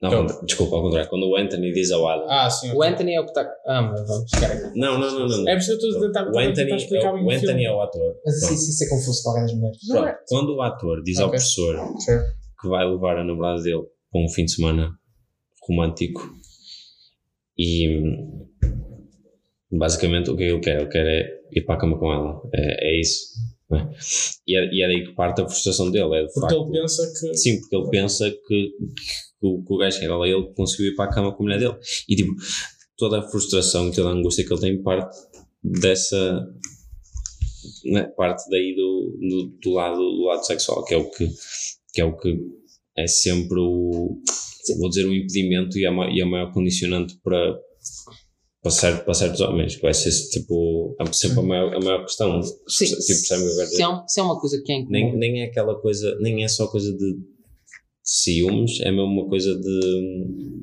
Não, 0.00 0.24
Então. 0.24 0.44
desculpa, 0.46 0.76
ao 0.76 0.82
contrário. 0.82 1.10
Quando 1.10 1.28
o 1.28 1.36
Anthony 1.36 1.72
diz 1.72 1.90
ao 1.90 2.08
Adam. 2.08 2.26
Ah, 2.30 2.48
sim. 2.48 2.72
O 2.72 2.82
Anthony 2.82 3.14
é 3.14 3.20
o 3.20 3.24
que 3.24 3.30
está. 3.30 3.42
Ah, 3.66 3.82
mas 3.82 4.06
vamos 4.06 4.30
ficar 4.34 4.46
aqui. 4.50 4.78
Não, 4.78 4.98
não, 4.98 5.10
não, 5.10 5.28
não. 5.28 5.38
não. 5.42 5.48
É 5.48 5.56
estou 5.58 5.74
a 5.76 6.00
tentar, 6.00 6.24
o 6.32 6.38
Anthony, 6.38 6.74
explicar 6.74 7.08
é, 7.10 7.12
bem 7.12 7.22
o 7.22 7.26
o 7.26 7.30
Anthony 7.30 7.46
filme. 7.46 7.64
é 7.64 7.72
o 7.72 7.80
ator. 7.82 8.14
Mas 8.24 8.38
Pronto. 8.40 8.54
isso, 8.54 8.70
isso 8.70 8.84
é 8.84 8.88
confuso 8.88 9.22
para 9.22 9.32
alguém 9.32 9.44
das 9.46 9.54
mulheres. 9.56 9.78
Pronto. 9.88 10.18
Quando 10.28 10.54
o 10.56 10.62
ator 10.62 11.02
diz 11.02 11.18
ao 11.18 11.28
Ok. 11.28 11.38
professor 11.38 11.76
que 12.60 12.68
vai 12.68 12.88
levar 12.88 13.18
a 13.18 13.24
namorada 13.24 13.62
dele 13.62 13.82
para 14.10 14.20
um 14.22 14.28
fim 14.30 14.44
de 14.46 14.52
semana 14.52 14.90
romântico 15.68 16.38
e 17.56 17.86
basicamente 19.70 20.30
o 20.30 20.36
que 20.36 20.44
ele 20.44 20.60
quer? 20.60 20.80
Ele 20.80 20.88
quer 20.88 21.06
é 21.06 21.38
ir 21.52 21.62
para 21.62 21.74
a 21.74 21.78
cama 21.78 21.98
com 21.98 22.12
ela. 22.12 22.40
É, 22.54 22.88
é 22.88 23.00
isso. 23.00 23.34
é? 23.72 23.88
E, 24.46 24.56
é, 24.56 24.74
e 24.74 24.82
é 24.82 24.86
daí 24.86 25.04
que 25.04 25.14
parte 25.14 25.40
a 25.40 25.48
frustração 25.48 25.90
dele. 25.90 26.14
É 26.14 26.22
de 26.22 26.32
Porque 26.32 26.40
facto, 26.40 26.70
ele 26.70 26.80
pensa 26.80 27.02
que. 27.20 27.34
Sim, 27.34 27.60
porque 27.60 27.76
ele 27.76 27.90
pensa 27.90 28.30
que, 28.30 28.38
que, 28.40 29.46
o, 29.46 29.62
que 29.62 29.72
o 29.72 29.76
gajo 29.76 29.98
que 29.98 30.04
era 30.04 30.16
lá 30.16 30.26
ele 30.26 30.52
conseguiu 30.54 30.92
ir 30.92 30.94
para 30.94 31.10
a 31.10 31.12
cama 31.12 31.32
com 31.32 31.42
a 31.42 31.46
mulher 31.46 31.58
dele. 31.58 31.76
E 32.08 32.16
tipo, 32.16 32.32
toda 32.96 33.18
a 33.18 33.22
frustração, 33.22 33.90
toda 33.90 34.10
a 34.10 34.12
angústia 34.12 34.46
que 34.46 34.52
ele 34.52 34.60
tem 34.60 34.82
parte 34.82 35.16
dessa. 35.62 36.46
né, 37.84 38.04
parte 38.16 38.48
daí 38.50 38.74
do, 38.74 39.18
do, 39.20 39.58
do 39.60 39.70
lado, 39.70 39.98
do 39.98 40.24
lado 40.24 40.44
sexual, 40.46 40.84
que 40.84 40.94
é 40.94 40.96
o 40.96 41.10
que, 41.10 41.28
que 41.92 42.00
é 42.00 42.04
o 42.04 42.16
que 42.16 42.38
é 42.96 43.06
sempre 43.06 43.58
o. 43.58 44.20
Vou 44.76 44.88
dizer 44.88 45.06
o 45.06 45.14
impedimento 45.14 45.78
e 45.78 45.86
a, 45.86 45.92
ma- 45.92 46.10
e 46.10 46.20
a 46.20 46.26
maior 46.26 46.52
condicionante 46.52 47.16
para. 47.22 47.56
Para, 48.60 48.72
certo, 48.72 49.04
para 49.04 49.14
certos 49.14 49.40
homens, 49.40 49.76
que 49.76 49.82
vai 49.82 49.94
ser 49.94 50.10
tipo 50.30 50.96
a- 51.00 51.12
sempre 51.12 51.38
a 51.38 51.42
maior, 51.42 51.74
a 51.76 51.78
maior 51.80 52.04
questão. 52.04 52.42
Sim, 52.42 52.86
tipo, 52.86 53.00
se, 53.02 53.32
é, 53.82 53.88
um- 53.88 54.08
se 54.08 54.18
é 54.18 54.22
uma 54.22 54.40
coisa 54.40 54.60
que 54.64 54.72
é. 54.72 54.84
Nem, 54.88 55.16
nem 55.16 55.42
é 55.42 55.44
aquela 55.46 55.80
coisa, 55.80 56.16
nem 56.20 56.42
é 56.42 56.48
só 56.48 56.66
coisa 56.66 56.92
de 56.92 57.16
ciúmes, 58.02 58.80
é 58.80 58.90
mesmo 58.90 59.04
uma 59.04 59.28
coisa 59.28 59.54
de 59.54 60.58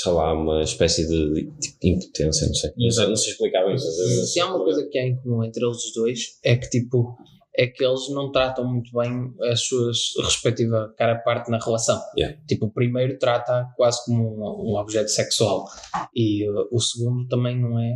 sei 0.00 0.12
lá, 0.12 0.32
uma 0.32 0.62
espécie 0.62 1.08
de, 1.08 1.32
de, 1.34 1.50
impotência, 1.82 2.46
não 2.46 2.54
sei. 2.54 2.70
Não 2.76 2.90
sei, 2.90 3.06
não 3.08 3.16
sei 3.16 3.32
explicar 3.32 3.64
bem. 3.64 3.74
a? 3.74 3.78
Se 3.78 4.38
há 4.38 4.46
uma 4.46 4.62
coisa 4.62 4.86
que 4.88 4.96
é 4.98 5.08
em 5.08 5.16
comum 5.16 5.42
entre 5.42 5.64
eles 5.64 5.78
os 5.78 5.92
dois, 5.92 6.20
é 6.44 6.56
que 6.56 6.68
tipo. 6.70 7.16
É 7.60 7.66
que 7.66 7.84
eles 7.84 8.08
não 8.10 8.30
tratam 8.30 8.64
muito 8.64 8.90
bem 8.96 9.34
as 9.50 9.62
suas 9.62 9.98
respectiva 10.22 10.94
cara 10.96 11.16
parte 11.16 11.50
na 11.50 11.58
relação. 11.58 12.00
Yeah. 12.16 12.38
Tipo, 12.46 12.66
o 12.66 12.70
primeiro 12.70 13.18
trata 13.18 13.66
quase 13.76 14.04
como 14.04 14.22
um, 14.22 14.70
um 14.72 14.76
objeto 14.76 15.10
sexual 15.10 15.66
e 16.14 16.48
uh, 16.48 16.68
o 16.70 16.80
segundo 16.80 17.26
também 17.26 17.60
não 17.60 17.76
é 17.80 17.94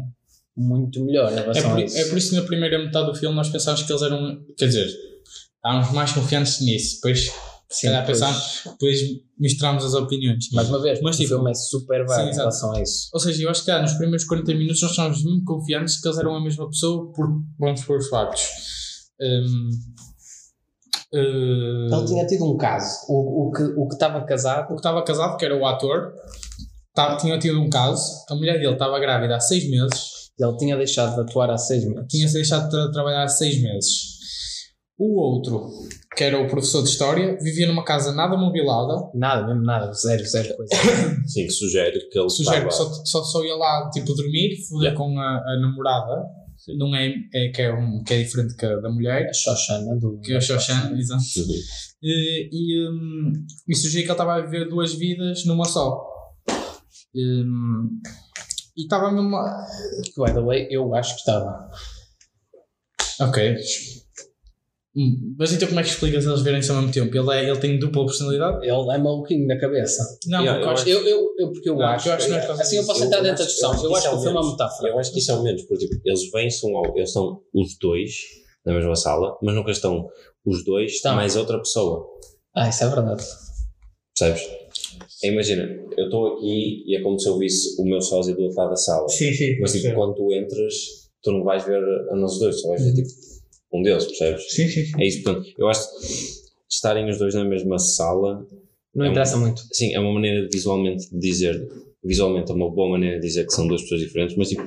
muito 0.57 1.05
melhor 1.05 1.31
em 1.33 1.37
É 1.37 1.41
relação 1.43 1.71
por, 1.71 1.79
a 1.79 1.85
isso. 1.85 1.97
é 1.97 2.05
por 2.09 2.19
isso 2.19 2.31
que 2.31 2.37
na 2.37 2.43
primeira 2.43 2.77
metade 2.79 3.07
do 3.07 3.15
filme 3.15 3.37
nós 3.37 3.49
pensámos 3.51 3.83
que 3.85 3.93
eles 3.93 4.03
eram. 4.03 4.45
Quer 4.59 4.67
dizer, 4.67 4.87
estávamos 5.57 5.93
mais 5.93 6.11
confiantes 6.13 6.61
nisso. 6.61 6.97
Depois, 6.97 7.31
se 7.71 7.87
calhar, 7.87 8.01
depois- 8.05 8.19
pensámos, 8.21 8.63
depois 8.67 9.01
misturamos 9.39 9.85
as 9.85 9.95
opiniões. 9.95 10.51
Mais 10.53 10.69
uma 10.69 10.83
vez, 10.83 11.01
Mas, 11.01 11.15
o 11.15 11.19
tipo, 11.21 11.35
filme 11.37 11.51
é 11.53 11.55
super 11.55 12.05
vago 12.05 12.29
em 12.29 12.35
relação 12.35 12.75
a 12.75 12.83
isso. 12.83 13.09
Ou 13.15 13.21
seja, 13.21 13.43
eu 13.45 13.49
acho 13.49 13.61
que 13.61 13.67
cá, 13.71 13.81
nos 13.81 13.93
primeiros 13.93 14.25
40 14.25 14.53
minutos 14.55 14.83
nós 14.83 14.91
estávamos 14.91 15.23
muito 15.23 15.45
confiantes 15.45 16.01
que 16.01 16.09
eles 16.09 16.19
eram 16.19 16.35
a 16.35 16.43
mesma 16.43 16.69
pessoa 16.69 17.13
por 17.13 17.29
vamos 17.59 17.85
por 17.85 18.03
factos. 18.11 18.82
Hum, 19.21 19.71
eh, 21.15 21.89
Ele 21.93 22.05
tinha 22.07 22.27
tido 22.27 22.45
um 22.51 22.57
caso. 22.57 23.07
O, 23.09 23.49
o 23.49 23.53
que 23.53 23.63
o 23.63 23.87
que 23.89 23.95
estava 23.95 24.25
casado 24.25 24.65
o 24.65 24.69
que 24.69 24.75
estava 24.77 25.03
casado, 25.05 25.37
que 25.37 25.45
era 25.45 25.57
o 25.57 25.67
ator, 25.67 26.13
tá- 26.95 27.17
tinha 27.17 27.39
tido 27.39 27.61
um 27.61 27.69
caso, 27.71 28.03
a 28.31 28.35
mulher 28.35 28.59
dele 28.59 28.73
estava 28.73 28.99
grávida 28.99 29.37
há 29.37 29.41
seis 29.41 29.69
meses, 29.69 30.31
Ele 30.39 30.57
tinha 30.57 30.77
deixado 30.77 31.15
de 31.15 31.21
atuar 31.21 31.51
há 31.51 31.59
seis 31.59 31.85
meses. 31.85 32.07
tinha-se 32.09 32.35
deixado 32.35 32.65
de 32.65 32.71
tra- 32.71 32.91
trabalhar 32.91 33.25
há 33.25 33.29
seis 33.29 33.61
meses. 33.63 34.13
O 34.99 35.19
outro, 35.21 35.69
que 36.17 36.23
era 36.23 36.39
o 36.41 36.47
professor 36.49 36.83
de 36.83 36.89
História, 36.91 37.37
vivia 37.41 37.67
numa 37.67 37.85
casa 37.85 38.13
nada 38.13 38.37
mobilada, 38.37 39.11
Nada, 39.15 39.47
mesmo 39.47 39.63
nada, 39.63 39.93
zero, 39.93 40.25
zero 40.25 40.57
coisa. 40.57 40.73
Sim, 41.27 41.47
que 41.47 41.51
sugere 41.51 41.99
que 42.11 42.19
ele 42.19 42.31
sugere 42.31 42.63
que 42.63 42.69
estava- 42.69 42.91
só, 42.95 43.05
só, 43.05 43.25
só 43.25 43.45
ia 43.45 43.57
lá 43.57 43.91
tipo 43.93 44.15
dormir, 44.15 44.57
foder 44.69 44.93
Yeah. 44.93 44.97
com 44.97 45.19
a, 45.19 45.39
a 45.39 45.61
namorada, 45.61 46.25
Sim. 46.65 46.77
não 46.79 46.95
é, 46.95 47.13
é, 47.35 47.49
que, 47.49 47.61
é 47.63 47.73
um, 47.75 48.03
que 48.05 48.15
é 48.15 48.23
diferente 48.23 48.55
que 48.57 48.65
a 48.65 48.77
da 48.77 48.89
mulher, 48.91 49.29
A 49.29 49.33
Shoshana 49.33 49.97
do. 49.97 50.21
que 50.21 50.33
é 50.33 50.39
o 50.39 50.41
Shoshan, 50.41 50.97
exato. 50.97 51.23
E, 52.03 52.49
e, 52.53 52.89
hum, 52.89 53.33
e 53.69 53.75
que 54.03 54.05
ele 54.07 54.13
estava 54.13 54.35
a 54.37 54.41
viver 54.43 54.69
duas 54.69 54.95
vidas 54.95 55.45
numa 55.45 55.65
só. 55.65 56.05
Hum, 57.15 58.01
e 58.77 58.83
estava 58.83 59.11
mesmo. 59.11 59.35
a- 59.37 59.67
By 60.17 60.33
the 60.33 60.41
way, 60.41 60.69
eu 60.71 60.95
acho 60.95 61.15
que 61.15 61.21
estava. 61.21 61.69
Ok. 63.21 63.57
Hum, 64.95 65.35
Mas 65.39 65.51
então 65.55 65.67
como 65.69 65.81
é 65.81 65.83
que 65.83 65.89
explicas 65.89 66.27
eles 66.27 66.43
verem-se 66.43 66.71
ao 66.71 66.77
mesmo 66.77 66.93
tempo? 66.93 67.17
Ele, 67.17 67.31
é, 67.35 67.49
ele 67.49 67.59
tem 67.59 67.79
dupla 67.79 68.05
personalidade? 68.05 68.59
Ele 68.59 68.91
é 68.95 68.99
maluquinho 68.99 69.47
da 69.49 69.59
cabeça. 69.59 70.03
Não, 70.27 70.45
eu 70.45 70.55
eu 70.61 70.69
acho 70.71 70.87
Eu, 70.89 71.01
eu, 71.07 71.35
eu, 71.39 71.51
porque 71.53 71.71
eu 71.71 71.77
Não, 71.77 71.87
acho. 71.87 72.09
eu 72.09 72.13
acho 72.15 72.27
que 72.27 72.31
não 72.33 72.39
é 72.39 72.51
assim 72.51 72.77
eu 72.77 72.85
posso 72.85 73.05
entrar 73.05 73.21
dentro 73.23 73.39
da 73.39 73.45
discussão. 73.45 73.71
Eu 73.85 73.97
acho 73.97 74.09
que 74.11 74.15
o 74.15 74.19
é 74.19 74.23
filme 74.23 74.37
é 74.37 74.41
uma 74.41 74.51
metáfora. 74.53 74.89
Eu 74.91 74.99
acho 74.99 75.13
que 75.13 75.19
isso 75.19 75.31
é 75.31 75.35
o 75.35 75.43
menos, 75.43 75.63
porque 75.63 75.87
tipo, 75.89 76.01
eles 76.05 76.31
vêm, 76.31 76.51
são, 76.51 76.77
ao- 76.77 76.95
eles 76.97 77.09
estão 77.09 77.41
os 77.55 77.79
dois 77.79 78.13
na 78.67 78.75
mesma 78.75 78.95
sala, 78.95 79.37
mas 79.43 79.55
nunca 79.55 79.71
estão 79.71 80.09
os 80.45 80.63
dois 80.65 80.93
Estão. 80.93 81.15
mais 81.17 81.37
outra 81.37 81.57
pessoa. 81.59 82.07
Ah, 82.55 82.69
isso 82.69 82.85
é 82.85 82.89
verdade. 82.89 83.25
Percebes? 84.19 84.43
É, 85.25 85.29
Imagina, 85.29 85.63
eu 85.97 86.05
estou 86.05 86.35
aqui 86.37 86.85
e 86.87 86.97
é 86.97 87.01
como 87.01 87.19
se 87.19 87.29
eu 87.29 87.39
visse 87.39 87.81
o 87.81 87.85
meu 87.87 88.01
sósia 88.01 88.35
do 88.35 88.43
outro 88.43 88.59
lado 88.59 88.71
da 88.71 88.77
sala. 88.77 89.09
Sim, 89.09 89.33
sim. 89.33 89.59
Mas 89.61 89.73
tipo, 89.73 89.95
quando 89.95 90.15
tu 90.15 90.33
entras, 90.35 90.75
tu 91.23 91.33
não 91.33 91.43
vais 91.45 91.65
ver 91.65 91.81
a 92.11 92.15
nós 92.17 92.39
dois, 92.39 92.61
só 92.61 92.69
vais 92.69 92.85
ver 92.85 92.93
tipo 92.95 93.09
um 93.73 93.83
deles, 93.83 94.05
percebes? 94.07 94.43
Sim, 94.53 94.69
sim, 94.69 94.85
sim. 94.85 94.93
É 95.03 95.07
isso, 95.07 95.23
portanto, 95.23 95.47
eu 95.59 95.69
acho 95.69 95.81
que 96.01 96.07
estarem 96.71 97.09
os 97.11 97.19
dois 97.19 97.35
na 97.35 97.45
mesma 97.45 97.79
sala, 97.79 98.47
Não 98.95 99.07
É 99.07 99.09
interessa 99.09 99.37
muito. 99.37 99.63
sim, 99.73 99.95
é 99.95 100.01
uma 100.01 100.13
maneira 100.13 100.43
de 100.47 100.55
visualmente 100.57 101.07
dizer, 101.19 101.67
visualmente 102.05 102.51
é 102.51 102.55
uma 102.55 102.71
boa 102.71 102.91
maneira 102.91 103.19
de 103.21 103.27
dizer 103.27 103.47
que 103.47 103.53
são 103.53 103.67
duas 103.67 103.83
pessoas 103.83 104.01
diferentes, 104.03 104.37
mas 104.37 104.49
tipo, 104.51 104.63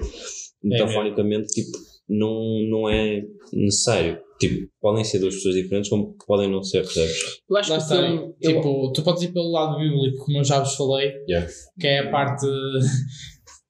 metafonicamente, 0.63 1.47
tipo, 1.53 1.77
não, 2.09 2.59
não 2.69 2.89
é 2.89 3.21
necessário. 3.53 4.19
Tipo, 4.39 4.67
podem 4.81 5.03
ser 5.05 5.19
duas 5.19 5.35
pessoas 5.35 5.55
diferentes, 5.55 5.89
como 5.89 6.13
podem 6.27 6.51
não 6.51 6.61
ser, 6.61 6.81
percebes? 6.83 7.15
Eu 7.49 7.55
acho 7.57 7.71
Lá 7.71 7.77
que 7.77 7.83
está. 7.83 7.95
filme. 7.95 8.33
eu- 8.41 8.53
Tipo, 8.55 8.91
tu 8.91 9.01
podes 9.03 9.23
ir 9.23 9.31
pelo 9.31 9.49
lado 9.51 9.77
bíblico, 9.79 10.25
como 10.25 10.39
eu 10.39 10.43
já 10.43 10.59
vos 10.59 10.75
falei, 10.75 11.13
Yeah. 11.29 11.49
que 11.79 11.87
é 11.87 11.99
a 11.99 12.11
parte. 12.11 12.45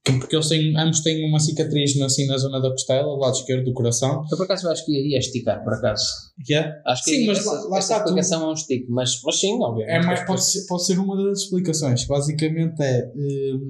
Que- 0.05 0.19
Porque 0.19 0.35
eles 0.35 0.47
têm, 0.47 0.77
ambos 0.77 1.01
têm 1.01 1.27
uma 1.27 1.39
cicatriz 1.39 1.97
na- 1.97 2.05
assim 2.05 2.27
na 2.27 2.37
zona 2.37 2.61
da 2.61 2.69
costela, 2.69 3.03
do 3.03 3.15
lado 3.17 3.35
esquerdo 3.35 3.65
do 3.65 3.73
coração. 3.73 4.23
Eu 4.31 4.37
por 4.37 4.43
acaso 4.43 4.69
acho 4.69 4.85
que 4.85 4.91
iria 4.91 5.17
esticar, 5.17 5.63
por 5.63 5.73
acaso. 5.73 6.03
Que 6.45 6.53
é? 6.53 6.71
Acho 6.85 7.03
que 7.03 7.09
Sim, 7.11 7.25
mas 7.27 7.39
essa, 7.39 7.51
lá- 7.51 7.61
lá 7.69 7.77
essa 7.79 7.93
está, 7.93 7.97
explicação 8.05 8.43
é 8.49 8.51
um 8.51 8.55
stick, 8.55 8.85
mas, 8.89 9.19
mas 9.23 9.39
sim, 9.39 9.57
obviamente. 9.61 10.03
É 10.03 10.05
mais, 10.05 10.25
pode, 10.25 10.43
ser, 10.45 10.65
pode 10.67 10.85
ser 10.85 10.99
uma 10.99 11.17
das 11.23 11.39
explicações. 11.41 12.05
Basicamente 12.05 12.81
é 12.81 13.11
hum, 13.15 13.69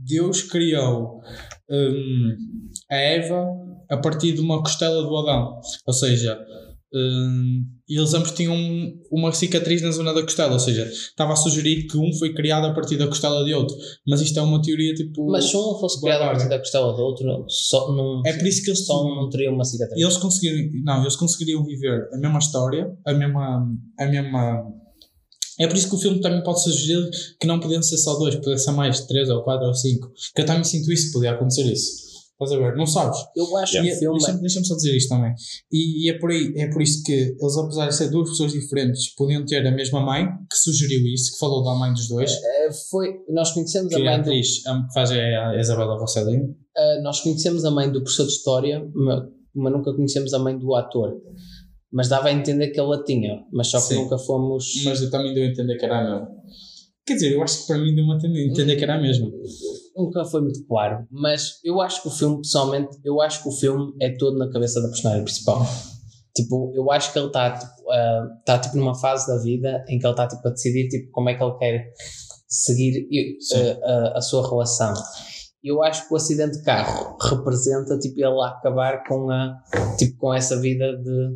Deus 0.00 0.42
criou 0.42 1.20
hum, 1.70 2.36
a 2.90 2.96
Eva 2.96 3.46
a 3.90 3.96
partir 3.96 4.32
de 4.34 4.40
uma 4.40 4.60
costela 4.62 5.02
do 5.02 5.16
Adão. 5.16 5.60
Ou 5.86 5.92
seja, 5.94 6.38
hum, 6.92 7.64
eles 7.88 8.14
ambos 8.14 8.30
tinham 8.32 8.56
uma 9.10 9.32
cicatriz 9.32 9.82
na 9.82 9.90
zona 9.90 10.14
da 10.14 10.22
costela. 10.22 10.52
Ou 10.52 10.60
seja, 10.60 10.84
estava 10.84 11.32
a 11.32 11.36
sugerir 11.36 11.86
que 11.86 11.96
um 11.96 12.12
foi 12.18 12.34
criado 12.34 12.66
a 12.66 12.74
partir 12.74 12.96
da 12.96 13.06
costela 13.06 13.44
de 13.44 13.54
outro. 13.54 13.76
Mas 14.06 14.20
isto 14.20 14.38
é 14.38 14.42
uma 14.42 14.62
teoria 14.62 14.94
tipo. 14.94 15.26
Mas 15.26 15.44
se 15.44 15.56
um 15.56 15.78
fosse 15.78 16.00
criado 16.00 16.22
a 16.22 16.26
partir 16.26 16.48
da 16.48 16.58
costela 16.58 16.92
do 16.92 17.02
outro, 17.02 17.44
só 17.48 17.92
não, 17.92 18.22
é 18.24 18.32
por 18.32 18.46
isso 18.46 18.62
que 18.62 18.70
eles 18.70 18.86
só 18.86 19.04
não 19.04 19.28
teria 19.28 19.50
uma 19.50 19.64
cicatriz. 19.64 20.00
eles 20.00 20.16
conseguiram 20.16 20.82
não 20.84 21.02
eles 21.02 21.16
conseguiriam 21.16 21.64
viver 21.64 22.08
a 22.12 22.18
mesma 22.18 22.38
história 22.38 22.92
a 23.06 23.12
mesma 23.12 23.66
a 23.98 24.06
mesma 24.06 24.64
é 25.58 25.66
por 25.66 25.76
isso 25.76 25.88
que 25.88 25.94
o 25.94 25.98
filme 25.98 26.20
também 26.20 26.42
pode 26.42 26.62
sugerir 26.62 27.10
que 27.38 27.46
não 27.46 27.60
podiam 27.60 27.82
ser 27.82 27.98
só 27.98 28.18
dois 28.18 28.34
podia 28.36 28.58
ser 28.58 28.72
mais 28.72 29.00
três 29.06 29.28
ou 29.28 29.42
quatro 29.42 29.66
ou 29.66 29.74
cinco 29.74 30.12
que 30.34 30.42
eu 30.42 30.46
também 30.46 30.64
sinto 30.64 30.92
isso 30.92 31.12
podia 31.12 31.32
acontecer 31.32 31.70
isso 31.70 32.09
estás 32.42 32.52
a 32.52 32.56
ver 32.58 32.76
não 32.76 32.86
sabes 32.86 33.18
Eu 33.36 33.56
acho 33.58 33.76
E 33.78 33.82
que 33.82 33.88
é- 33.90 33.98
deixa-me 33.98 34.40
deixa-me 34.40 34.66
só 34.66 34.74
dizer 34.76 34.96
isto 34.96 35.08
também 35.08 35.32
e, 35.72 36.06
e 36.06 36.10
é 36.10 36.18
por 36.18 36.30
aí 36.30 36.52
é 36.56 36.68
por 36.70 36.80
isso 36.82 37.02
que 37.04 37.12
eles 37.12 37.56
apesar 37.58 37.88
de 37.88 37.94
ser 37.94 38.08
duas 38.10 38.28
pessoas 38.30 38.52
diferentes 38.52 39.14
podiam 39.14 39.44
ter 39.44 39.66
a 39.66 39.70
mesma 39.70 40.00
mãe 40.00 40.26
que 40.50 40.56
sugeriu 40.56 41.00
isso 41.06 41.32
que 41.32 41.38
falou 41.38 41.62
da 41.64 41.74
mãe 41.74 41.92
dos 41.92 42.08
dois 42.08 42.30
eh, 42.32 42.70
foi, 42.90 43.08
nós 43.28 43.52
conhecemos 43.52 43.92
a 43.92 43.98
é 43.98 44.00
a 44.00 44.04
mãe 44.04 44.16
do, 44.16 44.20
atriz 44.22 44.66
a- 44.66 44.86
que 44.86 44.92
faz 44.94 45.10
é 45.10 45.36
a 45.36 45.58
Isabela 45.60 45.98
Rossellini 45.98 46.54
eh, 46.76 47.00
nós 47.02 47.20
conhecemos 47.20 47.64
a 47.64 47.70
mãe 47.70 47.90
do 47.90 48.00
professor 48.02 48.26
de 48.26 48.32
história, 48.32 48.88
ma- 48.94 49.26
mas, 49.54 49.72
nunca 49.72 49.92
conhecemos 49.92 50.32
a 50.32 50.38
mãe 50.38 50.56
do 50.56 50.74
ator. 50.76 51.20
Mas 51.92 52.08
dava 52.08 52.28
a 52.28 52.32
entender 52.32 52.68
que 52.68 52.78
ela 52.78 53.02
tinha, 53.02 53.42
mas 53.52 53.66
só 53.66 53.78
que 53.78 53.88
Sim. 53.94 54.02
nunca 54.04 54.16
fomos. 54.16 54.64
mas 54.84 55.02
eu 55.02 55.10
também 55.10 55.34
deu 55.34 55.42
a 55.42 55.46
entender 55.48 55.76
que 55.76 55.84
era 55.84 55.98
a 55.98 56.04
mesma 56.04 56.28
quer 57.04 57.14
dizer 57.14 57.32
eu 57.32 57.42
acho 57.42 57.62
que 57.62 57.66
para 57.66 57.78
mim 57.78 57.92
deu 57.96 58.04
a 58.08 58.14
entender 58.16 58.76
que 58.76 58.84
era 58.84 58.94
a 58.94 59.00
mesma 59.00 59.28
Nunca 59.96 60.24
foi 60.24 60.42
muito 60.42 60.64
claro. 60.66 61.06
Mas 61.10 61.60
eu 61.64 61.80
acho 61.80 62.02
que 62.02 62.08
o 62.08 62.10
filme, 62.10 62.36
pessoalmente, 62.38 62.98
eu 63.04 63.20
acho 63.20 63.42
que 63.42 63.48
o 63.48 63.52
filme 63.52 63.92
é 64.00 64.16
todo 64.16 64.38
na 64.38 64.50
cabeça 64.50 64.80
da 64.80 64.88
personagem 64.88 65.24
principal. 65.24 65.66
Tipo, 66.34 66.72
eu 66.74 66.90
acho 66.90 67.12
que 67.12 67.18
ele 67.18 67.26
está 67.26 67.58
tipo, 67.58 67.90
ah, 67.90 68.28
tá, 68.46 68.58
tipo 68.58 68.76
numa 68.76 68.94
fase 68.94 69.26
da 69.26 69.42
vida 69.42 69.84
em 69.88 69.98
que 69.98 70.06
ele 70.06 70.12
está 70.12 70.28
tipo, 70.28 70.46
a 70.46 70.50
decidir 70.50 70.88
tipo, 70.88 71.10
como 71.10 71.28
é 71.28 71.34
que 71.34 71.42
ele 71.42 71.58
quer 71.58 71.92
seguir 72.48 73.08
ah, 73.54 74.12
a, 74.14 74.18
a 74.18 74.22
sua 74.22 74.48
relação. 74.48 74.94
Eu 75.62 75.82
acho 75.82 76.06
que 76.06 76.14
o 76.14 76.16
acidente 76.16 76.58
de 76.58 76.64
carro 76.64 77.16
representa 77.20 77.98
tipo, 77.98 78.18
ele 78.18 78.42
acabar 78.42 79.04
com, 79.06 79.30
a, 79.30 79.60
tipo, 79.98 80.16
com 80.18 80.32
essa 80.32 80.58
vida 80.58 80.96
de 80.96 81.30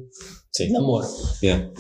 Sim. 0.57 0.71
namoro. 0.73 1.07
Yeah. 1.43 1.71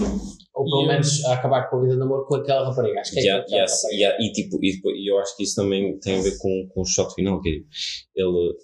Ou 0.54 0.64
pelo 0.64 0.80
E 0.80 0.84
eu- 0.84 0.88
menos 0.88 1.24
a 1.24 1.34
acabar 1.34 1.68
com 1.68 1.76
a 1.76 1.80
vida 1.82 1.94
de 1.94 1.98
namoro 1.98 2.26
com 2.26 2.37
aquela 2.37 2.68
rapariga. 2.68 3.00
Acho 3.00 3.12
que 3.12 3.20
é 3.20 3.22
Yeah, 3.22 3.44
yes, 3.50 3.72
rapariga. 3.82 4.00
yeah, 4.00 4.24
e, 4.24 4.32
tipo, 4.32 4.58
e, 4.64 4.76
depois- 4.76 4.96
e 4.96 5.10
eu 5.10 5.18
acho 5.18 5.37
que 5.37 5.42
isso 5.42 5.54
também 5.56 5.98
tem 5.98 6.18
a 6.18 6.22
ver 6.22 6.38
com, 6.38 6.68
com 6.72 6.80
o 6.80 6.84
shot 6.84 7.12
final, 7.14 7.40
que 7.40 7.48
é, 7.48 8.20
ele 8.20 8.54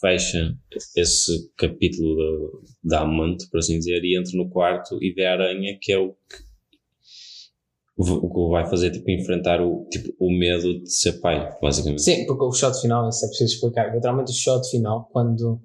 fecha 0.00 0.54
esse 0.96 1.50
capítulo 1.56 2.16
da, 2.82 2.98
da 2.98 3.00
amante, 3.02 3.48
por 3.50 3.58
assim 3.58 3.78
dizer, 3.78 4.02
e 4.04 4.18
entra 4.18 4.32
no 4.36 4.48
quarto 4.48 4.98
e 5.02 5.12
vê 5.12 5.26
a 5.26 5.32
aranha, 5.32 5.76
que 5.80 5.92
é 5.92 5.98
o 5.98 6.10
que, 6.10 6.42
o 8.10 8.28
que 8.46 8.50
vai 8.50 8.68
fazer, 8.68 8.90
tipo, 8.90 9.10
enfrentar 9.10 9.60
o, 9.60 9.86
tipo, 9.90 10.12
o 10.18 10.30
medo 10.32 10.80
de 10.80 10.90
ser 10.90 11.20
pai, 11.20 11.54
basicamente. 11.60 12.02
Sim, 12.02 12.24
porque 12.26 12.44
o 12.44 12.52
shot 12.52 12.80
final, 12.80 13.08
isso 13.08 13.24
é 13.24 13.28
preciso 13.28 13.54
explicar. 13.54 13.94
Literalmente 13.94 14.30
o 14.30 14.34
shot 14.34 14.68
final, 14.70 15.08
quando 15.12 15.60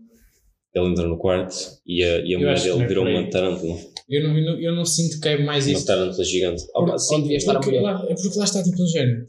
Ele 0.78 0.88
entra 0.90 1.08
no 1.08 1.18
quarto 1.18 1.56
e 1.86 2.04
a, 2.04 2.20
e 2.20 2.36
a 2.36 2.40
mulher 2.40 2.60
dele 2.62 2.84
é 2.84 2.88
virou 2.88 3.06
uma 3.08 3.30
tarântula. 3.30 3.78
Eu 4.10 4.24
não, 4.24 4.38
eu 4.38 4.46
não, 4.46 4.60
eu 4.62 4.76
não 4.76 4.86
sinto 4.86 5.20
que 5.20 5.28
é 5.28 5.38
mais 5.44 5.66
Uma 5.68 5.74
isso. 5.74 5.86
tarântula 5.86 6.24
gigante. 6.24 6.64
Por- 6.72 6.92
Ah, 6.94 6.98
sim, 6.98 7.16
onde 7.16 7.24
devia 7.24 7.38
estar 7.38 7.58
a 7.58 7.60
mulher. 7.60 7.82
lá, 7.82 8.06
é 8.08 8.16
porque 8.16 8.38
lá 8.38 8.44
está 8.46 8.64
tipo 8.64 8.78
no 8.78 8.88
género. 8.88 9.26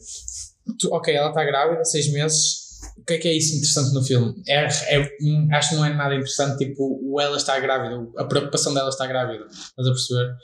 Tu- 0.79 0.89
ok, 0.93 1.15
ela 1.15 1.29
está 1.31 1.45
grávida, 1.45 1.85
seis 1.85 2.13
meses. 2.13 2.68
O 2.99 3.05
que 3.09 3.15
é 3.15 3.19
que 3.19 3.29
é 3.29 3.33
isso 3.33 3.55
interessante 3.57 3.95
no 3.95 4.03
filme? 4.05 4.35
É, 4.47 4.65
é- 4.65 5.57
acho 5.57 5.71
que 5.71 5.77
não 5.77 5.85
é 5.85 5.95
nada 5.95 6.15
interessante, 6.15 6.59
tipo, 6.59 7.01
o 7.03 7.21
ela 7.21 7.37
está 7.37 7.59
grávida, 7.59 8.07
a 8.19 8.25
preocupação 8.25 8.75
dela 8.75 8.89
está 8.91 9.07
grávida. 9.07 9.47
Estás 9.47 9.89
a 9.89 9.91
perceber? 9.91 10.37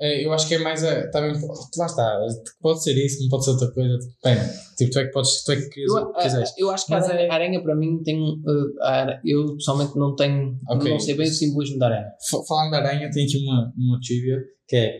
É, 0.00 0.24
eu 0.24 0.32
acho 0.32 0.48
que 0.48 0.54
é 0.54 0.58
mais 0.58 0.82
a. 0.82 1.08
Também, 1.10 1.32
lá 1.76 1.86
está, 1.86 2.18
pode 2.60 2.82
ser 2.82 2.94
isso, 2.94 3.18
como 3.18 3.30
pode 3.30 3.44
ser 3.44 3.50
outra 3.50 3.70
coisa. 3.72 3.98
Bem, 4.24 4.36
tipo, 4.78 4.90
tu 4.92 4.98
é 4.98 5.04
que 5.04 5.12
podes, 5.12 5.44
tu 5.44 5.52
é 5.52 5.56
que 5.56 5.68
queres, 5.68 5.92
Eu, 5.92 6.12
quiseres. 6.14 6.50
eu 6.56 6.70
acho 6.70 6.86
que 6.86 6.92
Mas 6.92 7.04
a 7.04 7.08
aranha, 7.12 7.26
é- 7.26 7.30
a 7.30 7.34
aranha 7.34 7.62
para 7.62 7.76
mim 7.76 8.02
tem. 8.02 8.18
uh, 8.22 8.82
ara- 8.82 9.20
eu 9.24 9.54
pessoalmente 9.56 9.96
não 9.98 10.16
tenho. 10.16 10.58
Ok. 10.70 10.90
Não 10.90 10.98
sei 11.00 11.14
bem 11.16 11.28
o 11.28 11.32
simbolismo 11.32 11.78
da 11.78 11.86
aranha. 11.86 12.06
Fa- 12.30 12.42
Falando 12.48 12.70
da 12.70 12.78
aranha, 12.78 13.10
tem 13.10 13.26
aqui 13.26 13.36
uma, 13.44 13.72
uma 13.76 14.00
trivia 14.00 14.38
que 14.66 14.76
é 14.76 14.98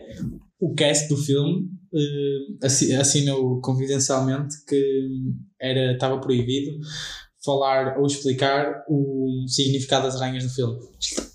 o 0.59 0.73
cast 0.75 1.07
do 1.09 1.17
filme 1.17 1.61
eh, 1.61 1.80
assinou 2.99 3.59
confidencialmente 3.61 4.55
que 4.67 5.07
era, 5.59 5.93
estava 5.93 6.19
proibido 6.19 6.77
falar 7.43 7.97
ou 7.99 8.05
explicar 8.05 8.83
o 8.87 9.45
significado 9.47 10.05
das 10.05 10.15
aranhas 10.21 10.43
no 10.43 10.49
filme. 10.49 10.77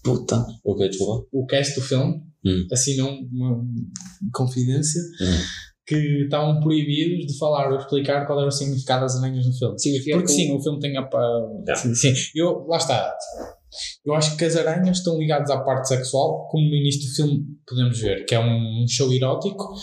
Puta. 0.04 0.46
Ok, 0.64 0.88
desculpa. 0.88 1.26
O 1.32 1.46
cast 1.46 1.74
do 1.74 1.80
filme 1.82 2.22
Hum. 2.44 2.64
assinou 2.70 3.10
uma 3.32 3.60
confidência 4.32 5.00
Hum. 5.20 5.38
que 5.84 5.96
estavam 6.24 6.60
proibidos 6.60 7.26
de 7.26 7.36
falar 7.38 7.72
ou 7.72 7.78
explicar 7.78 8.24
qual 8.24 8.38
era 8.38 8.48
o 8.48 8.52
significado 8.52 9.00
das 9.02 9.16
aranhas 9.16 9.44
no 9.46 9.52
filme. 9.52 9.78
Significa 9.80 10.16
Porque 10.16 10.32
que 10.32 10.38
sim, 10.40 10.52
o 10.52 10.62
filme 10.62 10.78
tem 10.78 10.96
a. 10.96 11.00
Yeah. 11.02 11.74
Sim, 11.74 11.94
sim. 11.94 12.14
Eu, 12.36 12.64
lá 12.68 12.76
está. 12.76 13.12
Eu 14.04 14.14
acho 14.14 14.36
que 14.36 14.44
as 14.44 14.54
aranhas 14.56 14.98
estão 14.98 15.18
ligadas 15.18 15.50
à 15.50 15.58
parte 15.60 15.88
sexual, 15.88 16.46
como 16.48 16.68
no 16.68 16.74
início 16.76 17.02
do 17.08 17.14
filme 17.16 17.44
podemos 17.66 17.98
ver, 18.00 18.24
que 18.24 18.34
é 18.34 18.38
um 18.38 18.86
show 18.88 19.12
erótico 19.12 19.74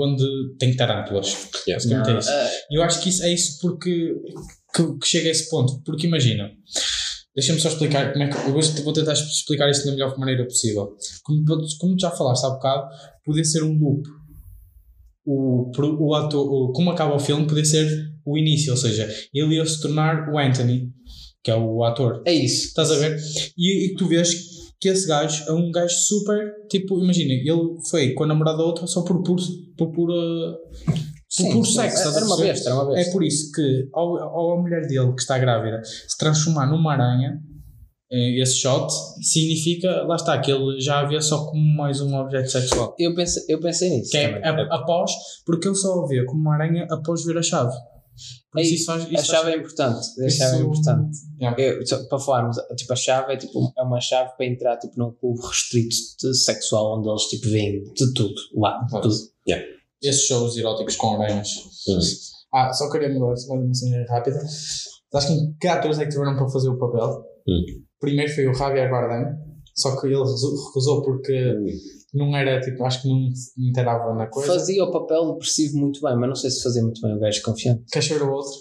onde 0.00 0.24
tem 0.58 0.74
tarântulas. 0.76 1.48
Yeah. 1.66 1.74
Basicamente 1.84 2.10
é 2.10 2.18
isso. 2.18 2.30
ah, 2.30 2.50
E 2.70 2.78
eu 2.78 2.82
acho 2.82 3.00
que 3.02 3.08
isso 3.08 3.22
é 3.22 3.32
isso 3.32 3.58
porque 3.60 4.14
que, 4.74 4.98
que 4.98 5.06
chega 5.06 5.28
a 5.28 5.32
esse 5.32 5.48
ponto. 5.50 5.82
Porque 5.84 6.06
imagina, 6.06 6.50
deixa-me 7.34 7.60
só 7.60 7.68
explicar 7.68 8.12
como 8.12 8.24
é 8.24 8.28
que. 8.28 8.36
Eu 8.48 8.54
hoje 8.56 8.80
vou 8.82 8.92
tentar 8.92 9.12
explicar 9.14 9.70
isto 9.70 9.84
da 9.86 9.92
melhor 9.92 10.16
maneira 10.18 10.44
possível. 10.44 10.96
Como, 11.24 11.44
como 11.78 11.96
tu 11.96 12.00
já 12.00 12.10
falaste 12.10 12.44
há 12.44 12.50
bocado, 12.50 12.88
poder 13.24 13.44
ser 13.44 13.62
um 13.62 13.72
loop. 13.78 14.02
O, 15.28 15.70
pro- 15.72 15.98
o 16.00 16.14
ator, 16.14 16.46
o, 16.48 16.72
como 16.72 16.90
acaba 16.90 17.14
o 17.16 17.18
filme, 17.18 17.46
poder 17.48 17.64
ser 17.64 17.88
o 18.24 18.38
início, 18.38 18.70
ou 18.70 18.76
seja, 18.76 19.08
ele 19.34 19.56
ia 19.56 19.66
se 19.66 19.80
tornar 19.82 20.28
o 20.32 20.38
Anthony, 20.38 20.92
que 21.42 21.50
é 21.50 21.56
o 21.56 21.82
ator. 21.82 22.22
é 22.26 22.32
isso. 22.32 22.66
Estás 22.68 22.92
a 22.92 22.96
ver? 22.96 23.18
E, 23.58 23.86
e 23.90 23.94
tu 23.96 24.06
vês 24.06 24.28
que 24.80 24.88
esse 24.88 25.06
gajo 25.08 25.44
é 25.48 25.52
um 25.52 25.70
gajo 25.70 25.94
super. 25.94 26.52
Tipo, 26.68 27.02
imagina, 27.02 27.32
ele 27.32 27.78
foi 27.90 28.12
com 28.14 28.24
a 28.24 28.26
namorada 28.26 28.58
da 28.58 28.64
outra 28.64 28.86
só 28.86 29.02
por 29.02 29.22
puro. 29.22 29.42
Por 29.76 29.90
pura. 29.92 30.14
Por 31.38 31.52
puro 31.52 31.64
sexo, 31.66 31.96
estás 31.98 32.14
a 32.14 32.18
Era 32.18 32.26
uma 32.26 32.36
besta, 32.38 32.70
era 32.70 32.82
uma 32.82 32.92
É 32.92 32.94
besta. 32.96 33.12
por 33.12 33.22
isso 33.24 33.52
que, 33.52 33.88
ao, 33.92 34.16
ao 34.16 34.52
a 34.58 34.62
mulher 34.62 34.86
dele 34.86 35.12
que 35.12 35.20
está 35.20 35.38
grávida 35.38 35.82
se 35.84 36.16
transformar 36.16 36.66
numa 36.66 36.92
aranha, 36.94 37.38
eh, 38.10 38.40
esse 38.40 38.54
shot, 38.58 38.90
significa, 39.20 40.02
lá 40.04 40.16
está, 40.16 40.38
que 40.40 40.50
ele 40.50 40.80
já 40.80 41.00
havia 41.00 41.20
só 41.20 41.44
como 41.46 41.62
mais 41.76 42.00
um 42.00 42.14
objeto 42.16 42.50
sexual. 42.50 42.94
Eu 42.98 43.14
pensei, 43.14 43.42
eu 43.48 43.60
pensei 43.60 43.90
nisso. 43.90 44.12
Que 44.12 44.18
é 44.18 44.48
a- 44.48 44.74
após, 44.76 45.10
porque 45.44 45.66
ele 45.68 45.74
só 45.74 45.94
o 45.98 46.06
vê 46.06 46.24
como 46.24 46.40
uma 46.40 46.54
aranha 46.54 46.86
após 46.90 47.24
ver 47.24 47.36
a 47.36 47.42
chave. 47.42 47.74
Por 48.52 48.60
É 48.60 48.62
isso 48.62 48.74
isso, 48.74 48.92
isso 48.98 49.06
a 49.08 49.12
isso 49.20 49.26
chave 49.26 49.50
é 49.52 49.56
importante. 49.56 50.06
A 50.20 50.26
isso- 50.26 50.36
chave 50.38 50.56
é 50.56 50.60
importante. 50.60 51.18
Yeah. 51.40 51.62
Eu, 51.62 51.86
só 51.86 52.04
para 52.08 52.18
falarmos, 52.18 52.56
tipo, 52.76 52.92
a 52.92 52.96
chave 52.96 53.32
é, 53.32 53.36
tipo, 53.36 53.72
é 53.76 53.82
uma 53.82 54.00
chave 54.00 54.30
para 54.36 54.46
entrar 54.46 54.76
tipo, 54.78 54.94
num 54.98 55.12
clube 55.12 55.40
restrito 55.46 55.96
de 56.20 56.34
sexual 56.34 56.98
onde 56.98 57.08
eles 57.08 57.22
tipo, 57.24 57.48
veem 57.50 57.82
de 57.82 58.14
tudo 58.14 58.34
lá. 58.56 58.78
de 58.84 59.00
tudo. 59.00 59.14
Esses 60.02 60.22
shows 60.26 60.56
eróticos 60.56 60.96
com 60.96 61.20
aranhas. 61.22 61.48
Hum. 61.88 61.98
Ah, 62.54 62.72
só 62.72 62.90
queria 62.90 63.08
mudar 63.08 63.26
mais 63.28 63.44
uma 63.48 63.74
cena 63.74 64.04
rápida. 64.08 64.38
Sabes 65.12 65.28
que 65.28 65.54
que 65.60 65.68
atores 65.68 65.98
é 65.98 66.04
que 66.04 66.10
tiveram 66.10 66.36
para 66.36 66.48
fazer 66.48 66.68
o 66.68 66.78
papel? 66.78 67.24
Hum. 67.48 67.64
Primeiro 68.00 68.32
foi 68.34 68.46
o 68.46 68.54
Javier 68.54 68.90
Bardem, 68.90 69.34
só 69.76 70.00
que 70.00 70.06
ele 70.06 70.16
recusou 70.16 71.02
porque 71.02 71.54
não 72.14 72.34
era 72.36 72.60
tipo, 72.60 72.84
acho 72.84 73.02
que 73.02 73.08
não 73.08 73.28
inteirava 73.58 74.14
na 74.14 74.26
coisa. 74.26 74.52
Fazia 74.54 74.84
o 74.84 74.90
papel 74.90 75.32
depressivo 75.32 75.78
muito 75.78 76.00
bem, 76.00 76.16
mas 76.16 76.28
não 76.28 76.34
sei 76.36 76.50
se 76.50 76.62
fazia 76.62 76.82
muito 76.82 77.00
bem 77.00 77.14
o 77.14 77.18
gajo 77.20 77.42
confiante. 77.42 77.84
Queres 77.92 78.08
ver 78.08 78.22
o 78.22 78.32
outro? 78.32 78.52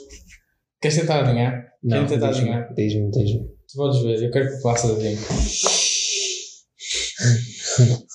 Queres 0.82 0.97
tentar 0.97 1.22
adivinhar? 1.22 1.66
Não, 1.84 1.97
Queres 1.97 2.11
tentar 2.11 2.30
adivinhar? 2.30 2.74
diz-me, 2.76 3.09
diz-me. 3.11 3.47
Tu 3.68 3.76
podes 3.76 4.01
ver, 4.01 4.24
eu 4.24 4.32
quero 4.32 4.49
que 4.49 4.61
faças 4.61 4.91
adivinhar. 4.91 5.24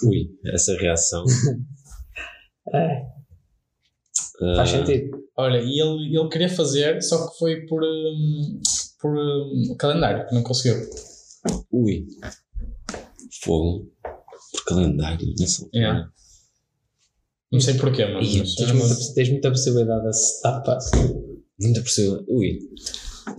Ui, 0.05 0.31
essa 0.53 0.75
reação. 0.77 1.25
É, 2.73 3.03
Ah, 4.43 4.57
faz 4.57 4.71
sentido. 4.71 5.19
Olha, 5.37 5.59
e 5.59 5.81
ele, 5.81 6.17
ele 6.17 6.29
queria 6.29 6.49
fazer, 6.49 7.03
só 7.03 7.27
que 7.27 7.37
foi 7.39 7.67
por, 7.67 7.83
hum, 7.83 8.61
por 9.01 9.11
hum, 9.17 9.75
calendário, 9.77 10.27
que 10.29 10.35
não 10.35 10.43
conseguiu. 10.45 10.77
Ui. 11.73 12.07
Fogo. 13.43 13.91
Por 14.53 14.65
calendário, 14.67 15.33
nessa 15.39 15.63
altura. 15.65 15.83
Yeah. 15.83 16.11
Não 17.53 17.61
sei 17.61 17.75
porquê, 17.75 18.05
mas. 18.07 18.27
Ih, 18.27 18.39
mas- 18.41 18.55
tens, 18.55 18.73
muita, 18.73 19.15
tens 19.15 19.29
muita 19.31 19.51
possibilidade 19.51 20.03
de 20.03 20.09
acertar, 20.09 20.63
pá. 20.65 20.79
Muita 21.61 21.81
pressão. 21.83 22.25
Ui. 22.29 22.59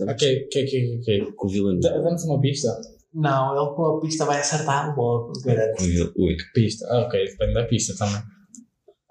Ok, 0.00 0.46
ok, 0.46 0.64
ok, 0.64 0.98
ok. 1.00 1.32
Com 1.36 1.46
o 1.46 1.50
vilão. 1.50 1.78
Dá- 1.80 1.98
Dá-nos 1.98 2.24
uma 2.24 2.40
pista. 2.40 2.80
Não, 3.14 3.54
ele 3.66 3.74
com 3.74 3.84
a 3.84 4.00
pista 4.00 4.24
vai 4.24 4.40
acertar 4.40 4.96
logo, 4.96 5.32
garanto. 5.44 5.76
Com 5.78 5.84
o 5.84 5.86
vil- 5.86 6.12
Ui. 6.16 6.36
Pista. 6.54 6.86
Ah, 6.88 7.00
ok, 7.02 7.24
depende 7.24 7.54
da 7.54 7.64
pista 7.64 7.94
também. 7.96 8.22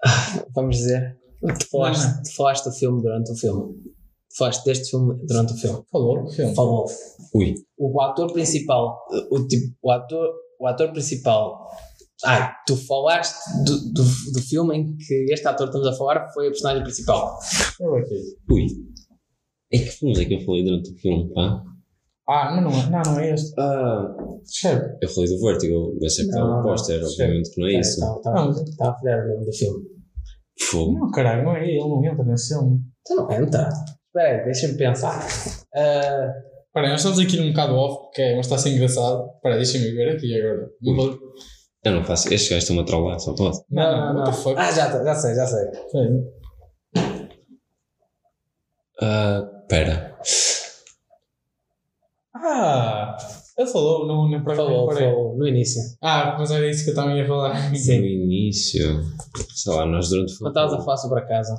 Vamos 0.54 0.76
dizer, 0.78 1.16
tu 1.58 1.66
falaste, 1.70 2.22
tu 2.24 2.34
falaste 2.34 2.64
do 2.64 2.72
filme 2.72 3.00
durante 3.02 3.30
o 3.30 3.36
filme. 3.36 3.74
Tu 4.32 4.38
falaste 4.38 4.64
deste 4.64 4.90
filme 4.90 5.14
durante 5.26 5.52
o 5.52 5.56
filme. 5.56 5.84
Falou, 5.90 6.24
que 6.24 6.36
filme. 6.36 6.54
Falou. 6.54 6.86
Ui. 7.34 7.54
O 7.78 8.00
ator 8.00 8.32
principal, 8.32 8.98
o, 9.30 9.46
tipo, 9.46 9.74
o, 9.82 9.90
ator, 9.90 10.30
o 10.58 10.66
ator 10.66 10.90
principal. 10.92 11.70
Ah, 12.24 12.54
tu 12.66 12.76
falaste 12.76 13.36
do, 13.64 13.92
do, 13.92 14.02
do 14.32 14.40
filme 14.42 14.76
em 14.76 14.96
que 14.96 15.26
este 15.30 15.46
ator 15.46 15.68
que 15.68 15.76
estamos 15.76 15.86
a 15.88 15.98
falar 15.98 16.28
foi 16.32 16.46
a 16.46 16.50
personagem 16.50 16.82
principal. 16.82 17.36
Aqui. 17.98 18.36
Ui. 18.50 18.66
Em 19.72 19.78
que 19.78 19.90
filmes 19.90 20.18
é 20.18 20.24
que 20.24 20.34
eu 20.34 20.40
falei 20.40 20.64
durante 20.64 20.92
o 20.92 20.96
filme, 20.98 21.32
pá? 21.34 21.62
Ah, 22.28 22.54
não, 22.54 22.70
não 22.70 22.78
é, 22.78 22.90
não, 22.90 23.12
não 23.12 23.20
é 23.20 23.34
este. 23.34 23.52
Ah, 23.58 24.14
Escreve. 24.44 24.96
eu 25.02 25.08
falei 25.08 25.30
do 25.30 25.40
Vertigo, 25.40 25.98
mas 26.00 26.18
é 26.18 26.22
é 26.22 26.44
um 26.44 26.48
não, 26.48 26.62
póster, 26.62 27.02
obviamente 27.04 27.50
que 27.50 27.60
não 27.60 27.68
é 27.68 27.80
isso. 27.80 28.00
Estava 28.16 28.36
Não. 28.36 28.50
estava 28.50 28.90
a 28.92 28.98
falhar 28.98 29.24
o 29.24 29.28
nome 29.28 29.44
do 29.46 29.52
filme. 29.52 29.84
Fogo. 30.70 30.98
Não, 30.98 31.10
caralho, 31.10 31.44
não 31.44 31.56
é 31.56 31.68
ele, 31.68 31.80
não 31.80 32.04
entra 32.04 32.24
nesse 32.24 32.54
filme. 32.54 32.80
Então 33.00 33.16
não 33.16 33.32
entra. 33.32 33.68
Espera 34.14 34.38
aí, 34.38 34.44
deixa-me 34.44 34.74
pensar. 34.76 35.26
Ah, 35.74 36.32
Espera 36.66 36.86
aí, 36.86 36.90
nós 36.92 37.00
estamos 37.00 37.18
aqui 37.18 37.36
num 37.38 37.50
bocado 37.50 37.74
off, 37.74 38.10
que 38.14 38.22
é, 38.22 38.36
mas 38.36 38.46
está 38.46 38.56
a 38.56 38.58
ser 38.58 38.70
engraçado. 38.70 39.30
Espera 39.36 39.54
aí, 39.54 39.62
deixa-me 39.62 39.90
ver 39.92 40.16
aqui 40.16 40.38
agora. 40.40 40.68
Não 40.82 40.96
vou... 40.96 41.18
Eu 41.84 41.92
não 41.92 42.04
faço. 42.04 42.32
Estes 42.32 42.48
gajos 42.48 42.62
estão-me 42.64 42.82
a 42.82 42.84
trollar, 42.84 43.18
só 43.18 43.34
pode. 43.34 43.58
Não, 43.70 44.14
não, 44.14 44.24
the 44.24 44.32
fuck? 44.32 44.54
Ah, 44.56 44.70
já, 44.70 44.88
já 45.02 45.14
sei, 45.14 45.34
já 45.34 45.46
sei. 45.46 45.66
Ah, 49.00 49.42
pera. 49.68 50.16
Ah, 52.34 53.16
ele 53.58 53.66
falou, 53.68 54.06
não, 54.06 54.28
nem 54.28 54.42
para 54.42 54.54
Falou, 54.54 54.88
reparei. 54.88 55.08
falou 55.10 55.36
no 55.36 55.46
início. 55.46 55.80
Ah, 56.00 56.36
mas 56.38 56.50
era 56.50 56.68
isso 56.70 56.84
que 56.84 56.90
eu 56.90 56.94
também 56.94 57.18
ia 57.18 57.26
falar. 57.26 57.70
No 57.70 57.76
início. 57.76 59.00
Sei 59.54 59.72
lá, 59.72 59.84
nós 59.84 60.08
durante 60.08 60.32
o 60.32 60.36
filme. 60.36 60.50
estavas 60.50 60.72
a 60.74 60.82
falar 60.82 60.96
sobre 60.96 61.18
a 61.20 61.26
casa. 61.26 61.54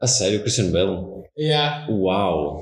A 0.00 0.06
sério, 0.06 0.40
Christian 0.42 0.70
Bale? 0.70 1.24
Yeah. 1.38 1.90
Uau! 1.90 2.60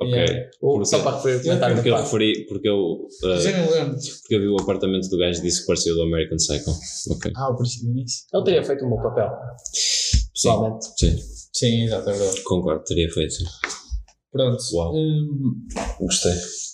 Ok. 0.00 0.12
Yeah. 0.12 0.50
Porque- 0.60 0.84
só 0.86 1.02
para 1.02 1.16
referir 1.16 1.36
o 1.36 1.42
comentário 1.42 1.76
Porque 1.76 1.88
eu 1.90 1.96
referi. 1.96 2.46
Porque 2.46 2.68
eu. 2.68 3.06
ah, 3.24 3.36
Já 3.38 3.58
não 3.58 3.70
lembro. 3.70 3.96
porque 4.22 4.34
eu 4.34 4.40
vi 4.40 4.48
o 4.48 4.56
apartamento 4.60 5.08
do 5.08 5.18
gajo 5.18 5.38
e 5.38 5.42
disse 5.42 5.60
que 5.60 5.66
parecia 5.66 5.92
do 5.94 6.02
American 6.02 6.36
Psycho. 6.36 6.70
Ok. 7.10 7.32
Ah, 7.36 7.50
o 7.50 7.56
princípio 7.56 7.90
início. 7.90 8.24
Ele 8.32 8.44
teria 8.44 8.64
feito 8.64 8.84
um 8.84 8.90
bom 8.90 9.02
papel, 9.02 9.30
pessoalmente. 10.32 10.86
Sim, 10.98 11.18
Sim, 11.52 11.82
exato, 11.84 12.08
é 12.08 12.12
verdade. 12.14 12.42
concordo, 12.44 12.84
teria 12.84 13.10
feito. 13.10 13.34
Pronto. 14.32 14.62
Uau. 14.74 14.94
Hum, 14.94 15.66
Gostei. 16.00 16.32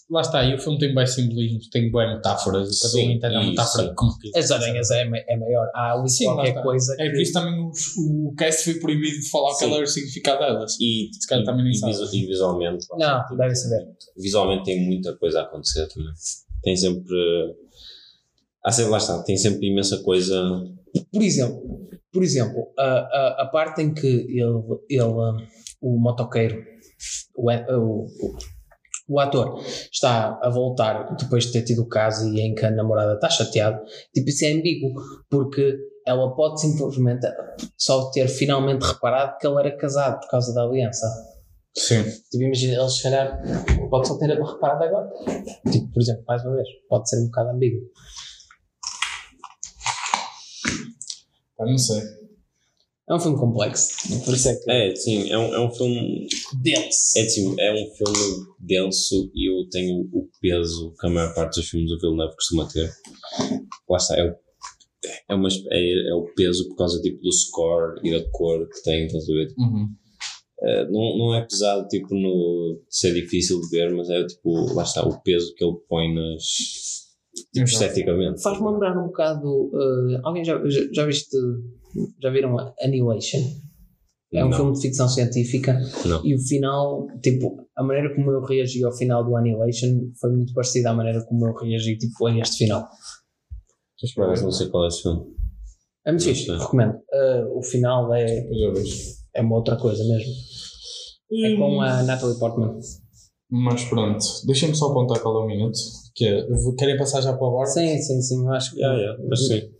Lá 0.09 0.20
está, 0.20 0.44
e 0.44 0.54
o 0.54 0.59
filme 0.59 0.78
tem 0.78 0.94
bem 0.94 1.07
simbolismos, 1.07 1.68
tem 1.68 1.90
bem 1.90 2.14
metáforas, 2.14 2.80
cada 2.80 2.96
um 2.96 3.11
entende 3.11 3.34
a 3.34 3.42
metáfora 3.42 3.92
como 3.94 4.16
quiser. 4.18 4.38
As 4.38 4.50
aranhas 4.50 4.90
é, 4.90 5.02
é 5.02 5.36
maior. 5.36 5.68
Há 5.74 5.92
ali 5.92 6.09
Sim, 6.09 6.26
qualquer 6.26 6.62
coisa 6.62 6.94
É 6.98 7.11
por 7.11 7.20
isso 7.20 7.32
também 7.32 7.61
o, 7.61 7.70
o 8.28 8.34
cast 8.36 8.64
foi 8.64 8.80
proibido 8.80 9.18
de 9.20 9.30
falar 9.30 9.52
Sim. 9.54 9.66
qual 9.66 9.76
era 9.76 9.84
o 9.84 9.88
significado 9.88 10.38
delas. 10.38 10.76
E, 10.80 11.11
Se 11.12 11.26
calhar 11.26 11.44
também 11.44 11.64
nem 11.64 11.72
e, 11.72 11.76
sabe. 11.76 11.94
e 12.16 12.26
visualmente. 12.26 12.86
Não, 12.96 13.36
deve 13.36 13.54
saber. 13.54 13.88
Visualmente 14.16 14.64
tem 14.64 14.86
muita 14.86 15.16
coisa 15.16 15.40
a 15.40 15.42
acontecer 15.42 15.88
também. 15.88 16.12
Tem 16.62 16.76
sempre. 16.76 17.57
Há 18.64 18.72
sempre, 18.72 18.90
lá 18.90 18.98
está, 18.98 19.22
tem 19.22 19.36
sempre 19.36 19.68
imensa 19.68 19.98
coisa. 20.02 20.40
Por 21.12 21.22
exemplo, 21.22 21.88
por 22.12 22.22
exemplo 22.24 22.72
a, 22.78 22.84
a, 22.84 23.42
a 23.42 23.46
parte 23.46 23.82
em 23.82 23.92
que 23.92 24.07
ele, 24.07 24.80
ele 24.88 25.46
o 25.80 25.98
motoqueiro, 25.98 26.64
o, 27.36 27.50
o, 27.50 28.07
o 28.07 28.38
ator, 29.20 29.61
está 29.92 30.38
a 30.42 30.50
voltar 30.50 31.14
depois 31.16 31.44
de 31.44 31.52
ter 31.52 31.62
tido 31.62 31.82
o 31.82 31.88
caso 31.88 32.28
e 32.32 32.40
em 32.40 32.54
que 32.54 32.64
a 32.64 32.70
namorada 32.70 33.14
está 33.14 33.28
chateada, 33.28 33.80
tipo, 34.12 34.28
isso 34.28 34.44
é 34.44 34.52
ambíguo, 34.52 34.92
porque 35.30 35.76
ela 36.07 36.34
pode 36.34 36.61
simplesmente 36.61 37.26
só 37.76 38.11
ter 38.11 38.28
finalmente 38.28 38.82
reparado 38.82 39.38
que 39.38 39.46
ele 39.46 39.59
era 39.59 39.76
casado 39.76 40.20
por 40.20 40.28
causa 40.28 40.52
da 40.54 40.62
aliança. 40.62 41.07
Sim. 41.76 42.02
Tipo, 42.30 42.44
imagina, 42.44 42.80
ele 42.80 42.88
se 42.88 43.02
calhar 43.02 43.42
pode 43.90 44.09
só 44.09 44.18
ter 44.18 44.28
reparado 44.28 44.84
agora. 44.84 45.11
Tipo, 45.70 45.92
por 45.92 46.00
exemplo, 46.00 46.24
mais 46.26 46.44
uma 46.44 46.57
vez, 46.57 46.68
pode 46.88 47.09
ser 47.09 47.20
um 47.20 47.26
bocado 47.26 47.50
ambíguo. 47.50 47.82
Pá, 51.57 51.66
não 51.66 51.78
sei. 51.78 52.26
É 53.09 53.14
um 53.14 53.20
filme 53.20 53.38
complexo, 53.38 53.90
por 54.24 54.34
isso 54.34 54.48
é 54.48 54.57
que. 54.57 54.70
É, 54.70 54.96
sim, 54.96 55.30
é 55.30 55.38
um, 55.38 55.54
é 55.54 55.61
um 55.61 55.70
filme. 55.70 56.26
dense. 56.61 57.18
É, 57.18 57.22
assim, 57.22 57.54
é 57.61 57.72
um 57.72 57.94
filme 57.94 58.46
denso 58.59 59.30
e 59.32 59.48
eu 59.48 59.68
tenho 59.68 60.00
o 60.12 60.28
peso 60.40 60.92
que 60.98 61.07
a 61.07 61.11
maior 61.11 61.32
parte 61.32 61.61
dos 61.61 61.68
filmes 61.68 61.88
do 61.88 62.00
Villeneuve 62.00 62.34
costuma 62.34 62.66
ter. 62.66 62.90
Lá 63.88 63.96
está, 63.96 64.16
é 64.16 64.24
o, 64.24 64.34
é, 65.28 65.34
uma, 65.36 65.48
é, 65.70 66.09
é 66.11 66.14
o 66.14 66.24
peso 66.34 66.68
por 66.68 66.76
causa 66.76 67.00
tipo, 67.00 67.22
do 67.22 67.32
score 67.32 68.00
e 68.02 68.11
da 68.11 68.28
cor 68.32 68.68
que 68.68 68.82
tem, 68.82 69.07
estás 69.07 69.22
a 69.22 69.32
ver? 69.32 69.54
Uhum. 69.57 69.88
Eh, 70.62 70.84
não, 70.90 71.18
não 71.18 71.34
é 71.34 71.42
pesado 71.42 71.86
tipo 71.86 72.14
no 72.14 72.80
de 72.88 72.96
ser 72.96 73.14
difícil 73.14 73.61
de 73.61 73.68
ver, 73.68 73.94
mas 73.94 74.09
é 74.09 74.24
tipo, 74.26 74.72
lá 74.74 74.82
está, 74.82 75.07
o 75.07 75.20
peso 75.22 75.54
que 75.54 75.64
ele 75.64 75.76
põe 75.88 76.12
nas 76.12 77.05
tipo, 77.53 77.64
esteticamente. 77.66 78.43
Faz-me 78.43 78.70
lembrar 78.70 78.97
um 78.99 79.07
bocado. 79.07 79.70
eh, 79.74 80.20
alguém 80.24 80.45
já, 80.45 80.59
já, 80.68 80.80
já 80.93 81.07
viste. 81.07 81.37
Já 82.22 82.30
viram 82.30 82.57
Annihilation? 82.82 83.41
É 84.34 84.45
um 84.45 84.49
Não. 84.51 84.57
filme 84.57 84.72
de 84.72 84.80
ficção 84.82 85.09
científica 85.09 85.78
Não. 86.05 86.26
e 86.26 86.34
o 86.34 86.39
final, 86.39 87.07
tipo, 87.22 87.57
a 87.76 87.82
maneira 87.82 88.14
como 88.14 88.30
eu 88.32 88.43
reagi 88.43 88.84
ao 88.84 88.93
final 88.93 89.24
do 89.24 89.34
Annihilation 89.37 90.11
foi 90.20 90.30
muito 90.30 90.53
parecida 90.53 90.91
à 90.91 90.95
maneira 90.95 91.24
como 91.24 91.47
eu 91.47 91.55
reagi 91.55 91.97
tipo, 91.97 92.26
a 92.26 92.37
este 92.39 92.59
final. 92.64 92.87
Por 94.14 94.24
acaso 94.24 94.45
não 94.45 94.53
sei 94.53 94.68
qual 94.68 94.84
é 94.84 94.89
esse 94.89 95.03
filme. 95.03 95.22
É 96.05 96.11
muito 96.12 96.24
fixe, 96.24 96.51
recomendo. 96.51 96.99
Eh, 97.12 97.45
o 97.55 97.62
final 97.62 98.12
é, 98.14 98.47
é 99.34 99.41
uma 99.41 99.57
outra 99.57 99.76
coisa 99.76 100.05
mesmo. 100.05 100.32
É 101.45 101.57
com 101.57 101.80
a 101.80 102.03
Natalie 102.03 102.39
Portman. 102.39 102.78
Mas 103.51 103.84
pronto, 103.84 104.24
deixem-me 104.47 104.74
só 104.74 104.91
apontar 104.91 105.20
qual 105.20 105.41
é 105.41 105.45
o 105.45 105.47
minuto. 105.47 105.78
Que 106.16 106.24
é, 106.24 106.46
querem 106.78 106.96
passar 106.96 107.20
já 107.20 107.34
para 107.34 107.46
o 107.46 107.58
bar? 107.58 107.66
Sim, 107.66 107.98
sim, 107.98 108.22
sim, 108.22 108.44
eu 108.44 108.52
acho 108.52 108.72
que. 108.72 108.80
Yeah, 108.80 108.98
yeah, 108.98 109.22
mas 109.28 109.46
sim. 109.46 109.70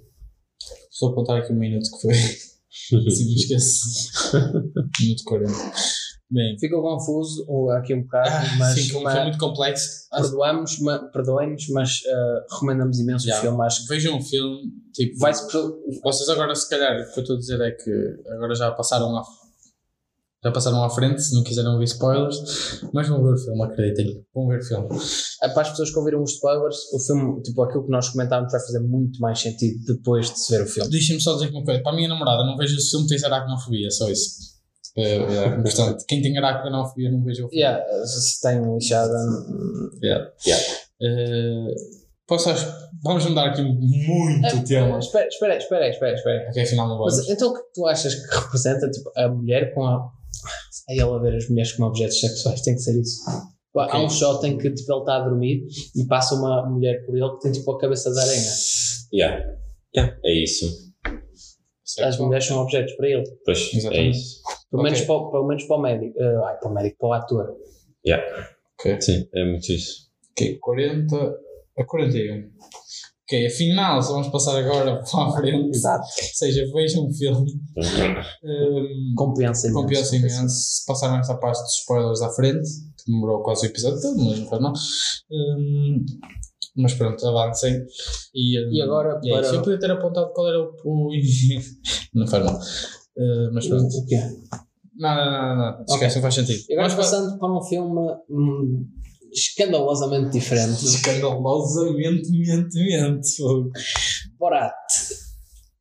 Só 0.91 1.07
apontar 1.07 1.39
aqui 1.39 1.53
o 1.53 1.57
minuto 1.57 1.91
que 1.91 2.01
foi. 2.03 2.15
Se 2.69 2.95
me 2.95 3.35
esqueço. 3.35 3.81
minuto 5.01 5.25
40. 5.25 5.53
Bem, 6.29 6.59
Ficou 6.59 6.83
confuso 6.83 7.47
aqui 7.71 7.95
um 7.95 8.03
bocado, 8.03 8.29
ah, 8.29 8.57
mas, 8.59 8.75
sim, 8.75 8.89
que 8.89 9.01
mas 9.01 9.15
foi 9.15 9.23
muito 9.23 9.39
complexo. 9.39 10.09
Perdoamos, 10.11 10.79
ma, 10.81 10.99
perdoem-nos, 10.99 11.69
mas 11.69 12.01
eh, 12.05 12.47
recomendamos 12.51 12.99
imenso 12.99 13.25
Já. 13.25 13.39
o 13.39 13.41
filme. 13.43 13.65
Acho 13.65 13.83
que 13.83 13.89
Vejam 13.89 14.17
um 14.17 14.23
filme, 14.23 14.73
tipo, 14.93 15.19
vai-se. 15.19 15.47
vocês 16.03 16.29
agora, 16.29 16.53
se 16.55 16.69
calhar, 16.69 17.01
o 17.01 17.13
que 17.13 17.21
eu 17.21 17.23
estou 17.23 17.37
a 17.37 17.39
dizer 17.39 17.61
é 17.61 17.71
que 17.71 17.91
agora 18.33 18.55
já 18.57 18.73
passaram 18.73 19.17
a. 19.17 19.23
já 20.47 20.53
passaram 20.53 20.85
à 20.85 20.91
frente, 20.91 21.21
se 21.21 21.35
não 21.35 21.43
quiserem 21.43 21.71
ouvir 21.71 21.85
spoilers, 21.85 22.37
mas 22.93 23.09
vão 23.09 23.23
ver 23.23 23.35
o 23.35 23.39
filme, 23.39 23.63
acreditem. 23.65 24.25
Vão 24.35 24.47
ver 24.47 24.61
o 24.61 24.65
filme. 24.65 24.89
Ah, 25.43 25.49
Para 25.49 25.63
as 25.63 25.71
pessoas 25.71 25.91
que 25.91 25.99
ouviram 25.99 26.23
os 26.23 26.33
spoilers, 26.35 26.77
o 26.93 27.01
filme, 27.01 27.43
tipo 27.43 27.63
aquilo 27.63 27.85
que 27.85 27.91
nós 27.91 28.09
comentámos, 28.09 28.53
vai 28.53 28.61
fazer 28.61 28.81
muito 28.81 29.21
mais 29.21 29.41
sentido 29.41 29.85
depois 29.87 30.31
de 30.31 30.39
se 30.39 30.57
ver 30.57 30.65
o 30.65 30.67
filme. 30.67 30.91
Deixem-me 30.91 31.21
só 31.21 31.35
dizer 31.35 31.51
uma 31.51 31.65
coisa. 31.65 31.83
Para 31.83 31.93
a 31.93 31.97
minha 31.97 32.09
namorada, 32.09 32.45
não 32.45 32.57
vejo 32.57 32.77
esse 32.77 32.91
filme, 32.91 33.07
tens 33.09 33.25
aracnofobia, 33.25 33.91
só 33.91 34.09
isso. 34.09 34.57
É, 34.97 35.17
é, 35.17 35.51
portanto, 35.61 36.05
quem 36.09 36.23
tem 36.23 36.39
aracnofobia 36.39 37.11
não 37.11 37.23
veja 37.23 37.45
o 37.45 37.49
filme. 37.51 37.63
Yeah, 37.63 37.85
se 38.07 38.41
tem 38.41 38.63
lixada. 38.75 39.19
Yeah. 40.03 40.31
Yeah. 40.47 40.65
Eh, 41.03 41.75
posso, 42.27 42.49
vamos 43.03 43.27
mudar 43.27 43.49
aqui 43.49 43.63
muito 43.63 44.57
o 44.57 44.65
tema. 44.65 44.99
Espera, 44.99 45.29
espera, 45.29 45.57
espera, 45.59 45.89
espera, 45.89 46.15
espera. 46.15 46.49
Ok, 46.49 46.63
afinal 46.63 46.89
não 46.89 46.99
vamos. 46.99 47.17
Mas 47.17 47.29
então 47.29 47.51
o 47.51 47.55
que 47.55 47.61
tu 47.75 47.87
achas 47.87 48.15
que 48.15 48.35
representa 48.35 48.91
tipo, 48.91 49.11
a 49.17 49.29
mulher 49.29 49.75
com 49.75 49.85
a. 49.85 50.11
A 50.89 50.95
ela 50.95 51.21
ver 51.21 51.37
as 51.37 51.49
mulheres 51.49 51.73
como 51.73 51.89
objetos 51.89 52.21
sexuais, 52.21 52.61
tem 52.63 52.75
que 52.75 52.81
ser 52.81 52.99
isso. 53.01 53.23
Há 53.77 53.85
Ok. 53.85 54.01
um 54.01 54.09
shot 54.09 54.47
em 54.47 54.57
que 54.57 54.71
tipo, 54.73 54.91
ele 54.93 55.01
está 55.01 55.17
a 55.17 55.29
dormir 55.29 55.67
e 55.95 56.05
passa 56.07 56.35
uma 56.35 56.67
mulher 56.69 57.05
por 57.05 57.15
ele 57.17 57.31
que 57.33 57.41
tem 57.41 57.53
tipo 57.53 57.71
a 57.73 57.79
cabeça 57.79 58.11
de 58.11 58.19
aranha. 58.21 58.51
Yeah. 59.13 59.57
Yeah, 59.95 60.19
é 60.25 60.43
isso. 60.43 60.87
As 62.01 62.19
mulheres 62.19 62.45
são 62.47 62.59
objetos 62.59 62.95
para 62.97 63.09
ele. 63.09 63.25
Pois, 63.45 63.59
é 63.73 63.77
Exatamente. 63.77 64.17
isso. 64.19 64.43
Pelo, 64.71 64.83
Ok. 64.83 64.91
menos, 64.93 65.07
para, 65.07 65.15
o- 65.15 65.31
pelo 65.31 65.47
menos 65.47 65.65
para 65.65 65.77
o 65.77 65.81
médico. 65.81 66.21
eh, 66.23 66.37
ai, 66.47 66.59
para 66.59 66.71
o 66.71 66.75
médico, 66.75 66.97
para 66.99 67.09
o 67.09 67.13
ator. 67.13 67.57
Ok. 68.81 69.01
Sim, 69.01 69.29
é 69.35 69.45
muito 69.45 69.73
isso. 69.73 70.07
Ok, 70.33 70.59
40 70.59 71.17
a 71.79 71.85
41. 71.85 72.51
Ok, 73.29 73.47
afinal, 73.47 74.01
só 74.03 74.13
vamos 74.13 74.29
passar 74.29 74.57
agora 74.57 75.03
para 75.11 75.25
a 75.25 75.33
frente. 75.33 75.77
Exato. 75.77 76.05
Ou 76.05 76.29
seja, 76.35 76.65
vejam 76.73 77.07
o 77.09 77.13
filme. 77.13 77.53
Um, 78.45 79.15
Compensa 79.17 79.67
imenso. 79.67 79.83
compensa 79.83 80.17
imenso. 80.17 80.49
Se 80.49 80.87
passaram 80.87 81.19
esta 81.19 81.35
parte 81.37 81.61
dos 81.63 81.73
spoilers 81.81 82.23
à 82.23 82.31
frente, 82.31 82.69
que 82.97 83.11
demorou 83.11 83.43
quase 83.43 83.67
o 83.67 83.71
episódio 83.71 84.01
todo, 84.01 84.17
mas 84.25 84.39
não 84.39 84.47
faz 84.49 84.63
mal. 84.63 84.73
Um, 85.33 86.07
mas 86.77 86.95
pronto, 86.95 87.27
avancem. 87.27 87.85
E, 88.35 88.65
um, 88.65 88.71
E 88.73 88.83
agora 88.83 89.21
e 89.25 89.31
é 89.31 89.41
para- 89.41 89.47
Eu 89.55 89.63
podia 89.63 89.79
ter 89.81 89.91
apontado 89.91 90.33
qual 90.33 90.49
era 90.49 90.61
o. 90.61 90.73
o 90.85 91.11
não 92.15 92.27
faz 92.29 92.45
mal. 92.45 92.55
Uh, 92.57 93.51
mas 93.53 93.67
pronto. 93.67 93.93
O, 93.97 94.07
quê? 94.07 94.21
Nada, 94.99 95.25
nada, 95.31 95.55
nada. 95.57 95.85
Esquece, 95.89 96.15
não 96.17 96.23
faz 96.23 96.35
sentido. 96.35 96.61
E 96.69 96.75
agora 96.75 96.91
pa- 96.91 96.97
passando 96.97 97.39
para 97.39 97.53
um 97.53 97.63
filme 97.63 98.01
hum, 98.31 98.87
escandalosamente 99.37 100.31
diferente. 100.31 100.85
Escandalosamente, 100.85 102.31
mente, 102.31 102.79
mente. 102.79 103.37
fogo. 103.37 103.71
Borat. 104.39 104.73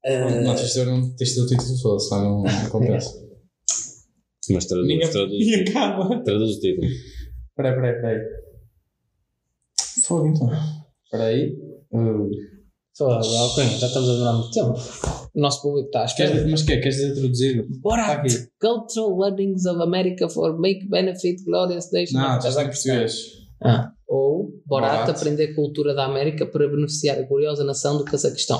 Eh, 0.06 0.42
Não, 0.42 0.56
tens 0.56 0.68
de 0.68 0.74
ter 0.76 0.88
um- 0.88 1.16
tens 1.16 1.30
de 1.30 1.36
ter 1.36 1.42
o 1.42 1.48
título 1.48 1.82
todo, 1.82 2.00
senão 2.00 2.44
não 2.44 2.70
compensa. 2.70 3.10
Mas 4.52 4.66
traduz, 4.66 4.88
Ninguém 4.88 5.10
traduz, 5.10 5.48
e 5.48 5.56
acaba. 5.56 6.24
traduz 6.24 6.58
o 6.58 6.60
título. 6.60 6.88
Peraí, 7.56 7.74
peraí, 7.74 7.94
peraí. 8.02 8.20
Fogo 10.06 10.28
então. 10.28 10.50
Peraí. 11.10 11.56
Uh, 11.92 12.30
Só, 12.94 13.20
ok, 13.20 13.64
já 13.80 13.88
estamos 13.88 14.10
a 14.10 14.14
demorar 14.14 14.34
muito 14.34 14.52
tempo. 14.52 14.74
O 15.34 15.42
nosso 15.42 15.62
público 15.64 15.88
está 15.88 16.04
à 16.04 16.06
espera. 16.06 16.32
queres, 16.32 16.52
mas 16.52 16.62
que 16.62 16.78
Queres 16.78 16.96
dizer 16.96 17.14
traduzido? 17.16 17.68
Borat, 17.82 18.20
aqui. 18.20 18.48
Cultural 18.62 19.18
Learnings 19.18 19.66
of 19.66 19.82
America 19.82 20.30
for 20.30 20.58
Make 20.60 20.88
Benefit 20.88 21.44
Glorious 21.44 21.92
Nation. 21.92 22.14
Não, 22.20 22.38
estás 22.38 22.46
estás 22.46 22.58
a 22.58 22.62
em 22.64 22.66
perceber. 22.68 23.00
português. 23.00 23.45
Ah, 23.64 23.92
ou 24.08 24.52
Borat, 24.66 25.06
Borat. 25.06 25.10
aprender 25.10 25.54
cultura 25.56 25.94
da 25.94 26.06
América 26.06 26.46
para 26.46 26.68
beneficiar 26.68 27.18
a 27.20 27.24
gloriosa 27.24 27.64
nação 27.64 27.98
do 27.98 28.04
Cazaquistão. 28.06 28.60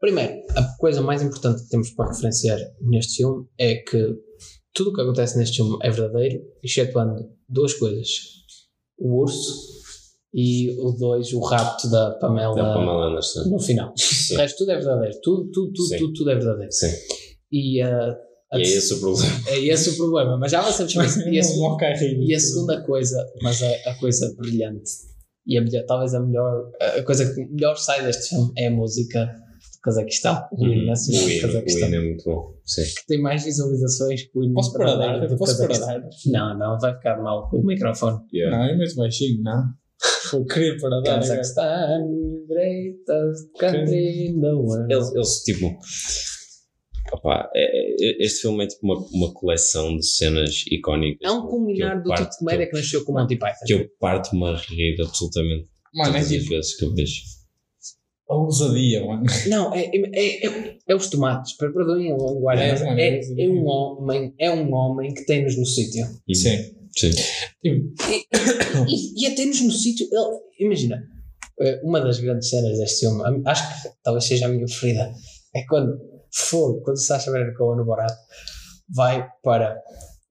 Primeiro, 0.00 0.32
a 0.56 0.62
coisa 0.78 1.00
mais 1.00 1.22
importante 1.22 1.62
que 1.62 1.68
temos 1.68 1.90
para 1.90 2.08
referenciar 2.10 2.58
neste 2.80 3.16
filme 3.18 3.46
é 3.58 3.76
que 3.76 4.16
tudo 4.74 4.90
o 4.90 4.94
que 4.94 5.00
acontece 5.00 5.38
neste 5.38 5.56
filme 5.56 5.76
é 5.82 5.90
verdadeiro, 5.90 6.40
excetuando 6.62 7.28
duas 7.48 7.74
coisas: 7.74 8.08
o 8.98 9.20
urso 9.22 9.70
e 10.34 10.70
o 10.80 10.92
dois, 10.92 11.32
o 11.32 11.40
rapto 11.40 11.88
da 11.90 12.12
Pamela, 12.12 12.54
Da 12.54 12.72
Pamela 12.74 13.08
Anderson. 13.10 13.48
no 13.50 13.60
final. 13.60 13.92
O 13.92 14.00
Sim. 14.00 14.36
resto 14.36 14.58
tudo 14.58 14.70
é 14.72 14.76
verdadeiro, 14.76 15.18
tudo, 15.22 15.50
tudo, 15.50 15.72
tudo, 15.72 15.96
tudo, 15.98 16.12
tudo 16.14 16.30
é 16.30 16.34
verdadeiro. 16.34 16.72
Sim. 16.72 16.90
E, 17.52 17.82
ah, 17.82 18.16
a- 18.52 18.58
é 18.58 18.62
esse 18.62 18.94
o 18.94 19.00
problema. 19.00 19.32
é 19.48 19.58
esse 19.66 19.90
o 19.90 19.96
problema, 19.96 20.36
mas 20.38 20.52
já 20.52 20.62
para 20.62 21.06
isso. 21.06 21.20
E 21.28 21.38
a, 21.38 21.42
rir. 21.98 22.22
e 22.28 22.34
a 22.34 22.40
segunda 22.40 22.82
coisa, 22.82 23.26
mas 23.42 23.62
a, 23.62 23.70
a 23.90 23.94
coisa 23.98 24.34
brilhante 24.38 24.90
e 25.46 25.58
a 25.58 25.62
melhor, 25.62 25.84
talvez 25.86 26.14
a 26.14 26.20
melhor, 26.20 26.70
a 26.80 27.02
coisa 27.02 27.34
que 27.34 27.44
melhor 27.46 27.76
sai 27.76 28.04
deste 28.04 28.28
filme 28.28 28.52
é 28.56 28.68
a 28.68 28.70
música 28.70 29.24
do 29.26 29.80
Cazaquistão, 29.82 30.44
o 30.52 30.64
hino 30.66 30.80
Uhum. 30.82 30.86
nacional 30.86 31.22
O 31.22 31.24
do 31.26 31.30
hino, 31.32 31.38
o 31.38 31.46
Cazaquistão, 31.52 31.88
hino 31.88 31.96
é 31.96 32.00
muito 32.00 32.24
bom. 32.24 32.54
Sim. 32.64 32.82
que 32.84 33.06
tem 33.08 33.20
mais 33.20 33.42
visualizações 33.44 34.22
que 34.22 34.38
o 34.38 34.44
hino 34.44 34.54
Posso 34.54 34.72
parar? 34.72 35.28
Posso 35.36 35.52
Cazaquistão. 35.56 35.86
parar? 35.88 36.08
Não, 36.26 36.58
não, 36.58 36.78
vai 36.78 36.94
ficar 36.94 37.20
mal 37.20 37.48
com 37.50 37.56
o 37.58 37.64
microfone. 37.66 38.18
Yeah. 38.32 38.56
Não, 38.56 38.70
eu 38.70 38.78
meto 38.78 38.94
baixinho, 38.94 39.42
não. 39.42 39.64
Eu 40.32 40.44
queria 40.46 40.76
parar. 40.78 40.98
agora. 40.98 41.14
Cazaquistão, 41.16 42.44
greatest 42.48 43.48
country 43.58 44.26
in 44.28 44.40
the 44.40 44.52
world. 44.52 44.92
Eles, 44.92 45.12
eles 45.14 45.42
tipo. 45.44 45.66
Opá, 47.14 47.50
é- 47.54 47.92
é- 47.92 48.24
este 48.24 48.42
filme 48.42 48.64
é 48.64 48.66
tipo 48.66 48.80
uma, 48.84 48.96
uma 49.12 49.32
coleção 49.34 49.96
de 49.96 50.06
cenas 50.06 50.64
icónicas. 50.70 51.20
É 51.22 51.30
um 51.30 51.46
culminar 51.46 52.02
do 52.02 52.10
eu 52.12 52.16
tipo 52.16 52.30
de 52.30 52.38
comédia 52.38 52.66
que 52.66 52.72
nasceu 52.76 53.04
com 53.04 53.12
o 53.12 53.14
Monty 53.16 53.36
Python. 53.36 53.64
Que 53.66 53.74
eu 53.74 53.88
parto-me 54.00 54.44
a 54.46 54.56
rir 54.56 54.96
absolutamente 55.00 55.68
Mano, 55.94 56.10
é 56.10 56.12
todas 56.20 56.32
as 56.32 56.38
tipo 56.38 56.48
vezes 56.50 56.76
que 56.76 56.84
eu 56.84 56.94
vejo. 56.94 57.22
a 58.30 58.34
ousadia, 58.34 59.04
mano. 59.04 59.24
Não, 59.48 59.74
é, 59.74 59.90
é, 59.94 60.46
é, 60.46 60.78
é 60.88 60.94
os 60.94 61.08
tomates, 61.10 61.52
per- 61.56 61.72
perdoem 61.72 62.12
a 62.12 62.16
linguagem, 62.16 62.64
É, 62.66 62.70
mas 62.70 62.80
mano, 62.82 62.98
é, 63.00 63.08
é 63.18 63.20
é 63.44 63.48
um 63.48 63.66
homem, 63.66 64.34
é 64.38 64.50
um 64.50 64.72
homem 64.72 65.12
que 65.12 65.24
tem-nos 65.26 65.56
no 65.58 65.66
sítio. 65.66 66.06
Sim. 66.32 66.58
Sim. 66.96 67.10
Tipo, 67.62 67.94
E, 68.88 69.22
e 69.22 69.26
até-nos 69.26 69.60
no 69.62 69.70
sítio. 69.70 70.06
ele- 70.10 70.66
Imagina, 70.66 71.02
eh, 71.60 71.80
uma 71.82 72.00
das 72.00 72.18
grandes 72.20 72.48
cenas 72.50 72.78
deste 72.78 73.00
filme, 73.00 73.22
acho 73.46 73.82
que 73.82 73.88
talvez 74.02 74.24
seja 74.24 74.46
a 74.46 74.48
minha 74.48 74.64
preferida, 74.64 75.12
é 75.54 75.62
quando 75.66 75.98
fogo, 76.32 76.80
quando 76.82 76.96
o 76.96 77.00
Sacha 77.00 77.30
Baron 77.30 77.52
Cohen 77.54 77.76
no 77.78 77.84
Borat 77.84 78.12
vai 78.94 79.28
para 79.42 79.80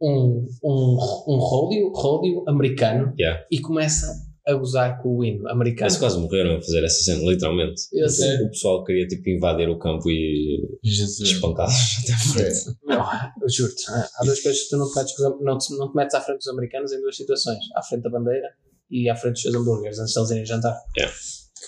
um, 0.02 0.48
um, 0.64 0.98
um 1.28 1.38
ródio, 1.38 1.92
ródio 1.94 2.44
americano 2.48 3.14
Yeah. 3.20 3.46
e 3.52 3.60
começa 3.60 4.08
a 4.48 4.54
gozar 4.56 5.02
com 5.02 5.18
o 5.18 5.24
hino 5.24 5.48
americano. 5.48 5.86
Mas 5.86 5.98
quase 5.98 6.20
morreram 6.20 6.58
a 6.58 6.62
fazer 6.62 6.84
essa 6.84 7.04
cena, 7.04 7.30
literalmente. 7.30 7.82
Eu 7.94 8.10
sei. 8.10 8.38
O 8.42 8.50
pessoal 8.50 8.84
queria 8.84 9.08
tipo 9.08 9.30
invadir 9.30 9.70
o 9.70 9.78
campo 9.78 10.10
e 10.10 10.60
espancá-los 10.84 11.74
até 12.04 12.14
frente. 12.34 12.78
Não, 12.84 13.06
eu 13.42 13.50
juro-te, 13.50 13.84
há 13.92 14.24
duas 14.24 14.42
coisas 14.42 14.64
que 14.64 14.70
tu 14.70 14.78
não 14.78 14.90
te, 14.90 14.96
metes, 14.98 15.14
não, 15.42 15.58
te, 15.58 15.78
não 15.78 15.92
te 15.92 15.96
metes 15.96 16.16
à 16.16 16.22
frente 16.22 16.40
dos 16.40 16.48
americanos 16.48 16.92
em 16.92 17.02
duas 17.02 17.16
situações: 17.16 17.60
à 17.76 17.84
frente 17.84 18.02
da 18.02 18.10
bandeira 18.10 18.48
e 18.90 19.10
à 19.10 19.16
frente 19.16 19.34
dos 19.34 19.42
seus 19.44 19.56
hambúrgueres 19.56 20.00
antes 20.00 20.14
de 20.14 20.20
eles 20.20 20.32
irem 20.32 20.46
jantar. 20.46 20.78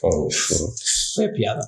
Fogo. 0.02 0.30
Foi 1.16 1.26
a 1.26 1.32
piada. 1.32 1.68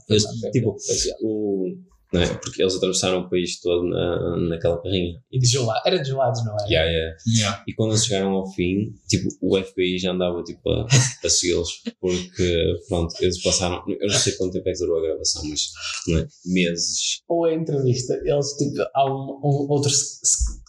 Tipo, 0.51 0.71
a 0.71 1.03
piada. 1.03 1.19
o, 1.21 1.77
não 2.15 2.21
é? 2.21 2.33
Porque 2.35 2.61
eles 2.61 2.75
atravessaram 2.75 3.19
o 3.19 3.29
país 3.29 3.59
todo 3.59 3.83
na, 3.83 4.37
naquela 4.49 4.81
carrinha. 4.81 5.19
E 5.29 5.37
de 5.37 5.45
gelado, 5.45 5.81
era 5.85 5.99
de 5.99 6.07
gelados, 6.07 6.45
não 6.45 6.53
era? 6.53 6.67
Yeah, 6.67 6.89
yeah. 6.89 7.17
Yeah. 7.37 7.63
E 7.67 7.73
quando 7.73 7.91
eles 7.91 8.05
chegaram 8.05 8.31
ao 8.31 8.49
fim, 8.53 8.93
tipo, 9.07 9.27
o 9.41 9.61
FBI 9.61 9.99
já 9.99 10.11
andava 10.11 10.41
tipo, 10.43 10.69
a, 10.69 10.87
a 11.23 11.29
segui-los, 11.29 11.81
porque, 11.99 12.79
pronto, 12.87 13.13
eles 13.19 13.41
passaram, 13.43 13.83
eu 13.87 14.07
não 14.07 14.15
sei 14.15 14.33
quanto 14.33 14.53
tempo 14.53 14.69
é 14.69 14.71
que 14.71 14.79
durou 14.79 14.99
a 14.99 15.07
gravação, 15.07 15.43
mas 15.49 15.71
não 16.07 16.19
é? 16.19 16.27
meses. 16.45 17.21
Ou 17.27 17.45
a 17.45 17.53
entrevista, 17.53 18.13
eles 18.23 18.47
tipo, 18.57 18.81
há 18.93 19.05
um, 19.05 19.39
um 19.43 19.67
outro. 19.69 19.91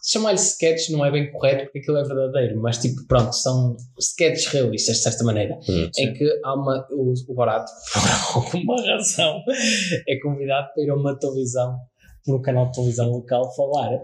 Chamar-lhe 0.08 0.38
sketch 0.38 0.90
não 0.90 1.04
é 1.04 1.10
bem 1.10 1.32
correto 1.32 1.64
porque 1.64 1.78
aquilo 1.80 1.96
é 1.96 2.04
verdadeiro, 2.04 2.60
mas 2.60 2.78
tipo, 2.78 3.04
pronto, 3.08 3.32
são 3.32 3.76
sketches 3.98 4.46
realistas 4.46 4.96
de 4.98 5.02
certa 5.02 5.24
maneira. 5.24 5.58
Hum. 5.68 5.90
Em 5.98 6.12
que 6.12 6.24
há 6.44 6.54
uma. 6.54 6.86
O, 6.92 7.12
o 7.28 7.34
Barato, 7.34 7.70
por 8.32 8.42
alguma 8.42 8.76
razão, 8.86 9.42
é 10.08 10.18
convidado 10.20 10.68
para 10.74 10.84
ir 10.84 10.90
a 10.90 10.94
uma 10.94 11.18
televisão, 11.18 11.76
por 12.24 12.36
um 12.36 12.42
canal 12.42 12.66
de 12.66 12.72
televisão 12.74 13.10
local, 13.10 13.52
falar. 13.56 14.00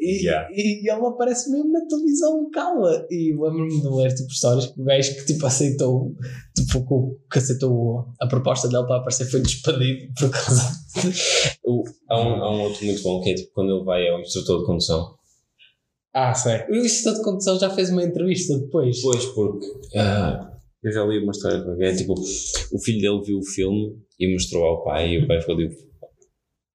E, 0.00 0.24
Yeah. 0.24 0.48
e 0.50 0.88
ele 0.90 1.06
aparece 1.06 1.50
mesmo 1.50 1.70
na 1.70 1.84
televisão 1.86 2.40
local. 2.44 2.82
E 3.10 3.30
lembro-me 3.32 3.80
de 3.82 3.88
ler 3.88 4.14
tipo, 4.14 4.30
histórias 4.30 4.66
que 4.66 4.80
o 4.80 4.84
gajo 4.84 5.14
que 5.16 5.26
tipo, 5.26 5.44
aceitou, 5.44 6.14
tipo, 6.56 6.86
que 6.86 6.94
o- 6.94 7.18
aceitou 7.30 8.06
a 8.18 8.26
proposta 8.26 8.68
dele 8.68 8.86
para 8.86 8.96
aparecer 8.96 9.26
foi 9.26 9.40
despedido 9.42 10.12
por 10.18 10.30
causa. 10.30 10.62
O, 11.62 11.84
há, 12.08 12.18
um, 12.18 12.34
há 12.42 12.50
um 12.56 12.60
outro 12.62 12.84
muito 12.86 13.02
bom 13.02 13.20
que 13.20 13.30
é 13.30 13.34
tipo 13.34 13.52
quando 13.52 13.74
ele 13.76 13.84
vai 13.84 14.08
ao 14.08 14.20
instrutor 14.20 14.60
de 14.60 14.66
condução. 14.66 15.14
Ah, 16.20 16.34
sei. 16.34 16.64
O 16.68 16.74
Instituto 16.74 17.18
de 17.18 17.22
Condução 17.24 17.58
já 17.60 17.70
fez 17.70 17.90
uma 17.90 18.02
entrevista 18.02 18.58
depois. 18.58 19.00
Pois, 19.00 19.24
porque 19.26 19.66
ah, 19.96 20.50
eu 20.82 20.92
já 20.92 21.04
li 21.04 21.18
uma 21.22 21.30
história 21.32 21.62
que 21.76 21.84
é 21.84 21.94
tipo, 21.94 22.14
o 22.14 22.78
filho 22.80 23.00
dele 23.00 23.22
viu 23.24 23.38
o 23.38 23.44
filme 23.44 23.96
e 24.18 24.32
mostrou 24.32 24.64
ao 24.64 24.82
pai 24.84 25.12
e 25.14 25.18
o 25.24 25.28
pai 25.28 25.40
ficou 25.40 25.56
tipo. 25.56 25.74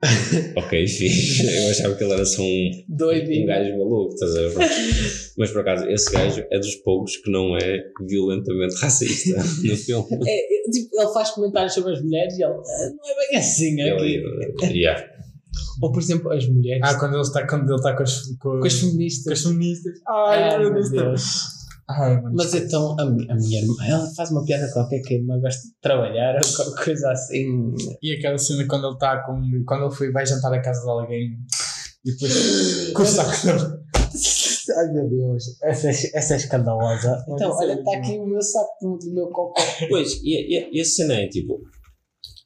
ok, 0.57 0.85
fixe. 0.87 1.45
Eu 1.57 1.69
achava 1.69 1.95
que 1.95 2.03
ele 2.03 2.13
era 2.13 2.25
só 2.25 2.41
um, 2.41 2.45
um 2.45 2.71
Doidinho. 2.97 3.47
gajo 3.47 3.69
maluco, 3.77 4.13
estás 4.13 4.35
a 4.35 4.41
ver? 4.41 4.69
Mas 5.37 5.51
por 5.51 5.61
acaso, 5.61 5.89
esse 5.89 6.11
gajo 6.11 6.43
é 6.51 6.59
dos 6.59 6.75
poucos 6.75 7.15
que 7.17 7.31
não 7.31 7.55
é 7.57 7.83
violentamente 8.05 8.75
racista 8.81 9.37
no 9.63 9.77
filme. 9.77 10.07
É, 10.27 10.67
é, 10.67 10.71
tipo, 10.71 11.01
ele 11.01 11.13
faz 11.13 11.31
comentários 11.31 11.73
sobre 11.73 11.93
as 11.93 12.01
mulheres 12.01 12.37
e 12.37 12.43
ele 12.43 12.51
"Ah, 12.53 12.89
não 12.91 13.11
é 13.11 13.27
bem 13.29 13.37
assim. 13.39 13.81
É 13.81 13.87
Ele, 13.89 14.77
yeah. 14.77 15.12
Ou, 15.81 15.91
por 15.91 16.01
exemplo, 16.01 16.31
as 16.31 16.47
mulheres 16.47 16.81
Ah, 16.83 16.95
quando 16.99 17.13
ele 17.13 17.21
está 17.21 17.47
quando 17.47 17.63
ele 17.69 17.75
está 17.75 17.95
com 17.95 18.03
as, 18.03 18.21
com, 18.39 18.59
com 18.59 18.65
as 18.65 18.73
com 18.73 18.79
feministas. 18.87 19.31
as 19.33 19.41
feministas. 19.43 19.93
Ai, 20.07 20.43
Ai, 20.43 20.59
meu 20.59 20.73
Deus. 20.73 20.89
Deus. 20.91 21.23
Ai, 21.89 22.21
mano. 22.21 22.35
Mas 22.37 22.53
então, 22.53 22.95
a, 22.97 23.03
a 23.03 23.05
minha 23.35 23.59
irmã, 23.61 23.75
ela 23.85 24.07
faz 24.15 24.31
uma 24.31 24.45
piada 24.45 24.71
qualquer 24.71 25.01
que 25.01 25.15
a 25.15 25.17
irmã 25.17 25.39
gosta 25.39 25.61
de 25.67 25.73
trabalhar 25.81 26.35
ou 26.35 26.55
qualquer 26.55 26.85
coisa 26.85 27.11
assim. 27.11 27.73
E 28.01 28.13
aquela 28.13 28.37
cena 28.37 28.65
quando 28.67 28.85
ele 28.87 28.93
está 28.93 29.21
com. 29.25 29.41
Quando 29.65 29.85
ele 29.87 29.95
foi, 29.95 30.11
vai 30.11 30.25
jantar 30.25 30.53
à 30.53 30.61
casa 30.61 30.81
de 30.81 30.89
alguém 30.89 31.37
e 32.05 32.11
depois 32.11 32.91
com 32.95 33.03
o 33.03 33.05
saco. 33.05 33.83
Ai 34.77 34.87
meu 34.93 35.09
Deus, 35.09 35.43
essa, 35.63 35.89
é- 35.89 36.11
essa 36.17 36.33
é 36.35 36.37
escandalosa. 36.37 37.21
Então, 37.27 37.51
é 37.51 37.53
olha, 37.55 37.73
está 37.73 37.91
muito 37.91 38.05
aqui 38.05 38.17
o 38.17 38.25
meu 38.27 38.41
saco 38.41 38.69
do, 38.81 38.97
do 38.97 39.13
meu 39.13 39.27
copo. 39.27 39.59
Pois, 39.89 40.13
e, 40.23 40.29
e, 40.57 40.77
e 40.77 40.81
a 40.81 40.85
cena 40.85 41.15
é 41.15 41.27
tipo. 41.27 41.59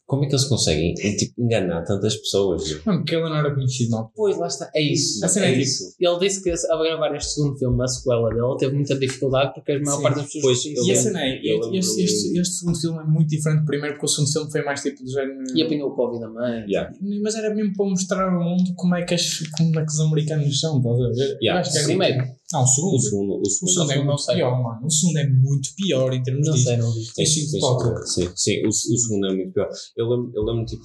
Como 0.08 0.24
é 0.24 0.28
que 0.28 0.34
eles 0.36 0.46
conseguem 0.46 0.94
tipo, 0.94 1.34
enganar 1.38 1.84
tantas 1.84 2.16
pessoas? 2.16 2.64
Mano, 2.86 3.00
porque 3.00 3.14
ele 3.14 3.24
não 3.28 3.36
era 3.36 3.54
conhecido, 3.54 3.92
não. 3.92 4.10
Pois, 4.16 4.38
lá 4.38 4.48
está. 4.48 4.72
É 4.74 4.82
isso. 4.82 5.24
A 5.24 5.28
cena 5.28 5.48
é 5.48 5.50
é 5.54 5.58
isso. 5.60 5.84
Ele 6.00 6.20
disse 6.20 6.42
que 6.42 6.50
ao 6.72 6.82
gravar 6.82 7.14
este 7.14 7.34
segundo 7.34 7.58
filme, 7.60 7.84
a 7.84 7.88
sequela 7.88 8.30
dele, 8.30 8.56
teve 8.58 8.74
muita 8.74 8.98
dificuldade 8.98 9.54
porque 9.54 9.74
a 9.74 9.80
maior 9.82 9.98
Sim. 9.98 10.04
parte 10.04 10.16
das 10.16 10.26
pessoas 10.32 10.64
Pois. 10.64 10.66
E 10.66 10.70
a 10.80 10.82
lembro- 10.82 10.96
cena 11.04 11.20
é, 11.22 11.42
este, 11.78 12.02
este, 12.04 12.40
este 12.40 12.56
segundo 12.56 12.80
filme 12.80 13.00
é 13.00 13.04
muito 13.04 13.28
diferente 13.28 13.60
do 13.60 13.66
primeiro, 13.66 13.96
porque 13.96 14.06
o 14.06 14.10
segundo 14.10 14.32
filme 14.32 14.52
foi 14.52 14.64
mais 14.64 14.82
tipo 14.82 15.04
do 15.04 15.12
género. 15.12 15.44
E 15.54 15.62
apanhou 15.64 15.90
o 15.90 15.96
Covid 15.96 16.24
a 16.24 16.30
mãe. 16.30 16.62
Yeah. 16.70 16.94
Mas 17.22 17.36
era 17.36 17.54
mesmo 17.54 17.74
para 17.76 17.86
mostrar 17.90 18.30
ao 18.34 18.42
mundo 18.42 18.74
como 18.78 18.96
é 18.96 19.04
que, 19.04 19.14
as, 19.14 19.40
como 19.58 19.78
é 19.78 19.86
que 19.86 19.92
os 19.92 20.00
americanos 20.00 20.58
são, 20.58 20.78
estás 20.78 20.96
a 21.02 21.10
ver? 21.10 21.38
Yeah. 21.42 21.52
Eu 21.52 21.58
acho 21.58 21.72
que 21.74 21.78
é 21.80 21.82
O 21.82 21.86
primeiro, 21.86 22.24
Não, 22.54 22.64
o 22.64 22.68
segundo. 22.68 22.96
O 22.96 23.00
segundo, 23.00 23.34
o 23.34 23.42
O 23.42 23.46
segundo, 23.50 23.72
segundo 23.72 23.92
é 23.92 23.98
não 23.98 24.06
muito 24.06 24.26
pior, 24.26 24.64
mano. 24.64 24.86
O 24.86 24.92
segundo 24.92 25.18
é 25.18 25.30
muito 25.30 25.70
pior 25.76 26.14
em 26.14 26.24
termos 26.24 26.48
não 26.48 26.54
disso. 26.54 26.66
sei, 26.66 26.78
não 26.78 26.94
vi. 26.94 27.14
Tem 27.14 27.26
cinco 27.26 28.06
Sim. 28.06 28.22
Sim, 28.22 28.32
sim 28.36 28.66
o, 28.66 28.70
o 28.70 28.72
segundo 28.72 29.28
é 29.28 29.36
muito 29.36 29.54
pior. 29.54 29.70
Eu 29.98 30.10
lembro, 30.10 30.32
eu 30.34 30.44
lembro 30.44 30.66
tipo, 30.66 30.84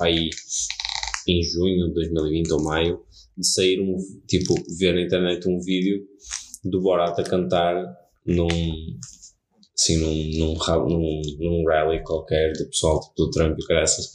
aí 0.00 0.28
em 1.28 1.42
junho 1.42 1.88
de 1.88 1.94
2020 1.94 2.52
ou 2.52 2.62
maio, 2.62 3.00
de 3.36 3.46
sair 3.46 3.80
um, 3.80 3.96
tipo, 4.26 4.54
ver 4.78 4.94
na 4.94 5.02
internet 5.02 5.48
um 5.48 5.60
vídeo 5.60 6.04
do 6.64 6.80
Borat 6.80 7.18
a 7.18 7.22
cantar 7.22 7.84
num, 8.26 8.48
assim, 9.78 9.98
num, 9.98 10.38
num, 10.38 10.54
num, 10.88 11.22
num 11.38 11.64
rally 11.66 12.02
qualquer 12.02 12.52
do 12.54 12.66
pessoal 12.66 13.00
tipo, 13.00 13.14
do 13.16 13.30
Trump 13.30 13.56
e 13.58 13.66
graças. 13.66 14.10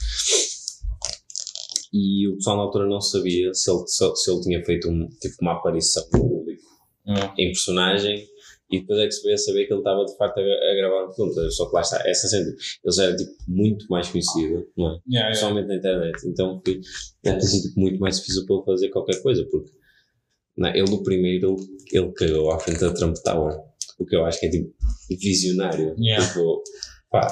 E 1.93 2.27
o 2.27 2.36
pessoal 2.38 2.57
na 2.57 2.63
altura 2.63 2.88
não 2.89 2.99
sabia 2.99 3.53
se 3.53 3.71
ele, 3.71 3.88
se, 3.88 4.15
se 4.15 4.31
ele 4.31 4.41
tinha 4.41 4.65
feito 4.65 4.89
um, 4.89 5.07
tipo, 5.21 5.36
uma 5.41 5.53
aparição 5.53 6.03
público 7.04 7.34
em 7.38 7.47
personagem 7.47 8.28
e 8.74 8.80
depois 8.80 8.99
é 8.99 9.06
que 9.06 9.12
se 9.12 9.22
veio 9.22 9.36
a 9.36 9.38
saber 9.38 9.66
que 9.68 9.74
ele 9.74 9.82
estava 9.82 10.04
de 10.04 10.18
facto 10.18 10.39
a, 10.39 10.41
a 10.41 10.76
gravar 10.76 11.08
um 11.08 11.14
filme. 11.14 11.51
Só 11.51 11.68
que 11.68 11.76
lá 11.76 11.82
está, 11.82 12.10
essa 12.10 12.28
cena, 12.28 12.49
ele 12.49 12.95
já 12.95 13.04
era 13.04 13.16
tipo, 13.16 13.32
muito 13.47 13.86
mais 13.88 14.10
conhecido, 14.10 14.68
não 14.76 14.95
é? 14.95 14.99
Yeah, 15.08 15.51
na 15.51 15.76
internet. 15.76 16.28
Então 16.28 16.60
foi, 16.66 16.82
deve 17.24 17.39
ter 17.39 17.45
sido 17.45 17.80
muito 17.80 17.99
mais 17.99 18.20
difícil 18.20 18.45
para 18.47 18.56
ele 18.56 18.66
fazer 18.66 18.89
qualquer 18.89 19.22
coisa, 19.22 19.45
porque 19.51 19.72
não, 20.58 20.70
ele 20.70 20.89
no 20.89 21.04
primeiro 21.04 21.56
ele, 21.56 22.06
ele 22.06 22.12
cagou 22.14 22.51
à 22.51 22.60
frente 22.60 22.80
da 22.80 22.93
Trump 22.93 23.16
Tower, 23.24 23.60
o 23.99 24.06
que 24.06 24.16
eu 24.16 24.26
acho 24.26 24.39
que 24.39 24.47
é 24.47 24.49
tipo 24.49 24.74
visionário. 25.10 25.95
Yeah. 25.99 26.26
Tipo, 26.26 26.64
pá, 27.12 27.28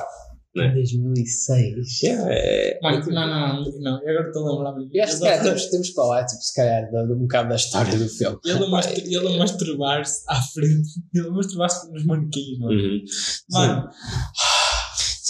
Né? 0.55 0.67
Em 0.67 0.73
2006. 0.73 2.01
yeah, 2.03 2.25
é, 2.29 2.79
Mano, 2.81 3.05
não, 3.09 3.27
não, 3.27 3.63
não, 3.63 3.79
não. 3.79 4.03
Eu 4.03 4.09
agora 4.09 4.27
estou 4.27 4.47
a 4.47 4.51
lembrar-me. 4.51 4.89
Temos, 4.89 5.65
temos 5.67 5.87
que 5.89 5.93
falar, 5.93 6.25
tipo, 6.25 6.41
se 6.41 6.53
calhar, 6.53 6.83
de, 6.91 7.07
de 7.07 7.13
um 7.13 7.19
bocado 7.19 7.49
da 7.49 7.55
história 7.55 7.97
do 7.97 8.09
filme. 8.09 8.37
Ele 8.45 9.27
a 9.27 9.37
masturbar-se 9.37 10.23
à 10.27 10.41
frente. 10.41 10.89
Ele 11.15 11.27
a 11.27 11.31
masturbar-se 11.31 11.91
nos 11.91 12.05
manequins, 12.05 12.59
mano. 12.59 12.73
Uhum. 12.73 13.03
Mano, 13.51 13.89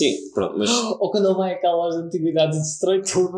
Sim, 0.01 0.15
pronto, 0.33 0.57
mas, 0.57 0.69
Ou 0.99 1.11
quando 1.11 1.27
ele 1.27 1.35
vai 1.35 1.53
àquela 1.53 1.75
loja 1.75 1.99
de 1.99 2.05
antiguidades 2.05 2.57
e 2.57 2.61
destrói 2.61 3.01
tudo. 3.03 3.37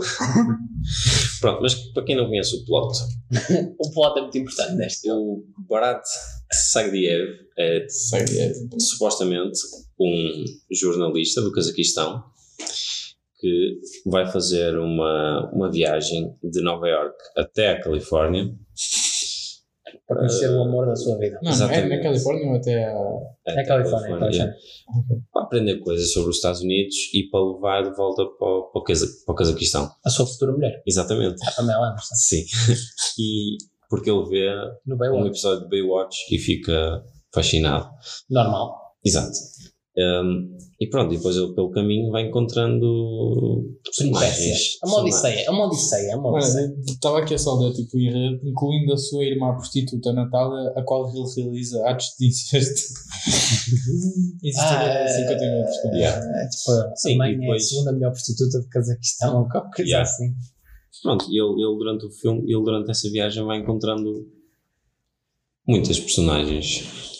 pronto, 1.41 1.61
mas 1.61 1.75
para 1.91 2.03
quem 2.05 2.15
não 2.15 2.27
conhece 2.27 2.55
o 2.55 2.65
plot, 2.65 2.97
O 3.79 3.91
plot 3.91 4.17
é 4.17 4.21
muito 4.21 4.37
importante 4.37 4.75
neste. 4.75 5.11
o 5.11 5.43
Barat 5.67 6.01
Sagdiev 6.51 7.27
é 7.57 7.85
sei, 7.89 8.21
é, 8.39 8.53
supostamente 8.79 9.59
um 9.99 10.43
jornalista 10.71 11.41
do 11.41 11.51
Cazaquistão 11.51 12.23
que 13.39 13.79
vai 14.05 14.25
fazer 14.25 14.77
uma, 14.77 15.49
uma 15.53 15.69
viagem 15.71 16.33
de 16.43 16.61
Nova 16.61 16.87
York 16.87 17.15
até 17.37 17.69
a 17.71 17.81
Califórnia. 17.81 18.53
Para 20.07 20.17
conhecer 20.17 20.49
o 20.49 20.61
amor 20.61 20.85
da 20.85 20.95
sua 20.95 21.17
vida. 21.17 21.39
Não, 21.41 21.51
é 21.51 21.85
na 21.87 22.01
Califórnia 22.01 22.47
ou 22.49 22.55
até 22.57 22.85
a. 22.85 22.97
Até 23.47 23.61
É 23.61 23.65
Califórnia, 23.65 24.15
é 24.15 24.19
Califórnia. 24.19 24.55
Para 25.31 25.43
aprender 25.43 25.79
coisas 25.79 26.11
sobre 26.11 26.29
os 26.29 26.37
Estados 26.37 26.61
Unidos 26.61 26.95
e 27.13 27.29
para 27.29 27.43
levar 27.43 27.83
de 27.83 27.95
volta 27.95 28.23
para 28.37 28.47
o, 28.47 28.63
para 28.71 28.81
o, 28.81 28.83
Caza- 28.83 29.07
para 29.25 29.33
o 29.33 29.35
Cazaquistão. 29.35 29.89
A 30.05 30.09
sua 30.09 30.25
futura 30.25 30.51
mulher. 30.51 30.81
Exatamente. 30.85 31.35
A 31.47 31.51
Pamela 31.51 31.89
Anderson. 31.91 32.15
Sim. 32.15 32.43
E 33.19 33.57
porque 33.89 34.09
ele 34.09 34.25
vê 34.27 34.49
No 34.85 34.95
um 34.95 35.27
episódio 35.27 35.63
de 35.63 35.69
Baywatch 35.69 36.17
e 36.33 36.37
fica 36.39 37.03
fascinado. 37.33 37.87
Normal. 38.29 38.75
Exato. 39.05 39.31
Um, 39.95 40.57
e 40.81 40.89
pronto, 40.89 41.13
e 41.13 41.17
depois 41.17 41.35
ele 41.37 41.53
pelo 41.53 41.69
caminho 41.69 42.09
vai 42.11 42.23
encontrando 42.27 43.77
Peripécia. 43.95 44.51
personagens. 44.51 44.77
É 44.83 44.87
uma 44.87 44.99
odisseia. 45.01 45.39
É 45.45 45.49
uma 45.51 45.65
odisseia. 45.67 46.11
É 46.11 46.15
uma 46.15 46.31
odisseia. 46.31 46.75
estava 46.87 47.19
aqui 47.19 47.33
a 47.35 47.37
saudar, 47.37 47.71
tipo, 47.73 47.99
incluindo 47.99 48.91
a 48.93 48.97
sua 48.97 49.23
irmã 49.23 49.53
prostituta 49.55 50.11
Natália, 50.11 50.73
a 50.75 50.81
qual 50.81 51.07
ele 51.09 51.23
realiza 51.43 51.87
atos 51.87 52.07
de 52.19 52.25
incesto. 52.27 52.81
Existe 54.43 54.59
Ah, 54.65 55.07
50 55.07 55.39
minutos. 55.45 55.77
com 55.81 55.89
Yeah. 55.95 56.41
É, 56.41 56.47
tipo, 56.49 56.97
Sim, 56.97 57.13
a 57.13 57.17
mãe 57.17 57.29
e 57.29 57.33
é 57.33 57.37
a 57.37 57.39
depois- 57.41 57.69
segunda 57.69 57.91
melhor 57.93 58.11
prostituta 58.11 58.59
do 58.61 58.67
Cazaquistão 58.69 59.37
ou 59.41 59.47
qualquer 59.49 59.75
coisa 59.75 59.89
Yeah. 59.91 60.09
assim. 60.09 60.33
Pronto, 61.03 61.25
e 61.29 61.39
ele, 61.39 61.51
ele 61.61 61.77
durante 61.77 62.05
o 62.07 62.11
filme, 62.11 62.41
ele 62.51 62.63
durante 62.63 62.89
essa 62.89 63.09
viagem 63.11 63.43
vai 63.45 63.59
encontrando 63.59 64.25
muitas 65.67 65.99
personagens. 65.99 67.12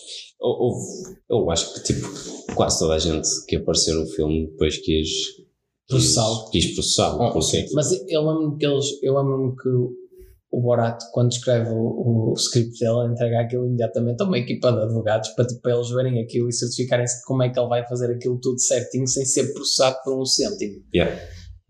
Ou, 0.44 0.52
ou, 0.62 0.78
eu 1.30 1.50
acho 1.52 1.74
que 1.74 1.84
tipo, 1.84 2.08
quase 2.54 2.80
toda 2.80 2.96
a 2.96 3.00
gente 3.00 3.28
que 3.48 3.56
apareceu 3.56 3.96
no 4.00 4.06
filme 4.08 4.48
depois 4.52 4.78
quis 4.78 5.10
Processá-lo. 5.88 6.50
quis 6.50 6.74
processá-lo. 6.76 7.22
Ah, 7.24 7.32
porque- 7.32 7.66
Mas 7.74 7.92
eu 8.10 8.22
lembro-me 8.28 8.58
que 8.58 8.66
eles, 8.66 8.86
eu 9.02 9.16
lembro-me 9.18 9.56
que 9.56 9.70
o, 9.70 9.92
o 10.52 10.62
Borat, 10.62 11.02
quando 11.14 11.32
escreve 11.32 11.70
o, 11.72 12.32
o 12.32 12.34
script 12.38 12.78
dele, 12.80 13.12
entrega 13.12 13.40
aquilo 13.42 13.66
imediatamente 13.68 14.22
a 14.22 14.26
uma 14.26 14.38
equipa 14.38 14.72
de 14.72 14.80
advogados 14.84 15.30
para, 15.30 15.46
tipo, 15.48 15.62
para 15.62 15.76
eles 15.76 15.90
verem 15.90 16.22
aquilo 16.22 16.48
e 16.50 16.54
certificarem-se 16.54 17.20
de 17.20 17.24
como 17.26 17.42
é 17.44 17.50
que 17.50 17.60
ele 17.60 17.70
vai 17.70 17.88
fazer 17.88 18.12
aquilo 18.14 18.38
tudo 18.40 18.60
certinho 18.60 19.08
sem 19.08 19.26
ser 19.26 19.52
processado 19.54 19.98
por 20.04 20.20
um 20.22 20.26
cêntimo. 20.26 20.84
Yeah. 20.94 21.20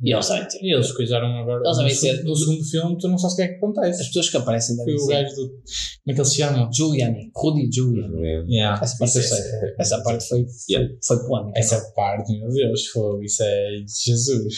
E 0.03 0.11
eles 0.13 0.25
sabem 0.25 0.47
ter. 0.47 0.59
E 0.61 0.73
eles 0.73 0.91
coisaram 0.91 1.27
agora. 1.37 1.61
Eles 1.65 1.77
devem 1.77 1.93
no, 1.93 1.97
ser- 1.99 2.23
no 2.25 2.35
segundo 2.35 2.63
filme, 2.65 2.97
tu 2.99 3.07
não 3.07 3.17
sabes 3.17 3.33
o 3.33 3.35
que 3.37 3.41
é 3.43 3.47
que 3.47 3.53
As 3.53 3.57
acontece. 3.57 4.05
pessoas 4.07 4.29
que 4.29 4.37
aparecem 4.37 4.75
Foi 4.75 4.85
devem 4.85 5.01
o 5.01 5.05
ser. 5.05 5.13
gajo 5.13 5.35
do. 5.35 5.47
Como 5.49 5.61
é 6.09 6.13
que 6.13 6.19
ele 6.19 6.25
se 6.25 6.35
chama? 6.35 6.69
Giuliani, 6.73 7.31
Rudy 7.35 7.69
Giuliani. 7.73 8.27
É. 8.27 8.43
Yeah. 8.47 8.81
Essa 8.83 8.97
parte 8.97 9.15
eu 9.17 9.23
sei. 9.23 9.39
Essa 9.79 10.03
parte 10.03 10.27
foi, 10.27 10.45
Yeah. 10.69 10.93
foi, 11.07 11.17
foi 11.17 11.27
polémica. 11.27 11.59
Essa 11.59 11.91
parte, 11.95 12.37
meu 12.37 12.49
Deus, 12.49 12.87
foi. 12.87 13.23
Isso 13.25 13.43
é 13.43 13.69
Jesus. 14.05 14.55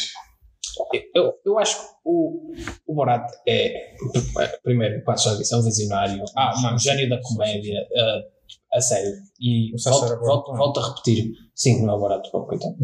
Eu, 1.13 1.33
eu 1.45 1.57
acho 1.57 1.77
que 1.79 1.85
o, 2.03 2.51
o 2.87 2.95
Borat 2.95 3.25
é, 3.47 3.93
primeiro, 4.61 5.01
quase 5.05 5.23
já 5.23 5.35
disse, 5.35 5.53
é 5.53 5.57
um 5.57 5.61
visionário, 5.63 6.21
Ah, 6.35 6.53
mano, 6.61 6.75
um 6.75 6.79
gênio 6.79 7.07
da 7.09 7.19
comédia, 7.21 7.79
uh, 7.81 8.75
a 8.77 8.81
sério. 8.81 9.13
E 9.39 9.73
O 9.73 9.77
volto, 9.89 10.19
volto, 10.19 10.53
volto 10.53 10.79
a 10.81 10.89
repetir, 10.89 11.31
sim, 11.56 11.82
não 11.84 11.93
é 11.93 11.95
o 11.95 11.99
Borat, 11.99 12.28
oh, 12.34 12.45
coitado. 12.45 12.76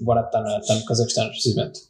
O 0.00 0.04
Borat 0.04 0.26
está 0.26 0.40
no, 0.40 0.60
tá 0.66 0.74
no 0.76 0.84
Cazaquistão, 0.86 1.28
precisamente. 1.28 1.80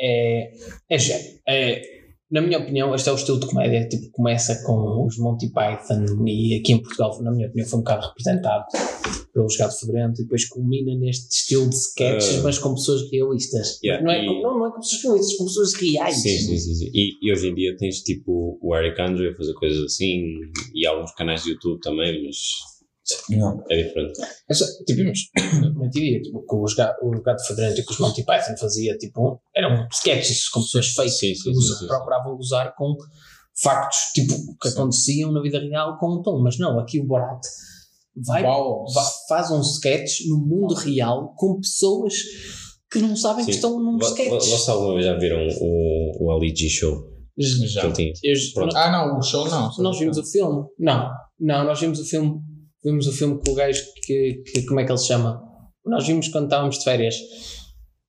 É, 0.00 0.52
é 0.90 0.98
gênio. 0.98 1.38
É, 1.48 1.82
na 2.30 2.40
minha 2.40 2.58
opinião, 2.58 2.94
este 2.94 3.08
é 3.08 3.12
o 3.12 3.16
estilo 3.16 3.38
de 3.38 3.46
comédia. 3.46 3.86
Tipo, 3.88 4.10
começa 4.10 4.62
com 4.64 5.04
os 5.06 5.18
Monty 5.18 5.50
Python 5.52 6.06
e 6.26 6.58
aqui 6.58 6.72
em 6.72 6.80
Portugal, 6.82 7.20
na 7.22 7.30
minha 7.30 7.46
opinião, 7.46 7.68
foi 7.68 7.78
um 7.78 7.82
bocado 7.82 8.06
representado 8.08 8.64
pelo 9.34 9.46
Gato 9.58 9.78
Fedorento 9.78 10.20
e 10.20 10.24
depois 10.24 10.46
culmina 10.48 10.94
neste 10.98 11.28
estilo 11.34 11.68
de 11.68 11.76
sketches, 11.76 12.38
Uh, 12.38 12.42
mas 12.42 12.58
com 12.58 12.74
pessoas 12.74 13.02
realistas. 13.10 13.78
yeah, 13.82 14.02
não, 14.04 14.10
é, 14.12 14.24
e- 14.24 14.26
com- 14.26 14.42
não, 14.42 14.58
não 14.58 14.66
é 14.66 14.70
com 14.72 14.80
pessoas 14.80 15.02
realistas, 15.02 15.36
com 15.36 15.44
pessoas 15.44 15.74
reais. 15.74 16.16
Sim, 16.22 16.38
sim, 16.38 16.56
sim, 16.58 16.74
sim. 16.74 16.90
E, 16.92 17.18
e 17.22 17.32
hoje 17.32 17.48
em 17.48 17.54
dia 17.54 17.76
tens 17.76 18.00
tipo 18.02 18.58
o 18.62 18.76
Eric 18.76 19.00
Andre 19.00 19.28
a 19.28 19.36
fazer 19.36 19.52
coisas 19.54 19.82
assim 19.84 20.22
e 20.74 20.86
alguns 20.86 21.12
canais 21.14 21.44
de 21.44 21.50
YouTube 21.52 21.80
também, 21.80 22.24
mas 22.26 22.36
Não. 23.30 23.62
é 23.70 23.82
diferente. 23.82 24.20
É 24.48 24.54
só, 24.54 24.64
tipo, 24.86 25.02
mas, 25.04 25.18
não 25.74 25.88
diria, 25.88 26.20
tipo, 26.20 26.44
que 26.46 26.56
os 26.56 26.74
ga- 26.74 26.96
o 27.02 27.10
Gato 27.22 27.46
Fedorento 27.46 27.80
e 27.80 27.84
que 27.84 27.92
os 27.92 27.98
Monty 27.98 28.24
Python 28.24 28.56
fazia, 28.58 28.96
tipo, 28.98 29.40
eram 29.54 29.86
sketches 29.92 30.48
com 30.48 30.60
pessoas 30.60 30.88
fake 30.88 31.10
Sim, 31.10 31.26
sim, 31.28 31.32
que 31.34 31.38
sim, 31.42 31.50
usa- 31.50 31.74
sim, 31.74 31.80
sim. 31.80 31.86
procuravam 31.86 32.36
usar 32.36 32.74
com 32.76 32.94
factos, 33.62 33.98
tipo, 34.14 34.34
que 34.60 34.68
Sim. 34.68 34.74
aconteciam 34.74 35.32
na 35.32 35.42
vida 35.42 35.58
real 35.58 35.98
com 35.98 36.14
um 36.18 36.22
tom. 36.22 36.40
Mas 36.42 36.58
não, 36.58 36.78
aqui 36.80 37.00
o 37.00 37.04
Borat 37.06 37.40
vai, 38.26 38.42
Uau. 38.42 38.84
va- 38.94 39.10
faz 39.28 39.50
um 39.50 39.60
sketch 39.60 40.26
no 40.28 40.38
mundo 40.38 40.74
real 40.74 41.34
com 41.36 41.60
pessoas 41.60 42.14
que 42.90 42.98
não 42.98 43.14
sabem 43.16 43.44
que 43.44 43.50
estão 43.52 43.78
num 43.78 43.98
sketch. 43.98 44.28
Vocês 44.28 44.68
alguma 44.68 44.94
vez 44.94 45.06
já 45.06 45.14
viram 45.18 45.46
o, 45.60 46.24
o 46.26 46.30
Ali 46.32 46.54
G 46.54 46.68
Show? 46.68 47.10
Já. 47.38 47.82
Eu- 47.84 47.92
Pronto. 48.54 48.76
Ah, 48.76 48.90
não, 48.92 49.18
o 49.18 49.22
show 49.22 49.48
não. 49.48 49.70
nós 49.78 49.98
vimos 49.98 50.18
o 50.18 50.24
filme? 50.24 50.64
Não, 50.78 51.10
não, 51.40 51.64
nós 51.64 51.80
vimos 51.80 51.98
o 51.98 52.04
filme, 52.04 52.38
vimos 52.84 53.06
o 53.06 53.12
filme 53.12 53.40
com 53.44 53.52
o 53.52 53.54
gajo 53.54 53.82
que, 54.04 54.42
que 54.46 54.62
como 54.66 54.80
é 54.80 54.84
que 54.84 54.92
ele 54.92 54.98
se 54.98 55.06
chama? 55.06 55.42
Nós 55.84 56.06
vimos 56.06 56.28
quando 56.28 56.44
estávamos 56.44 56.78
de 56.78 56.84
férias. 56.84 57.16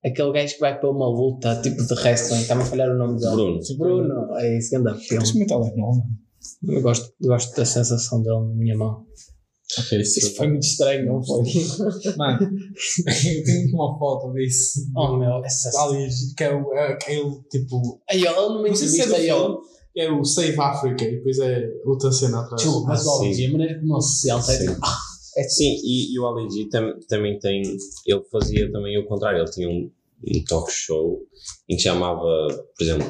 Aquele 0.06 0.34
gajo 0.34 0.54
que 0.56 0.60
vai 0.60 0.80
para 0.80 0.90
uma 0.90 1.08
luta 1.08 1.62
tipo 1.62 1.82
de 1.82 1.94
wrestling, 1.94 2.42
está-me 2.42 2.62
a 2.62 2.66
falhar 2.66 2.90
o 2.90 2.98
nome 2.98 3.20
dele. 3.20 3.36
Bruno. 3.36 3.60
Bruno, 3.78 4.38
é 4.38 4.58
isso 4.58 4.70
que 4.70 4.76
anda 4.76 4.96
filme. 4.96 5.46
Lá, 5.50 5.58
não. 5.76 6.04
Eu 6.68 6.82
gosto, 6.82 7.14
gosto 7.22 7.56
da 7.56 7.66
sensação 7.66 8.22
dele 8.22 8.40
na 8.40 8.54
minha 8.56 8.78
mão. 8.78 9.06
Ok, 9.80 10.00
isso 10.00 10.20
Isso 10.20 10.36
foi 10.36 10.48
muito 10.50 10.64
estranho, 10.64 11.06
não 11.06 11.24
foi? 11.24 11.44
Mano, 12.18 12.42
eu 12.44 13.44
tenho 13.44 13.64
aqui 13.64 13.72
uma 13.74 13.98
foto 13.98 14.34
disso. 14.34 14.82
Oh 14.96 15.18
meu, 15.18 15.44
essa. 15.44 15.72
Ali, 15.82 16.08
que 16.38 16.44
é 16.44 16.54
o. 16.54 16.74
É, 16.74 16.98
é 17.08 17.16
ele, 17.16 17.42
tipo. 17.50 18.02
Aí 18.10 18.24
ele 18.24 18.36
numa 18.36 18.68
Não 18.68 18.76
se 18.76 18.84
é 18.84 19.06
entrevista, 19.06 19.18
ele. 19.18 19.58
É 19.96 20.12
o 20.12 20.24
Save 20.24 20.60
Africa 20.60 21.04
e 21.04 21.18
depois 21.18 21.40
é 21.40 21.70
outra 21.86 22.12
cena 22.12 22.42
atrás. 22.42 22.62
Tio, 22.62 22.84
mas 22.84 23.06
Ah, 23.06 23.12
o 23.12 23.20
sim. 23.20 23.34
Ali, 23.34 23.46
a 23.46 23.52
maneira 23.52 23.80
como 23.80 23.96
ele 23.96 24.02
se 24.02 24.20
senta, 24.28 24.52
é 24.52 24.58
Sim. 24.58 24.78
é 25.38 25.44
Sim, 25.44 25.76
e, 25.84 26.14
e 26.14 26.20
o 26.20 26.28
Ali 26.28 26.50
G 26.50 26.70
tam, 26.70 27.00
também 27.08 27.40
tem. 27.40 27.62
Ele 28.06 28.24
fazia 28.32 28.72
também 28.72 28.98
o 28.98 29.06
contrário. 29.06 29.40
Ele 29.40 29.52
tinha 29.52 29.70
um, 29.70 29.92
um 30.28 30.44
talk 30.46 30.72
show 30.72 31.22
em 31.70 31.76
que 31.76 31.84
chamava, 31.84 32.48
por 32.78 32.84
exemplo, 32.84 33.10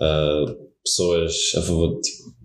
ah, 0.00 0.44
pessoas 0.84 1.34
a 1.56 1.62
favor 1.62 1.94
de. 1.94 2.00
Tipo, 2.02 2.41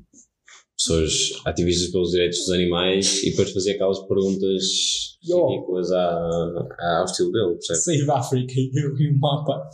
pessoas 0.88 1.42
ativistas 1.46 1.92
pelos 1.92 2.12
direitos 2.12 2.40
dos 2.40 2.52
animais 2.52 3.24
e 3.24 3.32
depois 3.32 3.52
fazia 3.52 3.74
aquelas 3.74 4.00
perguntas 4.08 4.64
Yo. 5.28 5.48
ridículas 5.48 5.92
à, 5.92 6.18
à- 6.80 6.98
ao 7.00 7.06
estilo 7.06 7.32
dele? 7.32 7.58
Save 7.62 8.10
Africa 8.10 8.54
e 8.56 9.08
o 9.10 9.20
mapa 9.20 9.70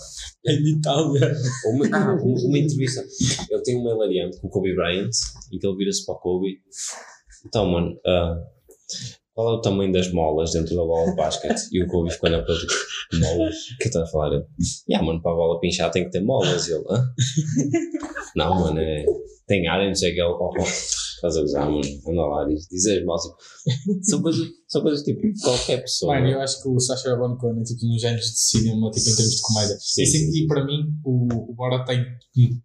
é 0.45 0.55
de 0.55 0.77
Itália. 0.77 1.33
Uma, 1.65 1.85
ah, 1.93 2.15
uma, 2.21 2.57
entrevista. 2.57 3.03
Ele 3.49 3.61
tem 3.61 3.77
uma 3.77 3.91
hilariante 3.91 4.39
com 4.41 4.47
o 4.47 4.49
Kobe 4.49 4.75
Bryant 4.75 5.09
em 5.51 5.59
que 5.59 5.67
ele 5.67 5.77
vira-se 5.77 6.05
para 6.05 6.15
o 6.15 6.19
Kobe. 6.19 6.57
Então, 7.45 7.67
mano, 7.67 7.95
ah, 8.05 8.39
qual 9.33 9.55
é 9.55 9.57
o 9.57 9.61
tamanho 9.61 9.91
das 9.91 10.11
molas 10.11 10.51
dentro 10.51 10.75
da 10.75 10.83
bola 10.83 11.09
de 11.09 11.15
basquete? 11.15 11.61
E 11.71 11.83
o 11.83 11.87
Kobe 11.87 12.11
ficou 12.11 12.29
olhar 12.29 12.43
para 12.43 12.53
ele 12.53 12.61
tipo, 12.61 13.19
molas? 13.19 13.55
O 13.55 13.77
que 13.77 13.87
está 13.87 14.03
a 14.03 14.07
falar? 14.07 14.33
Ele, 14.33 14.45
yeah, 14.89 15.05
mano, 15.05 15.21
para 15.21 15.31
a 15.31 15.35
bola 15.35 15.59
pinchar 15.59 15.91
tem 15.91 16.05
que 16.05 16.11
ter 16.11 16.21
molas. 16.21 16.67
E 16.67 16.73
ele, 16.73 16.83
hã? 16.89 17.03
Não, 18.35 18.59
mano, 18.59 18.79
é, 18.79 19.05
tem 19.47 19.67
ar, 19.67 19.83
e 19.83 19.87
não 19.87 19.95
sei 19.95 20.11
o 20.11 20.13
que. 20.13 20.21
Ele, 20.21 20.29
oh, 20.29 20.51
oh, 20.59 20.63
estás 21.27 21.37
a 21.37 21.41
gozar, 21.41 21.65
mano, 21.71 21.81
anda 22.07 22.25
lá, 22.27 22.45
diz, 22.45 22.67
diz 22.67 22.85
as 22.85 23.03
molas. 23.05 23.23
Tipo, 23.23 24.03
são, 24.03 24.21
coisas, 24.21 24.47
são 24.67 24.81
coisas 24.81 25.03
tipo, 25.03 25.21
qualquer 25.41 25.81
pessoa. 25.81 26.13
Mano, 26.15 26.27
eu 26.27 26.41
acho 26.41 26.61
que 26.61 26.67
o 26.67 26.79
Sacha 26.79 27.15
Baron 27.15 27.37
Cohen 27.37 27.61
é 27.61 27.63
tipo 27.63 27.85
um 27.85 27.97
género 27.97 28.21
de 28.21 28.37
cinema, 28.39 28.91
tipo 28.91 29.09
em 29.09 29.15
termos 29.15 29.35
de 29.35 29.41
comédia. 29.41 29.77
Sim, 29.79 30.01
e, 30.01 30.05
sim, 30.05 30.31
sim. 30.31 30.43
e 30.43 30.47
para 30.47 30.65
mim, 30.65 30.93
o, 31.05 31.51
o 31.51 31.53
Bora 31.53 31.85
tem 31.85 32.03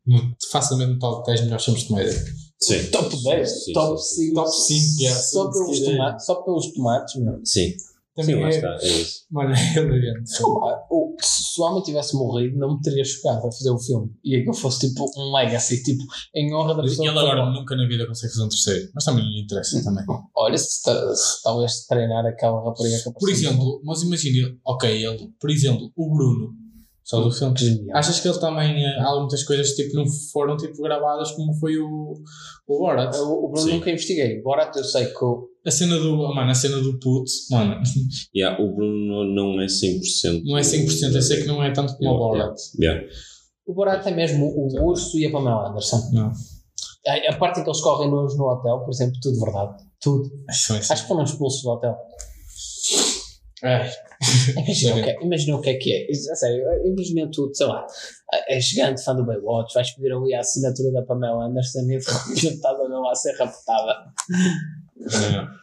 no- 0.07 0.37
facilmente 0.51 0.93
no 0.95 0.99
top 0.99 1.25
10 1.27 1.43
melhores 1.43 1.65
filmes 1.65 1.83
de 1.83 1.89
comédia. 1.89 2.25
Sim. 2.61 2.91
top 2.91 3.23
10, 3.23 3.65
Sim, 3.65 3.73
top 3.73 4.03
sim, 4.03 4.15
5. 4.27 4.35
Top 4.35 4.51
5, 4.51 5.01
yeah, 5.01 5.21
Só 5.21 5.51
pelos 5.53 5.81
tomates, 5.81 6.27
só 6.27 6.35
pelos 6.43 6.73
tomates, 6.73 7.15
meu. 7.23 7.41
Sim, 7.45 7.73
Também 8.19 8.35
sim, 8.35 8.41
lá 8.43 8.49
é, 8.49 8.51
está, 8.51 8.79
é 8.83 8.87
isso. 8.89 9.21
Mano, 9.31 9.55
é 9.55 10.85
o- 10.91 11.17
Se 11.23 11.61
o 11.61 11.65
homem 11.65 11.83
tivesse 11.83 12.17
morrido, 12.17 12.59
não 12.59 12.75
me 12.77 12.81
teria 12.81 13.05
chocado 13.05 13.39
a 13.47 13.53
fazer 13.53 13.71
o 13.71 13.79
filme. 13.79 14.11
E 14.25 14.37
aquilo 14.37 14.55
fosse 14.55 14.89
tipo 14.89 15.05
um 15.17 15.33
legacy, 15.35 15.83
tipo, 15.83 16.03
em 16.35 16.53
honra 16.55 16.75
da 16.75 16.83
E 16.83 16.87
pessoa. 16.89 17.07
ele 17.09 17.15
que 17.15 17.21
agora 17.21 17.51
nunca 17.51 17.77
na 17.77 17.87
vida 17.87 18.07
consegue 18.07 18.33
fazer 18.33 18.45
um 18.45 18.49
terceiro, 18.49 18.91
mas 18.95 19.05
também 19.05 19.25
não 19.25 19.31
lhe 19.31 19.43
interessa 19.43 19.83
também. 19.85 20.05
Olha, 20.37 20.59
se, 20.59 20.69
se 20.69 21.43
talvez 21.43 21.87
treinar 21.87 22.27
aquela 22.27 22.63
rapariga 22.65 22.97
que 23.03 23.13
Por 23.13 23.31
exemplo, 23.31 23.81
mas 23.85 24.03
imagina, 24.03 24.49
ok, 24.65 24.91
ele, 25.07 25.33
por 25.41 25.51
exemplo, 25.51 25.91
o 25.97 26.15
Bruno, 26.15 26.55
só 27.09 27.21
do 27.23 27.33
filme. 27.33 27.57
Genial. 27.59 27.97
Achas 27.97 28.21
que 28.21 28.29
ele 28.29 28.39
também, 28.39 28.85
eh, 28.85 28.99
há 29.01 29.15
muitas 29.19 29.43
coisas 29.45 29.71
tipo, 29.71 29.95
não 29.97 30.05
foram 30.33 30.57
tipo 30.59 30.83
gravadas 30.83 31.31
como 31.33 31.55
foi 31.55 31.79
o, 31.79 32.13
o 32.67 32.79
Borat? 32.79 33.17
O, 33.17 33.47
o 33.47 33.49
Bruno 33.49 33.67
Sim. 33.67 33.75
nunca 33.77 33.91
investiguei. 33.91 34.43
Borat 34.43 34.77
eu 34.77 34.85
sei 34.85 35.07
que 35.07 35.25
o, 35.25 35.49
A 35.67 35.71
cena 35.71 35.97
do, 35.99 36.21
oh, 36.21 36.35
mano, 36.35 36.51
a 36.51 36.55
cena 36.55 36.77
do 36.81 36.99
puto, 37.01 37.31
mano, 37.51 37.81
Yeah, 38.37 38.63
o 38.63 38.75
Bruno 38.75 39.25
não 39.35 39.61
é 39.61 39.67
100%. 39.67 40.43
não 40.45 40.59
é 40.59 40.61
100%, 40.61 41.15
eu 41.15 41.23
sei 41.23 41.41
que 41.41 41.47
não 41.49 41.63
é 41.63 41.71
tanto 41.73 41.97
como 41.97 42.11
o 42.11 42.13
Yeah, 42.13 42.45
Borat. 42.45 42.59
Yeah. 42.79 43.07
o 43.67 43.73
Borat 43.75 44.07
é 44.07 44.11
mesmo 44.11 44.45
o 44.47 44.85
urso 44.87 45.19
e 45.19 45.25
a 45.27 45.31
Pamela 45.33 45.71
Anderson. 45.71 46.11
Não. 46.13 46.31
A, 47.07 47.31
a 47.33 47.37
parte 47.39 47.61
em 47.61 47.63
que 47.65 47.71
eles 47.71 47.81
correm 47.81 48.11
no 48.11 48.27
hotel, 48.27 48.81
por 48.81 48.91
exemplo, 48.91 49.19
tudo 49.23 49.41
verdade. 49.41 49.83
Tudo. 50.01 50.31
Acho 50.49 50.75
que 50.75 50.85
ser- 50.85 50.93
Acho 50.93 51.03
que 51.03 51.09
foram 51.09 51.25
expulsos 51.25 51.63
do 51.63 51.71
hotel. 51.71 51.97
Ai, 53.63 53.91
Imagina 54.57 54.97
o, 54.97 55.03
que, 55.05 55.11
é- 55.11 55.23
imagina 55.25 55.57
o 55.57 55.61
que 55.61 55.71
é 55.71 55.75
que 55.75 55.93
é. 55.93 56.07
A 56.11 56.35
sério, 56.37 56.65
imagina 56.87 57.31
tu, 57.31 57.51
sei 57.55 57.67
lá, 57.67 57.87
é 58.49 58.61
gigante 58.61 59.03
fã 59.05 59.15
do 59.15 59.25
Baywatch, 59.25 59.73
vais 59.75 59.91
pedir 59.93 60.13
ali 60.13 60.35
a 60.35 60.41
assinatura 60.41 60.91
da 60.93 61.03
Pamela 61.03 61.47
Anderson 61.47 61.81
e 61.83 61.99
de 61.99 62.05
repente 62.05 62.47
estás 62.55 62.81
a 62.81 62.83
lá 62.83 63.13
a 63.13 63.15
ser 63.15 63.33
raptada. 63.37 64.13
não. 64.99 65.59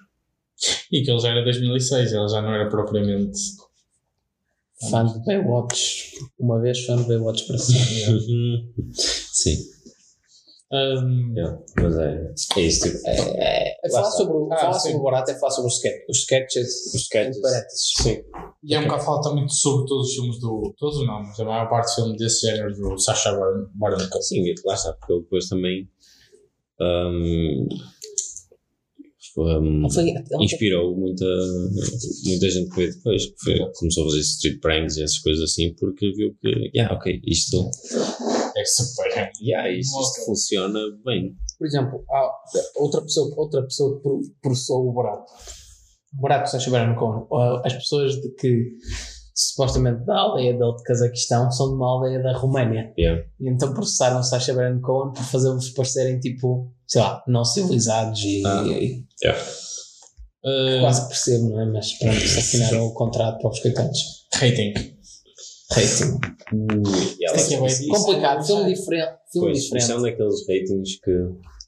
E 0.91 1.03
que 1.03 1.11
ele 1.11 1.19
já 1.19 1.29
era 1.31 1.43
2006, 1.43 2.13
ele 2.13 2.27
já 2.29 2.41
não 2.41 2.53
era 2.53 2.69
propriamente. 2.69 3.37
Fã 4.89 5.03
do 5.05 5.19
Baywatch. 5.25 6.13
Uma 6.39 6.59
vez 6.61 6.85
fã 6.85 6.95
do 6.95 7.03
Baywatch 7.03 7.45
para 7.47 7.57
sempre. 7.57 8.73
Sim, 8.93 9.57
Um, 10.71 11.33
yeah, 11.35 11.57
mas 11.77 11.95
é, 11.97 12.33
é 12.57 12.61
isso. 12.61 12.83
Tipo, 12.89 13.07
É, 13.07 13.11
é, 13.11 13.77
é 13.85 13.89
falar 13.91 14.07
está. 14.07 14.17
sobre, 14.17 14.33
o- 14.35 14.49
Ah, 14.51 14.57
falar 14.57 14.73
sim. 14.73 14.79
sobre 14.89 14.97
o 14.97 15.01
Borat 15.01 15.29
é 15.29 15.35
falar 15.39 15.51
sobre 15.51 15.67
os 15.69 15.75
sketches. 15.75 16.05
Os 16.09 16.17
sketches. 16.17 16.87
Os 16.95 17.01
sketches. 17.01 17.93
Sim. 18.01 18.23
e 18.63 18.73
é 18.73 18.79
um 18.79 18.83
bocado 18.85 19.03
falar 19.03 19.21
também 19.21 19.47
sobre 19.47 19.85
todos 19.87 20.07
os 20.09 20.13
filmes 20.15 20.39
do. 20.39 20.73
Todos 20.77 21.05
não, 21.05 21.21
mas 21.23 21.39
a 21.39 21.45
maior 21.45 21.69
parte 21.69 21.85
dos 21.85 21.95
filmes 21.95 22.17
desse 22.17 22.47
género 22.47 22.73
do 22.75 22.97
Sacha 22.97 23.31
Baron 23.31 23.67
Baron 23.75 23.97
Cohen. 24.09 24.21
Sim, 24.23 24.53
lá 24.65 24.73
está, 24.73 24.91
porque 24.93 25.13
ele 25.13 25.21
depois 25.21 25.47
também 25.47 25.87
hum, 26.81 27.67
Ele 29.37 29.89
foi- 29.93 30.13
inspirou 30.41 30.95
muita, 30.95 31.25
muita 32.25 32.49
gente 32.49 32.69
que 32.69 32.75
veio 32.77 32.93
depois, 32.95 33.25
que 33.25 33.35
foi- 33.43 33.71
começou 33.73 34.03
a 34.03 34.07
fazer 34.07 34.19
street 34.21 34.59
pranks 34.61 34.95
e 34.97 35.03
essas 35.03 35.19
coisas 35.19 35.43
assim, 35.51 35.73
porque 35.75 36.11
viu 36.13 36.33
que, 36.41 36.49
yeah, 36.73 36.95
ok, 36.95 37.21
isto, 37.25 37.69
É 38.57 38.63
super. 38.65 39.31
yeah, 39.41 39.69
isto, 39.69 39.99
isto 40.01 40.25
funciona 40.25 40.79
bem. 41.03 41.35
Por 41.57 41.67
exemplo, 41.67 42.03
há 42.09 42.31
outra 42.77 43.01
pessoa, 43.01 43.33
outra 43.37 43.63
pessoa 43.63 44.01
processou 44.41 44.87
o 44.89 44.93
Borat. 44.93 45.25
O 46.17 46.45
Sacha 46.47 46.69
Baron 46.71 46.95
Cohen. 46.95 47.25
Ah, 47.33 47.61
As 47.65 47.73
pessoas 47.73 48.15
de 48.15 48.29
que 48.35 48.71
supostamente 49.35 50.05
da 50.05 50.17
aldeia 50.17 50.53
dele 50.53 50.75
de 50.77 50.83
Cazaquistão 50.83 51.51
são 51.51 51.69
de 51.69 51.75
uma 51.75 51.87
aldeia 51.87 52.23
da 52.23 52.31
Roménia. 52.37 52.93
Yeah. 52.97 53.21
E 53.39 53.49
então 53.49 53.73
processaram 53.73 54.19
o 54.19 54.23
Sacha 54.23 54.53
Baron 54.53 54.79
Cohen 54.79 55.11
por 55.13 55.23
fazê-los 55.23 55.69
parecerem 55.71 56.19
tipo, 56.19 56.71
sei 56.87 57.01
lá, 57.01 57.21
não 57.27 57.43
civilizados 57.43 58.21
e, 58.23 58.43
Ah. 58.45 58.63
e- 58.67 59.05
Uh, 60.47 60.79
quase 60.79 61.07
percebo, 61.07 61.49
não 61.49 61.59
é? 61.59 61.65
Mas 61.65 61.97
pronto, 61.97 62.15
assinaram 62.17 62.85
o 62.85 62.93
contrato 62.93 63.39
para 63.39 63.49
os 63.49 63.59
coitados. 63.59 63.99
rating. 64.35 64.73
Rating. 65.75 66.19
Isso 67.35 67.53
é 67.53 67.57
é 67.57 67.61
bem- 67.61 67.87
Complicado, 67.89 68.41
Isso 68.41 68.51
é- 68.51 68.55
filme 68.55 68.73
diferente. 68.73 69.11
Filme 69.31 69.47
Pois, 69.47 69.57
isto 69.59 69.75
é 69.75 69.79
diferente. 69.79 69.99
um 69.99 70.01
daqueles 70.03 70.47
ratings 70.47 70.99
que, 71.03 71.11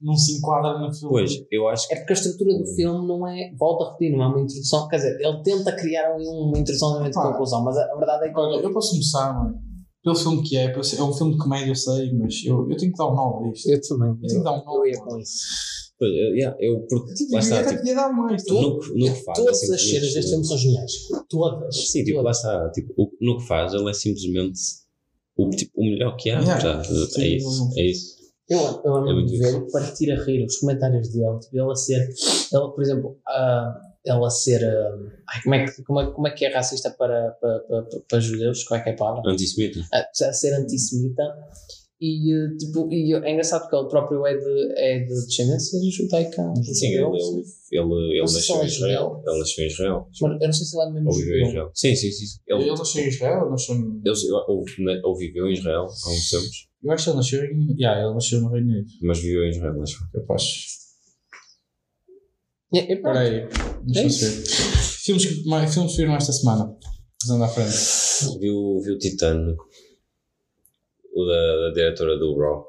Não 0.02 0.16
se 0.16 0.38
enquadra 0.38 0.80
no 0.80 0.94
filme. 0.94 1.10
pois, 1.10 1.32
eu 1.52 1.68
acho 1.68 1.88
que 1.88 1.94
É 1.94 1.98
porque 1.98 2.14
a 2.14 2.16
estrutura 2.16 2.58
do 2.58 2.66
filme 2.76 3.08
não 3.08 3.28
é, 3.28 3.52
volta 3.58 3.86
a 3.86 3.92
repetir, 3.94 4.16
não 4.16 4.24
é 4.24 4.28
uma 4.28 4.42
introdução, 4.42 4.88
quer 4.88 4.98
dizer, 4.98 5.18
ele 5.20 5.42
tenta 5.44 5.76
criar 5.76 6.16
uma 6.16 6.58
introdução 6.58 7.02
de 7.04 7.10
Ah. 7.18 7.22
conclusão, 7.32 7.64
mas 7.64 7.76
a, 7.78 7.84
a 7.92 7.96
verdade 7.98 8.28
é 8.28 8.30
que 8.34 8.40
Olha, 8.40 8.62
eu 8.62 8.72
posso 8.74 8.92
começar, 8.92 9.34
mano. 9.34 9.60
Pelo 10.04 10.16
filme 10.16 10.42
que 10.44 10.56
é, 10.56 10.66
é 10.72 11.04
um 11.04 11.12
filme 11.14 11.34
de 11.34 11.38
comédia, 11.40 11.72
eu 11.72 11.76
sei, 11.76 12.14
mas 12.14 12.36
eu, 12.46 12.70
eu 12.70 12.78
tenho 12.78 12.92
que 12.94 12.98
dar 12.98 13.08
um 13.08 13.16
9 13.16 13.50
a 13.50 13.52
isto. 13.52 13.70
eu 13.70 13.82
também, 13.82 14.10
Eu 14.10 14.28
tenho 14.28 14.40
que 14.40 14.44
dar 14.44 14.54
um 14.54 14.60
eu 14.60 14.66
9. 14.66 14.90
ia 14.90 14.98
com 15.00 15.18
isso. 15.18 15.38
Pois, 16.00 16.12
eu, 16.12 16.36
yeah, 16.36 16.58
eu 16.60 16.86
porque 16.90 17.14
Tipo, 17.14 17.34
lá 17.34 17.40
está, 17.40 17.64
tipo, 17.66 18.14
mais. 18.14 18.44
Tu- 18.44 18.54
no, 18.54 18.80
que- 18.80 18.94
no 18.94 19.14
que 19.14 19.24
faz, 19.24 19.38
Todas 19.40 19.70
é 19.70 19.76
as 19.76 19.82
cenas 19.82 20.14
deste 20.14 20.30
filme 20.32 20.46
são 20.46 20.58
geniais. 20.58 20.92
Todas. 21.30 21.76
Sim, 21.92 22.04
tipo, 22.04 22.18
lá 22.18 22.24
Todas. 22.24 22.38
está, 22.38 22.72
tipo, 22.72 22.94
o, 22.98 23.12
no 23.22 23.38
que 23.40 23.48
faz, 23.48 23.74
ele 23.74 23.90
é 23.90 23.94
simplesmente 23.94 24.60
o, 25.38 25.50
tipo, 25.52 25.72
o 25.76 25.84
melhor 25.84 26.16
que 26.16 26.30
há, 26.30 26.40
Yeah. 26.40 26.60
já, 26.60 26.84
Sim, 26.84 27.22
é 27.22 27.28
isso, 27.28 27.70
é 27.78 27.84
isso. 27.86 28.18
Eu, 28.50 28.60
eu 28.60 28.96
É 28.96 29.00
lembro 29.02 29.14
muito 29.16 29.32
de 29.32 29.38
ver 29.40 29.72
partir 29.72 30.10
a 30.12 30.24
rir 30.24 30.46
os 30.46 30.58
comentários 30.58 31.10
dele, 31.10 31.38
tipo, 31.40 31.58
ele 31.58 31.72
a 31.72 31.76
ser, 31.76 32.00
ele, 32.02 32.68
por 32.74 32.82
exemplo, 32.82 33.20
ah, 33.28 33.78
ele 34.06 34.26
a 34.26 34.30
ser, 34.30 34.64
ah, 34.64 34.98
ai, 35.30 35.42
como, 35.44 35.56
é 35.56 35.66
que, 35.66 35.84
como, 35.84 36.00
é, 36.02 36.12
como 36.12 36.28
é 36.28 36.32
que 36.32 36.46
é 36.46 36.54
racista 36.54 36.90
para, 36.92 37.32
para, 37.42 37.60
para, 37.60 37.86
para 38.10 38.20
judeus? 38.22 38.64
Qual 38.64 38.80
é 38.80 38.84
que 38.84 38.90
é 38.90 38.94
a 38.94 38.96
palavra? 38.96 39.30
Antissemita. 39.32 39.82
a, 39.94 40.00
a 40.30 40.34
ser 40.34 40.54
antissemita 40.54 41.24
e, 42.00 42.32
eh, 42.32 42.56
tipo, 42.58 42.88
e 42.92 43.14
é 43.14 43.32
engraçado 43.32 43.62
porque 43.62 43.76
ele 43.76 43.90
próprio 43.90 44.26
é 44.28 44.38
de, 44.38 44.74
é 44.78 45.00
de 45.00 45.26
descendência 45.26 45.80
judaica. 45.92 46.54
Sim, 46.64 46.88
ele, 46.88 46.98
ele, 47.06 47.44
ele, 47.72 48.12
ele 48.12 48.22
nasceu 48.22 48.56
em 48.58 48.62
é 48.62 48.66
Israel. 48.66 49.24
Ele 49.26 49.40
nasceu 49.40 49.64
em 49.64 49.68
Israel. 49.68 50.08
Mas 50.10 50.22
eu 50.22 50.48
não 50.48 50.54
sei 50.54 50.66
se 50.66 50.78
ele 50.78 50.90
é 50.90 50.94
mesmo 50.94 51.10
Ou 51.10 51.16
viveu 51.16 51.36
em. 51.38 51.48
Israel. 51.48 51.72
Sim, 51.74 51.96
sim, 51.96 52.12
sim. 52.12 52.26
Ele, 52.48 52.62
Ele 52.62 52.72
nasceu 52.72 53.04
em 53.04 53.08
Israel 53.08 53.44
ou 53.46 53.50
nasceu 53.50 53.76
ou, 54.48 54.64
ou 55.04 55.18
viveu 55.18 55.48
em 55.48 55.54
Israel 55.54 55.82
há 55.88 56.10
uns 56.12 56.30
tempos, 56.30 56.68
Eu 56.84 56.92
acho 56.92 57.04
que 57.04 57.10
ele 57.10 57.18
nasceu 57.18 57.44
em. 57.46 57.76
Yeah, 57.80 58.04
ele 58.06 58.14
nasceu 58.14 58.42
no 58.42 58.50
Reino 58.50 58.70
Unido. 58.72 58.88
mas 59.02 59.20
viveu 59.20 59.44
em 59.46 59.50
Israel, 59.50 59.82
acho. 59.82 60.12
Capaz. 60.12 60.44
Pronto. 62.70 62.92
Espera 62.92 63.20
aí. 63.22 63.48
Deixa 63.86 64.00
É 64.00 64.04
eu 64.04 64.08
isso. 64.08 64.26
ver. 64.26 64.48
Filmes 65.04 65.26
que, 65.26 65.50
mais, 65.50 65.74
filmes 65.74 65.92
que 65.94 65.98
viram 65.98 66.16
esta 66.16 66.32
semana. 66.34 66.76
Usando 67.24 67.44
à 67.44 67.48
frente. 67.48 68.40
Viu, 68.40 68.80
viu 68.82 68.98
Titanic, 69.00 69.58
o 69.60 69.68
da, 71.28 71.58
da 71.68 71.74
diretora 71.74 72.18
do 72.18 72.36
Raw. 72.38 72.66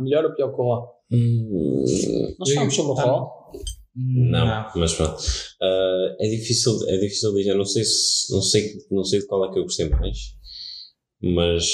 Melhor 0.00 0.24
ou 0.26 0.34
pior 0.34 0.54
que 0.54 0.60
o 0.60 0.74
Raw? 0.74 0.92
Nós 2.38 2.48
Eu- 2.50 2.54
falamos 2.54 2.74
sobre 2.74 2.92
o 2.92 2.94
Raw. 2.94 3.36
Não, 3.98 4.66
mas 4.76 4.92
pronto. 4.94 5.16
Ah, 5.62 6.16
é, 6.20 6.28
difícil, 6.28 6.72
é 6.88 6.98
difícil 6.98 7.32
dizer, 7.34 7.54
não 7.54 7.64
sei, 7.64 7.82
se, 7.84 8.30
não, 8.32 8.42
sei, 8.42 8.72
não 8.90 9.04
sei 9.04 9.20
de 9.20 9.26
qual 9.26 9.48
é 9.48 9.52
que 9.52 9.58
eu 9.58 9.62
gostei 9.62 9.88
mais. 9.88 10.18
mas 11.22 11.64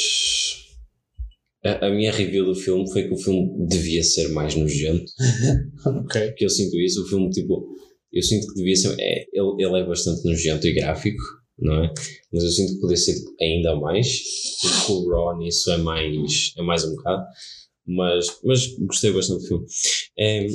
a, 1.64 1.86
a 1.86 1.90
minha 1.90 2.12
review 2.12 2.44
do 2.44 2.54
filme 2.54 2.88
foi 2.90 3.08
que 3.08 3.14
o 3.14 3.18
filme 3.18 3.66
devia 3.68 4.02
ser 4.04 4.28
mais 4.28 4.54
nojento. 4.54 5.04
Ok. 5.86 6.28
Porque 6.28 6.44
eu 6.44 6.50
sinto 6.50 6.76
isso, 6.78 7.02
o 7.02 7.08
filme, 7.08 7.28
tipo, 7.30 7.66
eu 8.12 8.22
sinto 8.22 8.46
que 8.48 8.54
devia 8.54 8.76
ser. 8.76 8.94
É, 9.00 9.24
ele, 9.32 9.54
ele 9.64 9.80
é 9.80 9.84
bastante 9.86 10.24
nojento 10.24 10.64
e 10.66 10.74
gráfico, 10.74 11.20
não 11.58 11.84
é? 11.84 11.92
Mas 12.32 12.42
eu 12.44 12.50
sinto 12.50 12.74
que 12.74 12.80
poderia 12.80 13.02
ser 13.02 13.14
ainda 13.40 13.76
mais. 13.76 14.22
Porque 14.60 14.92
o 14.92 15.08
Raw 15.10 15.38
nisso 15.38 15.70
é 15.70 15.76
mais, 15.78 16.52
é 16.56 16.62
mais 16.62 16.84
um 16.84 16.94
bocado. 16.96 17.24
Mas, 17.86 18.26
mas 18.44 18.66
gostei 18.78 19.12
bastante 19.12 19.42
do 19.42 19.46
filme. 19.48 19.66
É, 20.18 20.46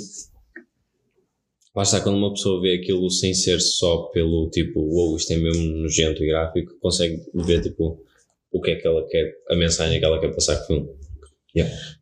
lá 1.75 1.83
está, 1.83 2.01
quando 2.01 2.17
uma 2.17 2.33
pessoa 2.33 2.61
vê 2.61 2.75
aquilo 2.75 3.09
sem 3.09 3.33
ser 3.33 3.59
só 3.59 4.03
pelo 4.13 4.49
tipo, 4.49 4.79
uou, 4.79 5.17
isto 5.17 5.31
é 5.33 5.37
mesmo 5.37 5.63
nojento 5.77 6.23
e 6.23 6.27
gráfico, 6.27 6.73
consegue 6.79 7.21
ver 7.33 7.61
tipo 7.61 8.03
o 8.51 8.61
que 8.61 8.71
é 8.71 8.75
que 8.77 8.87
ela 8.87 9.05
quer, 9.07 9.33
a 9.49 9.55
mensagem 9.55 9.99
que 9.99 10.05
ela 10.05 10.19
quer 10.19 10.33
passar 10.33 10.55
com 10.57 10.63
o 10.63 10.67
filme. 10.67 10.89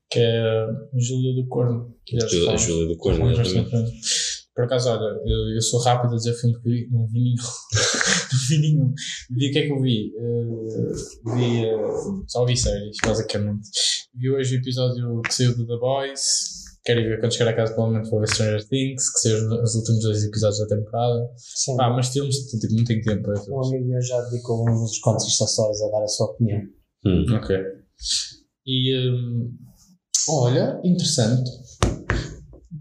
Que 0.09 0.19
é 0.19 0.39
a 0.39 0.67
Júlia 0.97 1.33
do 1.33 1.47
Corno. 1.47 1.95
que 2.05 2.19
já 2.19 2.29
se 2.29 2.41
A 2.41 2.45
fala. 2.45 2.57
Júlia 2.57 2.87
do 2.87 2.97
Corno, 2.97 3.31
exatamente. 3.31 3.91
Por 4.55 4.63
acaso, 4.63 4.89
olha, 4.89 5.19
eu, 5.25 5.53
eu 5.53 5.61
sou 5.61 5.81
rápido 5.81 6.13
a 6.13 6.15
dizer 6.15 6.33
filme 6.33 6.55
que 6.55 6.69
vi, 6.69 6.87
não 6.89 7.05
vi 7.07 7.19
nenhum. 7.19 7.35
não 7.35 8.39
vi 8.47 8.57
nenhum. 8.57 8.93
Vi 9.29 9.49
o 9.49 9.51
que 9.51 9.59
é 9.59 9.65
que 9.65 9.71
eu 9.73 9.81
vi? 9.81 10.13
Eh, 10.15 11.35
vi. 11.35 11.65
eh, 11.65 12.23
só 12.25 12.45
vi 12.45 12.55
séries, 12.55 12.95
basicamente. 13.05 13.67
Vi 14.15 14.29
hoje 14.31 14.55
o 14.55 14.59
episódio 14.59 15.21
que 15.23 15.33
saiu 15.33 15.57
do 15.57 15.67
The 15.67 15.77
Boys. 15.77 16.55
Quero 16.85 17.01
ir 17.01 17.09
ver 17.09 17.19
quando 17.19 17.33
chegar 17.33 17.49
a 17.49 17.55
casa, 17.55 17.73
provavelmente 17.73 18.09
vou 18.09 18.19
ver 18.21 18.29
Stranger 18.29 18.65
Things, 18.69 19.11
que 19.11 19.19
saiu 19.19 19.61
os 19.61 19.75
últimos 19.75 20.01
dois 20.03 20.23
episódios 20.23 20.59
da 20.59 20.67
temporada. 20.67 21.29
Sim. 21.35 21.75
Pá, 21.75 21.89
mas 21.89 22.09
filmes, 22.09 22.37
tipo, 22.45 22.73
não 22.75 22.83
tenho 22.85 23.01
tempo 23.01 23.27
ver 23.27 23.51
Um 23.51 23.65
amigo 23.65 23.87
meu 23.87 24.01
já 24.01 24.21
dedicou 24.21 24.69
uns 24.69 24.79
dos 24.79 24.99
contos 24.99 25.25
Stories 25.35 25.81
a 25.81 25.89
dar 25.89 26.03
a 26.03 26.07
sua 26.07 26.27
opinião. 26.27 26.61
Hum. 27.05 27.25
Ok. 27.35 27.57
E. 28.67 29.09
hum, 29.09 29.51
olha, 30.29 30.79
interessante. 30.83 31.49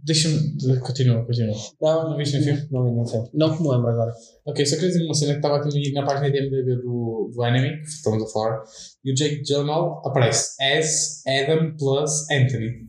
Deixa-me. 0.04 0.56
Continua, 0.80 1.24
continua. 1.24 1.56
Não, 1.80 2.10
Não 2.10 2.16
viste 2.18 2.38
nenhum 2.38 2.44
filme? 2.44 2.68
Não 2.70 2.84
vi 2.84 2.90
nenhum 2.90 3.06
filme. 3.06 3.30
Não 3.32 3.56
que 3.56 3.62
me 3.62 3.68
lembro 3.70 3.88
agora. 3.88 4.12
Ok, 4.44 4.66
só 4.66 4.74
queria 4.76 4.90
dizer 4.90 5.04
uma 5.04 5.14
cena 5.14 5.32
que 5.32 5.38
estava 5.38 5.56
aqui 5.56 5.92
na 5.92 6.04
página 6.04 6.30
de 6.30 6.40
MDB 6.42 6.76
do, 6.82 7.30
do 7.34 7.44
Enemy, 7.44 7.80
que 7.80 7.88
estamos 7.88 8.22
a 8.22 8.26
falar, 8.32 8.62
e 9.02 9.12
o 9.12 9.14
Jake 9.14 9.42
Gyllenhaal 9.42 10.02
aparece 10.06 10.62
as 10.62 11.22
Adam 11.26 11.74
plus 11.76 12.30
Anthony. 12.30 12.86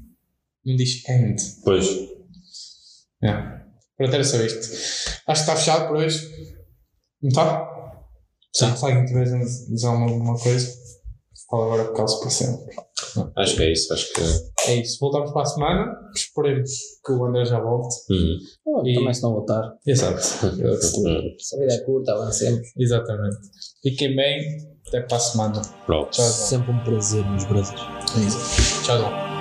Não 0.65 0.75
diz 0.75 1.07
and. 1.09 1.35
Pois, 1.63 2.15
Yeah. 3.23 3.65
Pronto, 3.97 4.13
era 4.13 4.23
só 4.23 4.37
isto. 4.37 4.59
Acho 4.59 5.23
que 5.25 5.31
está 5.31 5.55
fechado 5.55 5.87
por 5.87 5.97
hoje. 5.97 6.29
Não 7.21 7.29
está? 7.29 7.65
Sim. 8.53 8.75
Se 8.75 8.85
alguém 8.85 9.05
tiver 9.05 9.21
a 9.21 9.39
dizer 9.39 9.87
alguma, 9.87 10.11
alguma 10.11 10.37
coisa, 10.37 10.71
fala 11.49 11.65
agora 11.65 11.85
por 11.85 11.95
causa 11.95 12.19
para 12.19 12.29
sempre. 12.29 12.75
Acho 13.35 13.55
que 13.55 13.63
é 13.63 13.71
isso. 13.71 13.93
Acho 13.93 14.13
que. 14.13 14.21
É 14.71 14.75
isso. 14.81 14.97
Voltamos 14.99 15.31
para 15.31 15.41
a 15.41 15.45
semana. 15.45 15.93
Esperemos 16.15 16.71
que 17.05 17.11
o 17.11 17.25
André 17.25 17.45
já 17.45 17.59
volte. 17.59 17.95
Uhum. 18.09 18.37
Oh, 18.65 18.87
E- 18.87 18.95
Também 18.95 19.13
se 19.13 19.21
não 19.23 19.33
voltar. 19.33 19.73
Exato. 19.85 20.21
Se 20.21 20.45
a 20.45 20.49
vida 21.59 21.73
é 21.73 21.77
curta, 21.85 22.13
avancemos. 22.13 22.67
Exatamente. 22.77 23.37
Fiquem 23.83 24.15
bem. 24.15 24.75
Até 24.87 25.01
para 25.01 25.17
a 25.17 25.19
semana. 25.19 25.61
Pronto. 25.85 26.11
Tchau, 26.11 26.23
tchau. 26.25 26.33
Sempre 26.33 26.71
um 26.71 26.79
prazer, 26.83 27.25
meus 27.29 27.43
brothers. 27.45 27.71
É 27.71 28.19
isso. 28.27 28.83
Tchau, 28.83 28.99
tchau. 28.99 29.34